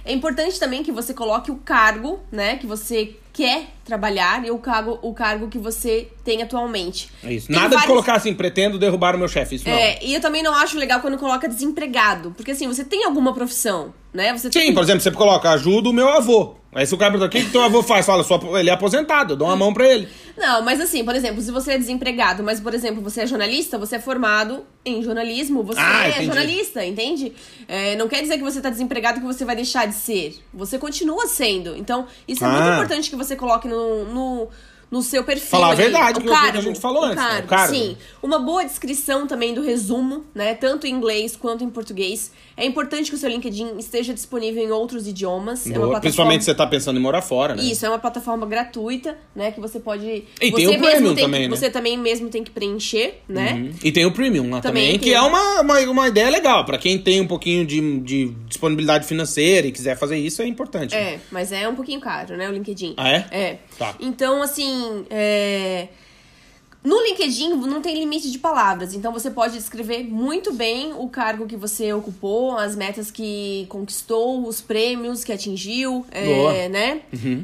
É 0.05 0.13
importante 0.13 0.59
também 0.61 0.83
que 0.83 0.93
você 0.93 1.15
coloque 1.15 1.51
o 1.51 1.57
cargo, 1.57 2.21
né, 2.31 2.57
que 2.57 2.67
você 2.67 3.17
quer 3.33 3.67
trabalhar 3.85 4.45
e 4.45 4.51
o 4.51 4.59
cargo, 4.59 4.99
o 5.03 5.13
cargo 5.13 5.49
que 5.49 5.59
você 5.59 6.09
tem 6.25 6.41
atualmente. 6.43 7.09
É 7.23 7.33
isso. 7.33 7.49
Tem 7.49 7.57
Nada 7.57 7.71
de 7.71 7.75
vários- 7.75 7.91
colocar 7.91 8.15
assim, 8.15 8.33
pretendo 8.33 8.79
derrubar 8.79 9.17
o 9.17 9.19
meu 9.19 9.27
chefe. 9.29 9.57
Isso 9.57 9.69
não. 9.69 9.75
É, 9.75 9.99
e 10.03 10.15
eu 10.15 10.21
também 10.21 10.43
não 10.43 10.55
acho 10.55 10.79
legal 10.79 11.01
quando 11.01 11.19
coloca 11.19 11.49
desempregado, 11.49 12.33
porque 12.37 12.53
assim, 12.53 12.69
você 12.69 12.85
tem 12.85 13.05
alguma 13.05 13.35
profissão, 13.35 13.93
né? 14.13 14.33
Você 14.33 14.53
Sim, 14.53 14.61
tem 14.61 14.75
por 14.75 14.85
exemplo, 14.85 15.01
você 15.01 15.11
coloca 15.11 15.51
ajuda 15.51 15.89
o 15.89 15.93
meu 15.93 16.09
avô. 16.09 16.55
Aí 16.75 16.85
se 16.87 16.95
o 16.95 16.99
cara 16.99 17.13
pergunta, 17.13 17.29
o 17.29 17.31
que, 17.33 17.45
que 17.45 17.53
teu 17.53 17.63
avô 17.63 17.83
faz? 17.83 18.05
Fala, 18.05 18.25
só, 18.25 18.41
ele 18.59 18.69
é 18.69 18.73
aposentado, 18.73 19.35
eu 19.35 19.37
dou 19.37 19.47
uma 19.47 19.57
mão 19.57 19.73
pra 19.73 19.87
ele. 19.89 20.09
Não, 20.37 20.63
mas 20.63 20.81
assim, 20.81 21.05
por 21.05 21.15
exemplo, 21.15 21.41
se 21.41 21.53
você 21.53 21.73
é 21.75 21.79
desempregado, 21.79 22.43
mas, 22.43 22.59
por 22.61 22.75
exemplo, 22.75 23.01
você 23.01 23.21
é 23.21 23.27
jornalista, 23.27 23.79
você 23.79 23.97
é 23.97 24.01
formado 24.01 24.65
em 24.85 25.01
jornalismo, 25.03 25.63
você 25.63 25.79
Ah, 25.81 26.07
é 26.07 26.11
entendi. 26.11 26.27
jornalista, 26.27 26.85
entende? 26.85 27.33
É, 27.69 27.95
não 27.95 28.09
quer 28.09 28.21
dizer 28.23 28.37
que 28.39 28.43
você 28.43 28.61
tá 28.61 28.71
desempregado 28.71 29.21
que 29.21 29.27
você 29.27 29.45
vai 29.45 29.55
deixar 29.55 29.87
de 29.87 29.95
ser. 29.95 30.37
Você 30.53 30.77
continua 30.79 31.29
sendo. 31.29 31.77
Então, 31.77 32.07
isso 32.27 32.45
é 32.45 32.49
muito 32.49 32.63
Ah. 32.65 32.75
importante 32.75 33.09
que 33.09 33.15
você 33.17 33.37
coloque 33.37 33.69
no, 33.69 34.05
no, 34.07 34.49
no 34.91 35.01
seu 35.03 35.23
perfil. 35.23 35.49
Falar 35.51 35.71
a 35.71 35.75
verdade, 35.77 36.19
o 36.19 36.23
que 36.23 36.29
é 36.29 36.31
o 36.31 36.35
que 36.35 36.39
a 36.39 36.43
cargo, 36.43 36.63
gente 36.63 36.81
falou 36.81 37.05
antes, 37.05 37.17
né? 37.17 37.23
O 37.25 37.29
Cargo, 37.31 37.49
cargo. 37.49 37.75
Sim. 37.75 37.97
Uma 38.21 38.41
boa 38.41 38.65
descrição 38.65 39.29
também 39.29 39.55
do 39.55 39.63
resumo, 39.63 40.25
né? 40.35 40.55
Tanto 40.55 40.89
em 40.89 40.91
inglês 40.91 41.37
quanto 41.37 41.63
em 41.63 41.71
português. 41.71 42.33
É 42.57 42.65
importante 42.65 43.11
que 43.11 43.17
o 43.17 43.19
seu 43.19 43.29
LinkedIn 43.29 43.79
esteja 43.79 44.15
disponível 44.15 44.63
em 44.63 44.71
outros 44.71 45.07
idiomas. 45.07 45.67
é 45.67 45.71
Boa. 45.71 45.75
plataforma... 45.75 46.01
Principalmente 46.01 46.45
se 46.45 46.47
você 46.47 46.55
tá 46.55 46.67
pensando 46.67 46.99
em 46.99 47.03
morar 47.03 47.23
fora, 47.23 47.55
né? 47.55 47.63
Isso, 47.63 47.85
é 47.85 47.89
uma 47.89 47.99
plataforma 47.99 48.47
gratuita, 48.47 49.19
né? 49.35 49.51
Que 49.51 49.61
você 49.61 49.81
pode. 49.81 50.25
E 50.41 50.51
você 50.51 50.67
tem 50.67 50.77
o 50.77 50.81
Premium 50.81 51.15
tem 51.15 51.25
também, 51.25 51.43
que, 51.43 51.49
né? 51.49 51.57
Você 51.57 51.71
também 51.71 51.99
mesmo 51.99 52.29
tem 52.29 52.45
que 52.45 52.51
preencher, 52.51 53.15
né? 53.29 53.55
Uhum. 53.55 53.73
E 53.83 53.91
tem 53.91 54.07
o 54.07 54.13
Premium 54.13 54.51
lá 54.51 54.61
também, 54.61 54.85
Também 54.85 54.99
que 54.99 55.13
é 55.13 55.21
uma, 55.21 55.61
uma, 55.61 55.81
uma 55.81 56.09
ideia 56.09 56.31
legal. 56.31 56.65
Pra 56.65 56.79
quem 56.79 56.99
tem 56.99 57.21
um 57.21 57.27
pouquinho 57.27 57.67
de, 57.67 58.01
de 58.01 58.27
disponibilidade 58.47 59.07
financeira 59.07 59.67
e 59.67 59.73
quiser 59.73 59.97
fazer 59.97 60.17
isso, 60.17 60.41
é 60.43 60.47
importante. 60.47 60.95
É, 60.95 61.19
mas 61.31 61.51
é 61.51 61.69
um 61.69 61.75
pouquinho 61.75 62.01
caro, 62.01 62.37
né? 62.37 62.49
O 62.49 62.53
LinkedIn. 62.53 62.95
Ah, 62.97 63.11
é? 63.11 63.27
É. 63.31 63.59
Tá. 63.79 63.95
Então, 63.99 64.43
assim, 64.43 65.05
é... 65.11 65.89
No 66.85 67.03
LinkedIn 67.03 67.55
não 67.55 67.81
tem 67.81 67.99
limite 67.99 68.31
de 68.31 68.39
palavras, 68.39 68.93
então 68.93 69.11
você 69.11 69.31
pode 69.31 69.55
descrever 69.55 70.05
muito 70.05 70.53
bem 70.53 70.93
o 70.93 71.09
cargo 71.09 71.47
que 71.47 71.57
você 71.57 71.91
ocupou, 71.95 72.59
as 72.59 72.77
metas 72.77 73.11
que 73.11 73.65
conquistou, 73.71 74.47
os 74.47 74.61
prêmios 74.61 75.25
que 75.25 75.33
atingiu, 75.33 76.05
é, 76.11 76.27
Boa. 76.27 76.53
Uhum. 76.53 76.69
né? 76.69 77.01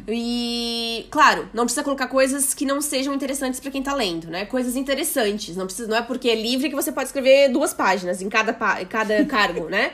E, 0.06 1.06
claro, 1.10 1.48
não 1.54 1.64
precisa 1.64 1.82
colocar 1.82 2.08
coisas 2.08 2.52
que 2.52 2.66
não 2.66 2.82
sejam 2.82 3.14
interessantes 3.14 3.58
pra 3.60 3.70
quem 3.70 3.82
tá 3.82 3.94
lendo, 3.94 4.26
né? 4.26 4.44
Coisas 4.44 4.76
interessantes, 4.76 5.56
não 5.56 5.64
precisa, 5.64 5.88
não 5.88 5.96
é 5.96 6.02
porque 6.02 6.28
é 6.28 6.34
livre 6.34 6.68
que 6.68 6.76
você 6.76 6.92
pode 6.92 7.06
escrever 7.06 7.48
duas 7.48 7.72
páginas 7.72 8.20
em 8.20 8.28
cada, 8.28 8.54
em 8.82 8.86
cada 8.86 9.24
cargo, 9.24 9.70
né? 9.70 9.92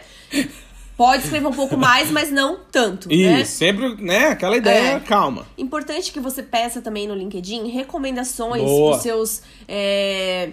Pode 0.96 1.24
escrever 1.24 1.46
um 1.46 1.52
pouco 1.52 1.76
mais, 1.76 2.10
mas 2.10 2.30
não 2.32 2.58
tanto, 2.72 3.12
Isso, 3.12 3.30
né? 3.30 3.44
sempre, 3.44 3.96
né? 4.02 4.28
Aquela 4.28 4.56
ideia 4.56 4.92
É. 4.96 5.00
calma. 5.00 5.46
Importante 5.58 6.10
que 6.10 6.18
você 6.18 6.42
peça 6.42 6.80
também 6.80 7.06
no 7.06 7.14
LinkedIn 7.14 7.68
recomendações 7.68 8.62
Boa. 8.62 8.92
pros 8.92 9.02
seus 9.02 9.42
é, 9.68 10.52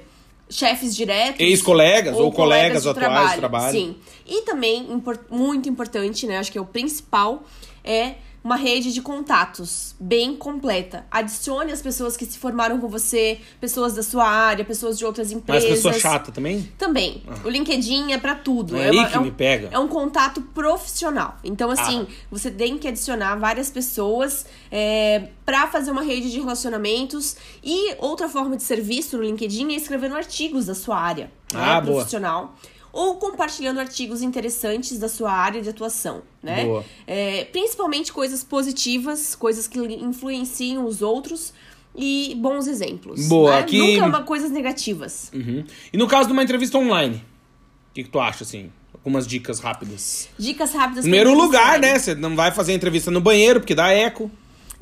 chefes 0.50 0.94
diretos. 0.96 1.40
Ex-colegas 1.40 2.18
ou 2.18 2.30
colegas 2.32 2.84
de 2.84 2.90
atuais 2.90 3.32
de 3.32 3.38
trabalho. 3.38 3.72
Sim. 3.72 3.96
E 4.28 4.42
também, 4.42 4.92
impor- 4.92 5.20
muito 5.30 5.70
importante, 5.70 6.28
né? 6.28 6.38
Acho 6.38 6.52
que 6.52 6.58
é 6.58 6.62
o 6.62 6.66
principal, 6.66 7.44
é 7.84 8.16
uma 8.44 8.56
rede 8.58 8.92
de 8.92 9.02
contatos 9.02 9.96
bem 10.00 10.36
completa. 10.36 11.06
Adicione 11.10 11.72
as 11.72 11.82
pessoas 11.82 12.18
que 12.18 12.26
se 12.26 12.38
formaram 12.38 12.78
com 12.80 12.90
você, 12.90 13.40
pessoas 13.62 13.94
da 13.94 14.04
sua 14.04 14.26
área, 14.28 14.66
pessoas 14.66 14.98
de 14.98 15.06
outras 15.06 15.28
Mas 15.30 15.38
empresas. 15.38 15.70
pessoa 15.70 15.94
chata 15.94 16.30
também? 16.32 16.70
Também. 16.78 17.24
O 17.46 17.50
LinkedIn 17.50 18.12
é 18.12 18.18
pra 18.18 18.36
tudo. 18.36 18.76
É 18.78 18.90
aí 18.90 18.98
uma- 18.98 19.08
que 19.08 19.18
um, 19.18 19.22
me 19.22 19.32
pega. 19.32 19.70
É 19.72 19.80
um 19.80 19.88
contato 19.88 20.42
profissional. 20.42 21.38
Então, 21.44 21.70
assim, 21.72 22.06
Ah. 22.10 22.14
você 22.30 22.52
tem 22.52 22.78
que 22.78 22.88
adicionar 22.88 23.36
várias 23.36 23.70
pessoas 23.70 24.46
é, 24.70 25.30
para 25.46 25.68
fazer 25.68 25.92
uma 25.92 26.02
rede 26.04 26.32
de 26.32 26.40
relacionamentos. 26.40 27.38
E 27.64 27.96
outra 28.00 28.28
forma 28.28 28.58
de 28.58 28.64
serviço 28.64 29.18
no 29.18 29.24
LinkedIn 29.24 29.72
é 29.72 29.76
escrevendo 29.76 30.16
artigos 30.16 30.66
da 30.66 30.76
sua 30.76 30.98
área 31.00 31.32
né, 31.54 31.60
Ah, 31.62 31.80
boa. 31.80 31.98
profissional. 31.98 32.56
Ou 32.94 33.16
compartilhando 33.16 33.80
artigos 33.80 34.22
interessantes 34.22 35.00
da 35.00 35.10
sua 35.10 35.32
área 35.34 35.62
de 35.62 35.68
atuação, 35.68 36.22
né? 36.44 36.64
Boa. 36.64 36.86
É, 37.08 37.44
principalmente 37.46 38.14
coisas 38.14 38.44
positivas, 38.44 39.34
coisas 39.36 39.68
que 39.68 39.80
influenciam 39.80 40.86
os 40.86 41.02
outros 41.02 41.52
e 41.96 42.36
bons 42.40 42.68
exemplos. 42.68 43.28
Boa, 43.28 43.52
né? 43.56 43.60
aqui- 43.62 43.78
Nunca 43.80 44.06
uma- 44.06 44.22
coisas 44.24 44.52
negativas. 44.52 45.32
Uhum. 45.34 45.64
E 45.92 45.98
no 45.98 46.08
caso 46.08 46.28
de 46.28 46.34
uma 46.34 46.44
entrevista 46.44 46.78
online, 46.78 47.16
o 47.90 47.94
que, 47.96 48.04
que 48.04 48.10
tu 48.10 48.20
acha, 48.20 48.44
assim? 48.44 48.72
Algumas 48.94 49.28
dicas 49.28 49.60
rápidas. 49.60 50.30
Dicas 50.38 50.72
rápidas. 50.74 51.02
Primeiro 51.04 51.34
lugar, 51.34 51.80
né? 51.80 51.98
Você 52.00 52.16
não 52.16 52.36
vai 52.36 52.52
fazer 52.52 52.74
entrevista 52.74 53.10
no 53.12 53.20
banheiro, 53.20 53.60
porque 53.60 53.76
dá 53.76 53.90
eco. 53.90 54.32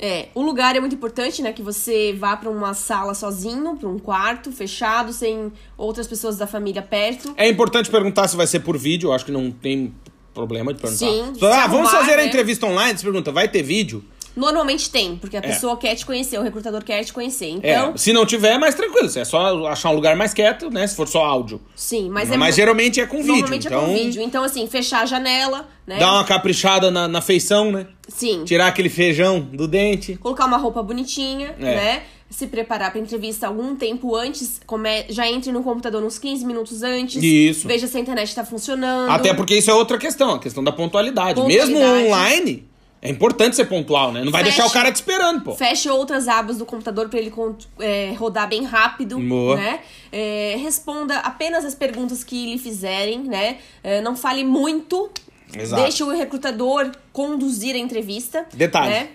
É, 0.04 0.30
o 0.34 0.42
lugar 0.42 0.74
é 0.74 0.80
muito 0.80 0.96
importante, 0.96 1.40
né? 1.42 1.52
Que 1.52 1.62
você 1.62 2.12
vá 2.12 2.36
pra 2.36 2.50
uma 2.50 2.74
sala 2.74 3.14
sozinho, 3.14 3.76
pra 3.76 3.88
um 3.88 4.00
quarto 4.00 4.50
fechado, 4.50 5.12
sem 5.12 5.52
outras 5.78 6.08
pessoas 6.08 6.36
da 6.36 6.44
família 6.44 6.82
perto. 6.82 7.32
É 7.36 7.48
importante 7.48 7.88
perguntar 7.88 8.26
se 8.26 8.36
vai 8.36 8.48
ser 8.48 8.60
por 8.60 8.76
vídeo, 8.76 9.10
eu 9.10 9.12
acho 9.12 9.24
que 9.24 9.30
não 9.30 9.52
tem 9.52 9.94
problema 10.34 10.74
de 10.74 10.80
perguntar. 10.80 11.06
Sim, 11.06 11.20
ah, 11.20 11.68
vamos 11.68 11.86
arrumar, 11.86 11.90
fazer 11.90 12.14
a 12.14 12.16
né? 12.16 12.26
entrevista 12.26 12.66
online? 12.66 12.98
Você 12.98 13.04
pergunta, 13.04 13.30
vai 13.30 13.46
ter 13.46 13.62
vídeo? 13.62 14.02
Normalmente 14.34 14.90
tem, 14.90 15.16
porque 15.16 15.36
a 15.36 15.40
É. 15.40 15.42
pessoa 15.42 15.76
quer 15.76 15.94
te 15.94 16.06
conhecer, 16.06 16.38
o 16.38 16.42
recrutador 16.42 16.82
quer 16.82 17.04
te 17.04 17.12
conhecer. 17.12 17.58
É, 17.62 17.72
Então, 17.72 17.96
se 17.96 18.12
não 18.12 18.24
tiver, 18.24 18.54
é 18.54 18.58
mais 18.58 18.74
tranquilo. 18.74 19.10
É 19.14 19.24
só 19.24 19.66
achar 19.66 19.90
um 19.90 19.94
lugar 19.94 20.16
mais 20.16 20.32
quieto, 20.32 20.70
né? 20.70 20.86
Se 20.86 20.96
for 20.96 21.06
só 21.06 21.24
áudio. 21.24 21.60
sim, 21.76 22.08
mas 22.08 22.28
Mas, 22.28 22.32
é 22.32 22.36
mu- 22.50 22.52
geralmente 22.52 23.00
é 23.00 23.06
com 23.06 23.18
vídeo. 23.18 23.32
Normalmente 23.34 23.66
então, 23.66 23.82
é 23.82 23.86
com 23.86 23.94
vídeo. 23.94 24.22
Então, 24.22 24.42
assim, 24.44 24.66
fechar 24.66 25.02
a 25.02 25.06
janela, 25.06 25.68
né? 25.86 25.98
dá 25.98 26.12
uma 26.12 26.24
caprichada 26.24 26.90
na, 26.90 27.06
na 27.06 27.20
feição, 27.20 27.70
né? 27.70 27.86
Sim. 28.08 28.44
Tirar 28.44 28.68
aquele 28.68 28.88
feijão 28.88 29.40
do 29.40 29.68
dente. 29.68 30.16
Colocar 30.16 30.46
uma 30.46 30.56
roupa 30.56 30.82
bonitinha, 30.82 31.54
É. 31.58 31.62
né? 31.64 32.02
Se 32.30 32.46
preparar 32.46 32.90
pra 32.90 32.98
entrevista 32.98 33.46
algum 33.46 33.76
tempo 33.76 34.16
antes, 34.16 34.58
come... 34.66 35.04
já 35.10 35.28
entre 35.30 35.52
no 35.52 35.62
computador 35.62 36.02
uns 36.02 36.18
15 36.18 36.46
minutos 36.46 36.82
antes. 36.82 37.22
Isso. 37.22 37.68
Veja 37.68 37.86
se 37.86 37.94
a 37.94 38.00
internet 38.00 38.34
tá 38.34 38.42
funcionando. 38.42 39.10
Até 39.10 39.34
porque 39.34 39.54
isso 39.54 39.70
é 39.70 39.74
outra 39.74 39.98
questão, 39.98 40.30
a 40.32 40.38
questão 40.38 40.64
da 40.64 40.72
pontualidade. 40.72 41.34
Pontualidade. 41.34 41.70
Mesmo 41.72 42.06
online, 42.06 42.64
é 43.02 43.10
importante 43.10 43.56
ser 43.56 43.64
pontual, 43.64 44.12
né? 44.12 44.24
Não 44.24 44.30
vai 44.30 44.44
Fecha- 44.44 44.56
deixar 44.56 44.70
o 44.70 44.72
cara 44.72 44.92
te 44.92 44.94
esperando, 44.94 45.42
pô. 45.42 45.54
Feche 45.56 45.90
outras 45.90 46.28
abas 46.28 46.58
do 46.58 46.64
computador 46.64 47.08
para 47.08 47.18
ele 47.18 47.32
é, 47.80 48.14
rodar 48.16 48.48
bem 48.48 48.62
rápido, 48.64 49.18
Boa. 49.18 49.56
né? 49.56 49.80
É, 50.12 50.56
responda 50.62 51.18
apenas 51.18 51.64
as 51.64 51.74
perguntas 51.74 52.22
que 52.22 52.46
lhe 52.52 52.58
fizerem, 52.58 53.18
né? 53.18 53.58
É, 53.82 54.00
não 54.00 54.14
fale 54.16 54.44
muito. 54.44 55.10
Exato. 55.54 55.82
Deixe 55.82 56.02
o 56.04 56.10
recrutador 56.10 56.92
conduzir 57.12 57.74
a 57.74 57.78
entrevista. 57.78 58.46
Detalhe. 58.54 58.90
Né? 58.90 59.08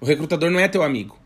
O 0.00 0.04
recrutador 0.04 0.50
não 0.50 0.60
é 0.60 0.68
teu 0.68 0.82
amigo. 0.82 1.16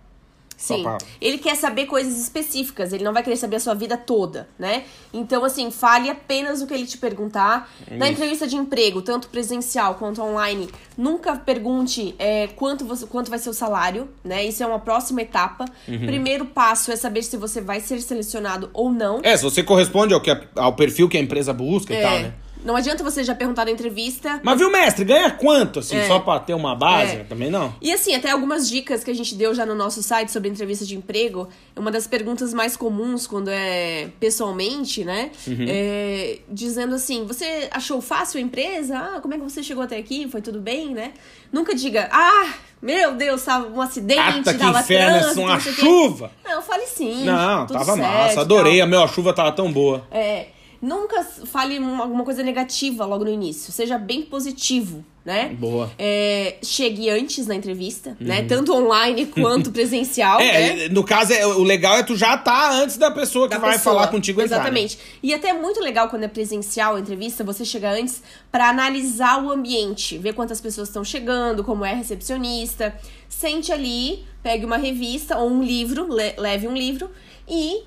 Sim. 0.59 0.82
pra- 0.82 0.98
Ele 1.20 1.38
quer 1.38 1.54
saber 1.54 1.86
coisas 1.86 2.20
específicas, 2.20 2.92
ele 2.92 3.04
não 3.04 3.12
vai 3.12 3.22
querer 3.22 3.36
saber 3.36 3.56
a 3.56 3.61
sua 3.61 3.74
vida 3.74 3.96
toda, 3.96 4.48
né? 4.59 4.82
Então, 5.14 5.44
assim, 5.44 5.70
fale 5.70 6.11
apenas 6.11 6.61
o 6.61 6.66
que 6.66 6.74
ele 6.74 6.84
te 6.84 6.98
perguntar. 6.98 7.70
Na 7.92 8.09
entrevista 8.09 8.44
de 8.46 8.56
emprego, 8.56 9.00
tanto 9.00 9.28
presencial 9.28 9.94
quanto 9.94 10.20
online, 10.20 10.68
nunca 10.96 11.36
pergunte 11.36 12.14
é, 12.18 12.48
quanto, 12.48 12.84
você, 12.84 13.06
quanto 13.06 13.30
vai 13.30 13.38
ser 13.38 13.50
o 13.50 13.54
salário, 13.54 14.09
né? 14.24 14.44
Isso 14.44 14.61
é 14.62 14.66
uma 14.66 14.80
próxima 14.80 15.22
etapa. 15.22 15.64
Uhum. 15.86 15.98
Primeiro 16.06 16.44
passo 16.46 16.90
é 16.90 16.96
saber 16.96 17.22
se 17.22 17.36
você 17.36 17.61
vai 17.61 17.80
ser 17.80 18.00
selecionado 18.02 18.68
ou 18.74 18.90
não. 18.90 19.20
É, 19.22 19.36
se 19.36 19.44
você 19.44 19.62
corresponde 19.62 20.12
ao, 20.12 20.20
que 20.20 20.36
ao 20.56 20.72
perfil 20.74 21.09
que 21.09 21.16
a 21.16 21.20
empresa 21.20 21.52
busca 21.52 21.94
e 21.94 21.96
É. 21.96 22.02
tal, 22.02 22.18
né? 22.18 22.34
Não 22.64 22.74
adianta 22.76 23.02
você 23.04 23.22
já 23.24 23.34
perguntar 23.34 23.64
na 23.64 23.70
entrevista. 23.70 24.40
Mas 24.42 24.59
viu, 24.59 24.70
mestre, 24.70 25.04
ganha 25.04 25.30
quanto, 25.30 25.78
assim, 25.78 25.96
É. 25.96 26.06
só 26.06 26.18
pra 26.18 26.38
ter 26.40 26.54
uma 26.54 26.74
base? 26.74 27.16
É. 27.16 27.24
Também 27.24 27.50
não? 27.50 27.74
E 27.80 27.92
assim, 27.92 28.14
até 28.14 28.30
algumas 28.30 28.68
dicas 28.68 29.04
que 29.04 29.11
a 29.11 29.14
gente 29.14 29.34
deu 29.34 29.54
já 29.54 29.64
no 29.64 29.74
nosso 29.74 30.02
site 30.02 30.30
sobre 30.30 30.48
entrevista 30.48 30.84
de 30.84 30.96
emprego. 30.96 31.48
Uma 31.76 31.90
das 31.90 32.06
perguntas 32.06 32.52
mais 32.52 32.76
comuns 32.76 33.26
quando 33.26 33.48
é 33.48 34.09
pessoalmente, 34.18 35.04
né? 35.04 35.30
Uhum. 35.46 35.66
É, 35.68 36.38
dizendo 36.48 36.94
assim: 36.94 37.24
você 37.24 37.68
achou 37.70 38.00
fácil 38.00 38.38
a 38.38 38.42
empresa? 38.42 38.98
Ah, 38.98 39.20
como 39.20 39.34
é 39.34 39.38
que 39.38 39.44
você 39.44 39.62
chegou 39.62 39.82
até 39.84 39.96
aqui? 39.96 40.28
Foi 40.28 40.40
tudo 40.42 40.61
bem, 40.61 40.94
né? 40.94 41.12
Nunca 41.52 41.74
diga, 41.74 42.09
ah, 42.12 42.52
meu 42.82 43.14
Deus, 43.14 43.42
tava 43.42 43.68
um 43.68 43.80
acidente, 43.80 44.20
Ata, 44.20 44.52
que 44.52 44.59
tava 44.59 44.80
inferno, 44.80 45.11
trânsito, 45.20 45.30
essa 45.30 45.40
uma 45.40 45.54
não 45.54 45.61
sei 45.61 45.72
o 45.72 45.74
quê." 45.74 45.80
chuva! 45.80 46.30
Não, 46.44 46.62
fale 46.62 46.86
sim. 46.86 47.24
Não, 47.24 47.66
tava 47.66 47.84
certo 47.84 47.98
massa, 47.98 48.40
adorei. 48.40 48.78
tal. 48.78 48.86
A 48.86 48.90
meu, 48.90 49.02
a 49.02 49.09
chuva 49.09 49.32
tava 49.32 49.52
tão 49.52 49.72
boa. 49.72 50.06
É, 50.11 50.46
nunca 50.81 51.22
fale 51.24 51.79
um- 51.79 52.01
alguma 52.01 52.24
coisa 52.24 52.43
negativa 52.43 53.05
logo 53.05 53.24
no 53.24 53.31
início. 53.31 53.72
Seja 53.72 53.99
bem 53.99 54.22
positivo, 54.22 55.05
né? 55.24 55.55
Boa. 55.59 55.91
É, 55.99 56.57
chegue 56.62 57.11
antes 57.11 57.47
na 57.47 57.55
entrevista, 57.55 58.16
né? 58.20 58.43
Tanto 58.45 58.72
online 58.74 59.26
quanto 59.35 59.70
presencial. 59.72 60.39
né? 60.39 60.85
É, 60.85 60.89
no 60.89 61.03
caso, 61.05 61.33
é, 61.33 61.47
o 61.47 61.62
legal 61.62 61.97
é 61.97 62.03
tu 62.03 62.16
já 62.16 62.37
tá 62.39 62.70
antes 62.72 62.97
da 62.97 63.11
pessoa 63.11 63.49
que 63.49 63.55
da 63.55 63.61
vai 63.61 63.72
pessoa. 63.72 63.95
falar 63.97 64.07
contigo 64.09 64.41
entrar, 64.41 64.57
né? 64.59 64.62
Exatamente. 64.62 64.99
E 65.22 65.35
até 65.35 65.49
é 65.49 65.53
muito 65.53 65.81
legal 65.81 66.09
quando 66.09 66.22
é 66.24 66.29
presencial 66.29 66.95
a 66.97 67.01
entrevista, 67.01 67.43
você 67.45 67.64
chega 67.64 67.91
antes 67.93 68.22
pra 68.51 68.68
analisar 68.70 69.43
o 69.45 69.51
ambiente, 69.51 70.16
ver 70.16 70.33
quantas 70.33 70.61
pessoas 70.61 70.89
estão 70.89 71.05
chegando, 71.05 71.62
como 71.64 71.85
é 71.85 71.93
a 71.93 71.97
recepcionista. 71.97 72.95
Sente 73.29 73.72
ali, 73.72 74.24
pegue 74.43 74.64
uma 74.64 74.76
revista 74.76 75.37
ou 75.39 75.51
um 75.51 75.62
livro, 75.62 76.07
le- 76.12 76.35
leve 76.39 76.66
um 76.66 76.74
livro 76.74 77.11
e 77.49 77.83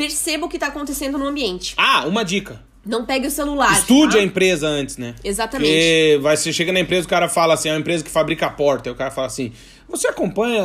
perceba 0.00 0.46
o 0.46 0.48
que 0.48 0.58
tá 0.58 0.68
acontecendo 0.68 1.18
no 1.18 1.26
ambiente. 1.26 1.74
Ah, 1.76 2.06
uma 2.06 2.24
dica. 2.24 2.62
Não 2.86 3.04
pegue 3.04 3.26
o 3.26 3.30
celular. 3.30 3.78
Estude 3.78 4.14
tá? 4.14 4.18
a 4.18 4.22
empresa 4.22 4.66
antes, 4.66 4.96
né? 4.96 5.14
Exatamente. 5.22 5.70
Porque 5.70 6.18
vai, 6.22 6.36
você 6.38 6.50
chega 6.50 6.72
na 6.72 6.80
empresa, 6.80 7.06
o 7.06 7.10
cara 7.10 7.28
fala 7.28 7.52
assim, 7.52 7.68
é 7.68 7.72
uma 7.72 7.80
empresa 7.80 8.02
que 8.02 8.10
fabrica 8.10 8.46
a 8.46 8.50
porta. 8.50 8.88
Aí 8.88 8.94
o 8.94 8.96
cara 8.96 9.10
fala 9.10 9.26
assim, 9.26 9.52
você 9.86 10.08
acompanha, 10.08 10.64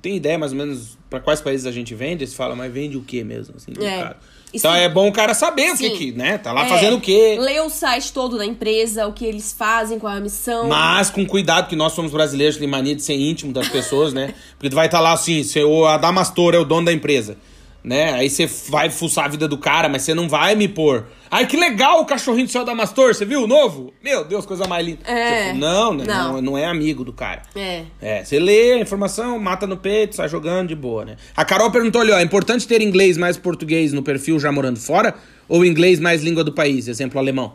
tem 0.00 0.14
ideia 0.14 0.38
mais 0.38 0.52
ou 0.52 0.58
menos 0.58 0.96
pra 1.10 1.18
quais 1.18 1.40
países 1.40 1.66
a 1.66 1.72
gente 1.72 1.92
vende? 1.92 2.24
Você 2.24 2.36
fala, 2.36 2.54
mas 2.54 2.72
vende 2.72 2.96
o 2.96 3.02
que 3.02 3.24
mesmo? 3.24 3.56
Assim, 3.56 3.72
É. 3.84 4.14
Então 4.52 4.74
é 4.74 4.88
bom 4.88 5.08
o 5.08 5.12
cara 5.12 5.32
saber 5.32 5.70
o 5.70 5.76
que 5.76 5.90
Sim. 5.90 5.96
que, 5.96 6.12
né? 6.12 6.38
Tá 6.38 6.52
lá 6.52 6.66
É, 6.66 6.68
fazendo 6.68 6.96
o 6.96 7.00
quê? 7.00 7.36
Lê 7.40 7.60
o 7.60 7.70
site 7.70 8.12
todo 8.12 8.36
da 8.36 8.44
empresa, 8.44 9.06
o 9.06 9.12
que 9.12 9.24
eles 9.24 9.52
fazem, 9.52 9.98
qual 9.98 10.12
é 10.12 10.16
a 10.16 10.20
missão. 10.20 10.68
Mas 10.68 11.08
com 11.08 11.24
cuidado, 11.24 11.68
que 11.68 11.76
nós 11.76 11.92
somos 11.92 12.10
brasileiros, 12.12 12.56
tem 12.56 12.66
mania 12.66 12.94
de 12.94 13.02
ser 13.02 13.14
íntimo 13.14 13.52
das 13.52 13.68
pessoas, 13.68 14.12
né? 14.12 14.34
Porque 14.56 14.68
tu 14.70 14.74
vai 14.74 14.86
estar 14.86 15.00
lá 15.00 15.12
assim, 15.12 15.42
o 15.64 15.86
Adamastor 15.86 16.54
é 16.54 16.58
o 16.58 16.64
dono 16.64 16.86
da 16.86 16.92
empresa, 16.92 17.36
né? 17.82 18.12
Aí 18.12 18.28
você 18.28 18.46
vai 18.68 18.90
fuçar 18.90 19.24
a 19.24 19.28
vida 19.28 19.48
do 19.48 19.58
cara, 19.58 19.88
mas 19.88 20.02
você 20.02 20.14
não 20.14 20.28
vai 20.28 20.54
me 20.54 20.68
pôr. 20.68 21.06
Ai, 21.30 21.46
que 21.46 21.56
legal 21.56 22.00
o 22.00 22.04
cachorrinho 22.04 22.46
do 22.46 22.52
seu 22.52 22.62
Adamastor, 22.62 23.14
você 23.14 23.24
viu 23.24 23.44
o 23.44 23.46
novo? 23.46 23.92
Meu 24.02 24.24
Deus, 24.24 24.44
coisa 24.44 24.66
mais 24.66 24.84
linda. 24.84 25.00
É. 25.06 25.46
Tipo, 25.46 25.58
não, 25.58 25.94
né? 25.94 26.04
Não. 26.04 26.32
Não. 26.34 26.42
não 26.42 26.58
é 26.58 26.66
amigo 26.66 27.04
do 27.04 27.12
cara. 27.12 27.42
É. 27.54 27.84
É, 28.00 28.24
você 28.24 28.38
lê 28.38 28.72
a 28.72 28.78
informação, 28.78 29.38
mata 29.38 29.66
no 29.66 29.76
peito, 29.76 30.16
sai 30.16 30.28
jogando 30.28 30.68
de 30.68 30.74
boa, 30.74 31.04
né? 31.04 31.16
A 31.36 31.44
Carol 31.44 31.70
perguntou 31.70 32.00
ali, 32.00 32.10
ó, 32.10 32.18
é 32.18 32.22
importante 32.22 32.66
ter 32.66 32.82
inglês 32.82 33.16
mais 33.16 33.36
português 33.36 33.92
no 33.92 34.02
perfil 34.02 34.40
já 34.40 34.50
morando 34.50 34.78
fora? 34.78 35.14
Ou 35.48 35.64
inglês 35.64 35.98
mais 35.98 36.22
língua 36.22 36.44
do 36.44 36.52
país, 36.52 36.88
exemplo 36.88 37.18
alemão? 37.18 37.54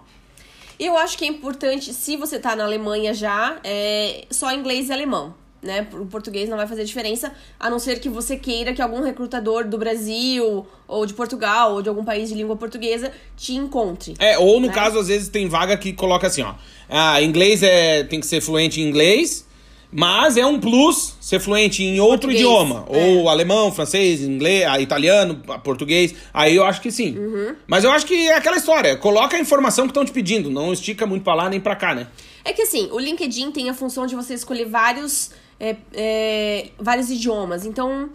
Eu 0.79 0.97
acho 0.97 1.17
que 1.17 1.23
é 1.23 1.27
importante, 1.27 1.93
se 1.93 2.17
você 2.17 2.37
tá 2.37 2.55
na 2.55 2.65
Alemanha 2.65 3.13
já, 3.13 3.57
é 3.63 4.25
só 4.29 4.51
inglês 4.53 4.89
e 4.89 4.93
alemão. 4.93 5.33
Né? 5.65 5.87
O 5.93 6.05
português 6.05 6.47
não 6.47 6.57
vai 6.57 6.67
fazer 6.67 6.83
diferença, 6.85 7.33
a 7.59 7.69
não 7.71 7.79
ser 7.79 7.99
que 7.99 8.07
você 8.07 8.37
queira 8.37 8.71
que 8.71 8.81
algum 8.83 9.01
recrutador 9.01 9.67
do 9.67 9.79
Brasil, 9.79 10.67
ou 10.87 11.05
de 11.07 11.13
Portugal, 11.15 11.73
ou 11.73 11.81
de 11.81 11.89
algum 11.89 12.05
país 12.05 12.29
de 12.29 12.35
língua 12.35 12.55
portuguesa 12.55 13.11
te 13.35 13.53
encontre. 13.55 14.13
É, 14.19 14.37
ou 14.37 14.59
no 14.59 14.67
Né? 14.67 14.73
caso, 14.73 14.99
às 14.99 15.07
vezes 15.07 15.27
tem 15.27 15.49
vaga 15.49 15.75
que 15.75 15.91
coloca 15.91 16.27
assim, 16.27 16.43
ó. 16.43 16.53
Ah, 16.87 17.19
inglês 17.19 17.63
é, 17.63 18.03
tem 18.03 18.19
que 18.19 18.27
ser 18.27 18.41
fluente 18.41 18.79
em 18.79 18.83
inglês, 18.87 19.43
mas 19.91 20.37
é 20.37 20.45
um 20.45 20.59
plus 20.59 21.15
ser 21.19 21.39
fluente 21.39 21.81
em 21.83 21.99
outro 21.99 22.27
Português, 22.29 22.41
idioma. 22.41 22.85
é. 22.91 23.05
Ou 23.15 23.27
alemão, 23.29 23.71
francês, 23.71 24.21
inglês, 24.21 24.65
ah, 24.67 24.79
italiano, 24.79 25.41
ah, 25.47 25.57
português. 25.57 26.13
Aí 26.31 26.55
eu 26.55 26.63
acho 26.63 26.79
que 26.81 26.91
sim. 26.91 27.17
Uhum. 27.17 27.55
Mas 27.65 27.83
eu 27.83 27.91
acho 27.91 28.05
que 28.05 28.27
é 28.27 28.35
aquela 28.35 28.57
história. 28.57 28.95
Coloca 28.97 29.35
a 29.35 29.39
informação 29.39 29.85
que 29.85 29.91
estão 29.91 30.05
te 30.05 30.11
pedindo. 30.11 30.51
Não 30.51 30.71
estica 30.73 31.07
muito 31.07 31.23
pra 31.23 31.33
lá 31.33 31.49
nem 31.49 31.59
pra 31.59 31.75
cá, 31.75 31.95
né? 31.95 32.07
É 32.43 32.53
que 32.53 32.61
assim, 32.61 32.89
o 32.91 32.99
LinkedIn 32.99 33.49
tem 33.51 33.69
a 33.69 33.73
função 33.73 34.05
de 34.05 34.15
você 34.15 34.33
escolher 34.35 34.65
vários, 34.65 35.31
é, 35.59 35.75
é, 35.93 36.69
vários 36.79 37.09
idiomas. 37.09 37.65
Então, 37.65 38.09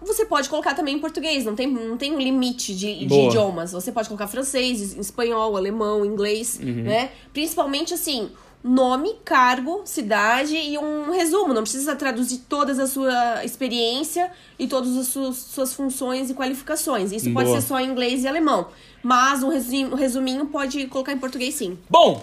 você 0.00 0.24
pode 0.26 0.48
colocar 0.48 0.74
também 0.74 0.96
em 0.96 0.98
português, 0.98 1.44
não 1.44 1.54
tem, 1.54 1.66
não 1.66 1.96
tem 1.96 2.12
um 2.12 2.18
limite 2.18 2.74
de, 2.74 3.06
de 3.06 3.14
idiomas. 3.14 3.72
Você 3.72 3.92
pode 3.92 4.08
colocar 4.08 4.26
francês, 4.26 4.96
espanhol, 4.96 5.56
alemão, 5.56 6.04
inglês, 6.04 6.58
Uhum. 6.62 6.82
né? 6.84 7.10
Principalmente 7.32 7.94
assim. 7.94 8.30
Nome, 8.64 9.14
cargo, 9.24 9.82
cidade 9.84 10.56
e 10.56 10.78
um 10.78 11.10
resumo. 11.10 11.52
Não 11.52 11.62
precisa 11.62 11.96
traduzir 11.96 12.42
toda 12.48 12.70
a 12.80 12.86
sua 12.86 13.44
experiência 13.44 14.30
e 14.56 14.68
todas 14.68 14.96
as 14.96 15.08
suas, 15.08 15.36
suas 15.36 15.74
funções 15.74 16.30
e 16.30 16.34
qualificações. 16.34 17.10
Isso 17.10 17.32
pode 17.32 17.48
Boa. 17.48 17.60
ser 17.60 17.66
só 17.66 17.80
em 17.80 17.88
inglês 17.90 18.22
e 18.22 18.28
alemão. 18.28 18.68
Mas 19.02 19.42
um 19.42 19.48
resuminho 19.96 20.46
pode 20.46 20.86
colocar 20.86 21.12
em 21.12 21.18
português 21.18 21.56
sim. 21.56 21.76
Bom, 21.90 22.22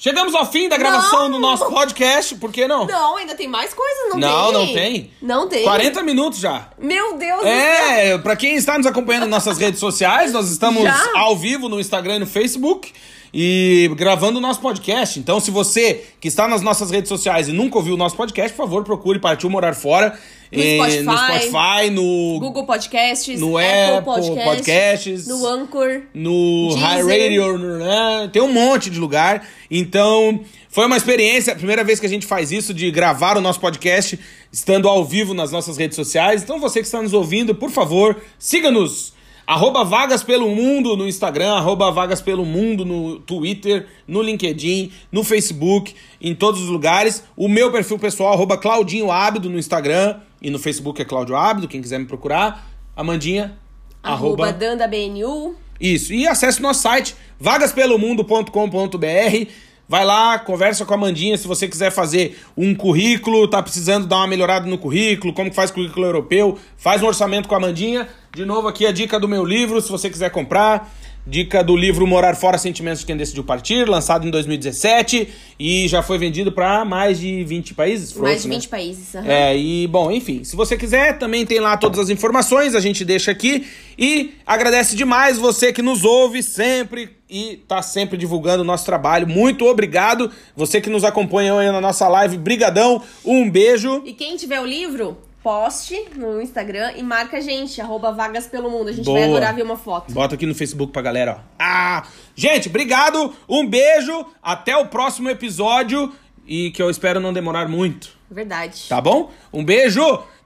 chegamos 0.00 0.34
ao 0.34 0.50
fim 0.50 0.66
da 0.66 0.78
gravação 0.78 1.28
Não! 1.28 1.32
do 1.32 1.38
nosso 1.38 1.66
podcast. 1.66 2.34
Por 2.36 2.50
que 2.50 2.66
não? 2.66 2.86
Não, 2.86 3.16
ainda 3.18 3.34
tem 3.34 3.46
mais 3.46 3.74
coisas, 3.74 4.08
não, 4.08 4.18
Não, 4.18 4.44
tem? 4.44 4.52
não 4.52 4.72
tem. 4.72 5.10
Não 5.20 5.48
tem. 5.48 5.62
40 5.62 6.02
minutos 6.02 6.40
já. 6.40 6.68
Meu 6.78 7.16
Deus 7.18 7.38
do 7.40 7.44
céu. 7.44 7.52
É, 7.52 8.18
pra 8.18 8.34
quem 8.34 8.56
está 8.56 8.78
nos 8.78 8.86
acompanhando 8.86 9.26
nas 9.26 9.44
nossas 9.44 9.58
redes 9.58 9.78
sociais, 9.78 10.32
nós 10.32 10.50
estamos 10.50 10.82
Já? 10.82 11.10
ao 11.14 11.36
vivo 11.36 11.68
no 11.68 11.78
Instagram 11.78 12.16
e 12.16 12.20
no 12.20 12.26
Facebook 12.26 12.90
e 13.32 13.88
gravando 13.94 14.38
o 14.38 14.40
nosso 14.40 14.60
podcast. 14.60 15.18
Então, 15.20 15.38
se 15.38 15.50
você 15.50 16.06
que 16.18 16.26
está 16.28 16.48
nas 16.48 16.62
nossas 16.62 16.90
redes 16.90 17.08
sociais 17.08 17.48
e 17.48 17.52
nunca 17.52 17.76
ouviu 17.76 17.94
o 17.94 17.96
nosso 17.98 18.16
podcast, 18.16 18.56
por 18.56 18.64
favor, 18.64 18.82
procure 18.82 19.18
Partiu 19.18 19.48
Morar 19.50 19.74
Fora 19.74 20.18
No 20.52 20.60
eh, 20.60 20.76
Spotify. 20.76 21.02
no, 21.04 21.16
Spotify, 21.16 21.90
no 21.90 22.40
Google 22.40 22.66
Podcasts, 22.66 23.40
no 23.40 23.56
Apple 23.56 23.70
Apple 23.70 24.04
Podcasts, 24.04 24.44
Podcasts, 24.44 25.26
no 25.28 25.46
Anchor. 25.46 26.02
no 26.12 26.68
Deezer. 26.70 26.82
High 26.82 27.02
Radio, 27.02 27.58
né? 27.58 28.30
tem 28.32 28.42
um 28.42 28.52
monte 28.52 28.90
de 28.90 28.98
lugar. 28.98 29.46
Então, 29.70 30.40
foi 30.68 30.86
uma 30.86 30.96
experiência, 30.96 31.52
a 31.52 31.56
primeira 31.56 31.84
vez 31.84 32.00
que 32.00 32.06
a 32.06 32.08
gente 32.08 32.26
faz 32.26 32.50
isso, 32.50 32.74
de 32.74 32.90
gravar 32.90 33.36
o 33.36 33.40
nosso 33.40 33.60
podcast 33.60 34.18
estando 34.52 34.88
ao 34.88 35.04
vivo 35.04 35.34
nas 35.34 35.52
nossas 35.52 35.76
redes 35.76 35.94
sociais. 35.94 36.42
Então, 36.42 36.58
você 36.58 36.80
que 36.80 36.86
está 36.86 37.00
nos 37.00 37.12
ouvindo, 37.12 37.54
por 37.54 37.70
favor, 37.70 38.20
siga-nos. 38.38 39.12
Arroba 39.50 39.82
Vagas 39.82 40.22
Pelo 40.22 40.48
Mundo 40.48 40.96
no 40.96 41.08
Instagram, 41.08 41.54
arroba 41.54 41.90
Vagas 41.90 42.22
Pelo 42.22 42.44
Mundo 42.44 42.84
no 42.84 43.18
Twitter, 43.18 43.88
no 44.06 44.22
LinkedIn, 44.22 44.92
no 45.10 45.24
Facebook, 45.24 45.92
em 46.20 46.36
todos 46.36 46.60
os 46.60 46.68
lugares. 46.68 47.24
O 47.36 47.48
meu 47.48 47.72
perfil 47.72 47.98
pessoal, 47.98 48.32
arroba 48.32 48.56
Claudinho 48.56 49.10
Ábido 49.10 49.50
no 49.50 49.58
Instagram 49.58 50.20
e 50.40 50.50
no 50.50 50.58
Facebook 50.60 51.02
é 51.02 51.04
Cláudio 51.04 51.34
Ábido, 51.34 51.66
quem 51.66 51.82
quiser 51.82 51.98
me 51.98 52.06
procurar. 52.06 52.70
Amandinha, 52.94 53.58
Arroba 54.00 54.52
DandaBNU. 54.52 55.56
isso. 55.80 56.14
E 56.14 56.28
acesse 56.28 56.62
nosso 56.62 56.82
site, 56.82 57.16
vagaspelomundo.com.br. 57.40 59.50
Vai 59.88 60.04
lá, 60.04 60.38
conversa 60.38 60.84
com 60.84 60.94
a 60.94 60.96
Mandinha 60.96 61.36
se 61.36 61.48
você 61.48 61.66
quiser 61.66 61.90
fazer 61.90 62.38
um 62.56 62.72
currículo, 62.72 63.48
tá 63.48 63.60
precisando 63.60 64.06
dar 64.06 64.18
uma 64.18 64.28
melhorada 64.28 64.64
no 64.64 64.78
currículo, 64.78 65.34
como 65.34 65.50
que 65.50 65.56
faz 65.56 65.72
currículo 65.72 66.06
europeu, 66.06 66.56
faz 66.76 67.02
um 67.02 67.06
orçamento 67.06 67.48
com 67.48 67.56
a 67.56 67.60
Mandinha. 67.60 68.06
De 68.32 68.44
novo 68.44 68.68
aqui 68.68 68.86
a 68.86 68.92
dica 68.92 69.18
do 69.18 69.26
meu 69.26 69.44
livro, 69.44 69.80
se 69.80 69.90
você 69.90 70.08
quiser 70.08 70.30
comprar. 70.30 70.94
Dica 71.26 71.62
do 71.62 71.76
livro 71.76 72.06
Morar 72.06 72.34
Fora 72.34 72.56
Sentimentos 72.56 73.00
de 73.00 73.06
Quem 73.06 73.16
Decidiu 73.16 73.44
Partir, 73.44 73.84
lançado 73.86 74.26
em 74.26 74.30
2017 74.30 75.28
e 75.58 75.86
já 75.86 76.02
foi 76.02 76.16
vendido 76.16 76.50
para 76.50 76.82
mais 76.82 77.20
de 77.20 77.44
20 77.44 77.74
países. 77.74 78.14
Mais 78.14 78.42
Frozen, 78.42 78.42
de 78.42 78.48
né? 78.48 78.54
20 78.54 78.68
países. 78.68 79.14
aham. 79.14 79.28
É, 79.28 79.56
e 79.56 79.86
bom, 79.86 80.10
enfim, 80.10 80.44
se 80.44 80.56
você 80.56 80.78
quiser, 80.78 81.18
também 81.18 81.44
tem 81.44 81.60
lá 81.60 81.76
todas 81.76 81.98
as 81.98 82.08
informações, 82.08 82.74
a 82.74 82.80
gente 82.80 83.04
deixa 83.04 83.30
aqui. 83.30 83.66
E 83.98 84.32
agradece 84.46 84.96
demais 84.96 85.36
você 85.36 85.74
que 85.74 85.82
nos 85.82 86.04
ouve 86.04 86.42
sempre 86.42 87.10
e 87.28 87.60
tá 87.68 87.82
sempre 87.82 88.16
divulgando 88.16 88.62
o 88.62 88.66
nosso 88.66 88.86
trabalho. 88.86 89.28
Muito 89.28 89.66
obrigado. 89.66 90.30
Você 90.56 90.80
que 90.80 90.88
nos 90.88 91.04
acompanha 91.04 91.54
aí 91.54 91.70
na 91.70 91.82
nossa 91.82 92.08
live, 92.08 92.38
brigadão. 92.38 93.02
Um 93.24 93.48
beijo. 93.48 94.02
E 94.06 94.14
quem 94.14 94.36
tiver 94.36 94.60
o 94.60 94.64
livro, 94.64 95.18
poste 95.42 96.08
no 96.16 96.40
Instagram 96.40 96.92
e 96.96 97.02
marca 97.02 97.38
a 97.38 97.40
gente, 97.40 97.80
arroba 97.80 98.12
Vagas 98.12 98.46
Pelo 98.46 98.70
Mundo. 98.70 98.88
A 98.88 98.92
gente 98.92 99.04
Boa. 99.04 99.18
vai 99.18 99.28
adorar 99.28 99.54
ver 99.54 99.62
uma 99.62 99.76
foto. 99.76 100.12
Bota 100.12 100.34
aqui 100.34 100.46
no 100.46 100.54
Facebook 100.54 100.92
pra 100.92 101.02
galera, 101.02 101.38
ó. 101.38 101.54
Ah! 101.58 102.04
Gente, 102.34 102.68
obrigado. 102.68 103.34
Um 103.48 103.66
beijo. 103.66 104.26
Até 104.42 104.76
o 104.76 104.86
próximo 104.86 105.28
episódio 105.28 106.12
e 106.46 106.70
que 106.70 106.82
eu 106.82 106.90
espero 106.90 107.20
não 107.20 107.32
demorar 107.32 107.68
muito. 107.68 108.10
Verdade. 108.30 108.86
Tá 108.88 109.00
bom? 109.00 109.30
Um 109.52 109.64
beijo. 109.64 110.00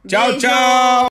Tchau, 0.06 0.26
Beijo. 0.32 0.40
tchau. 0.40 1.02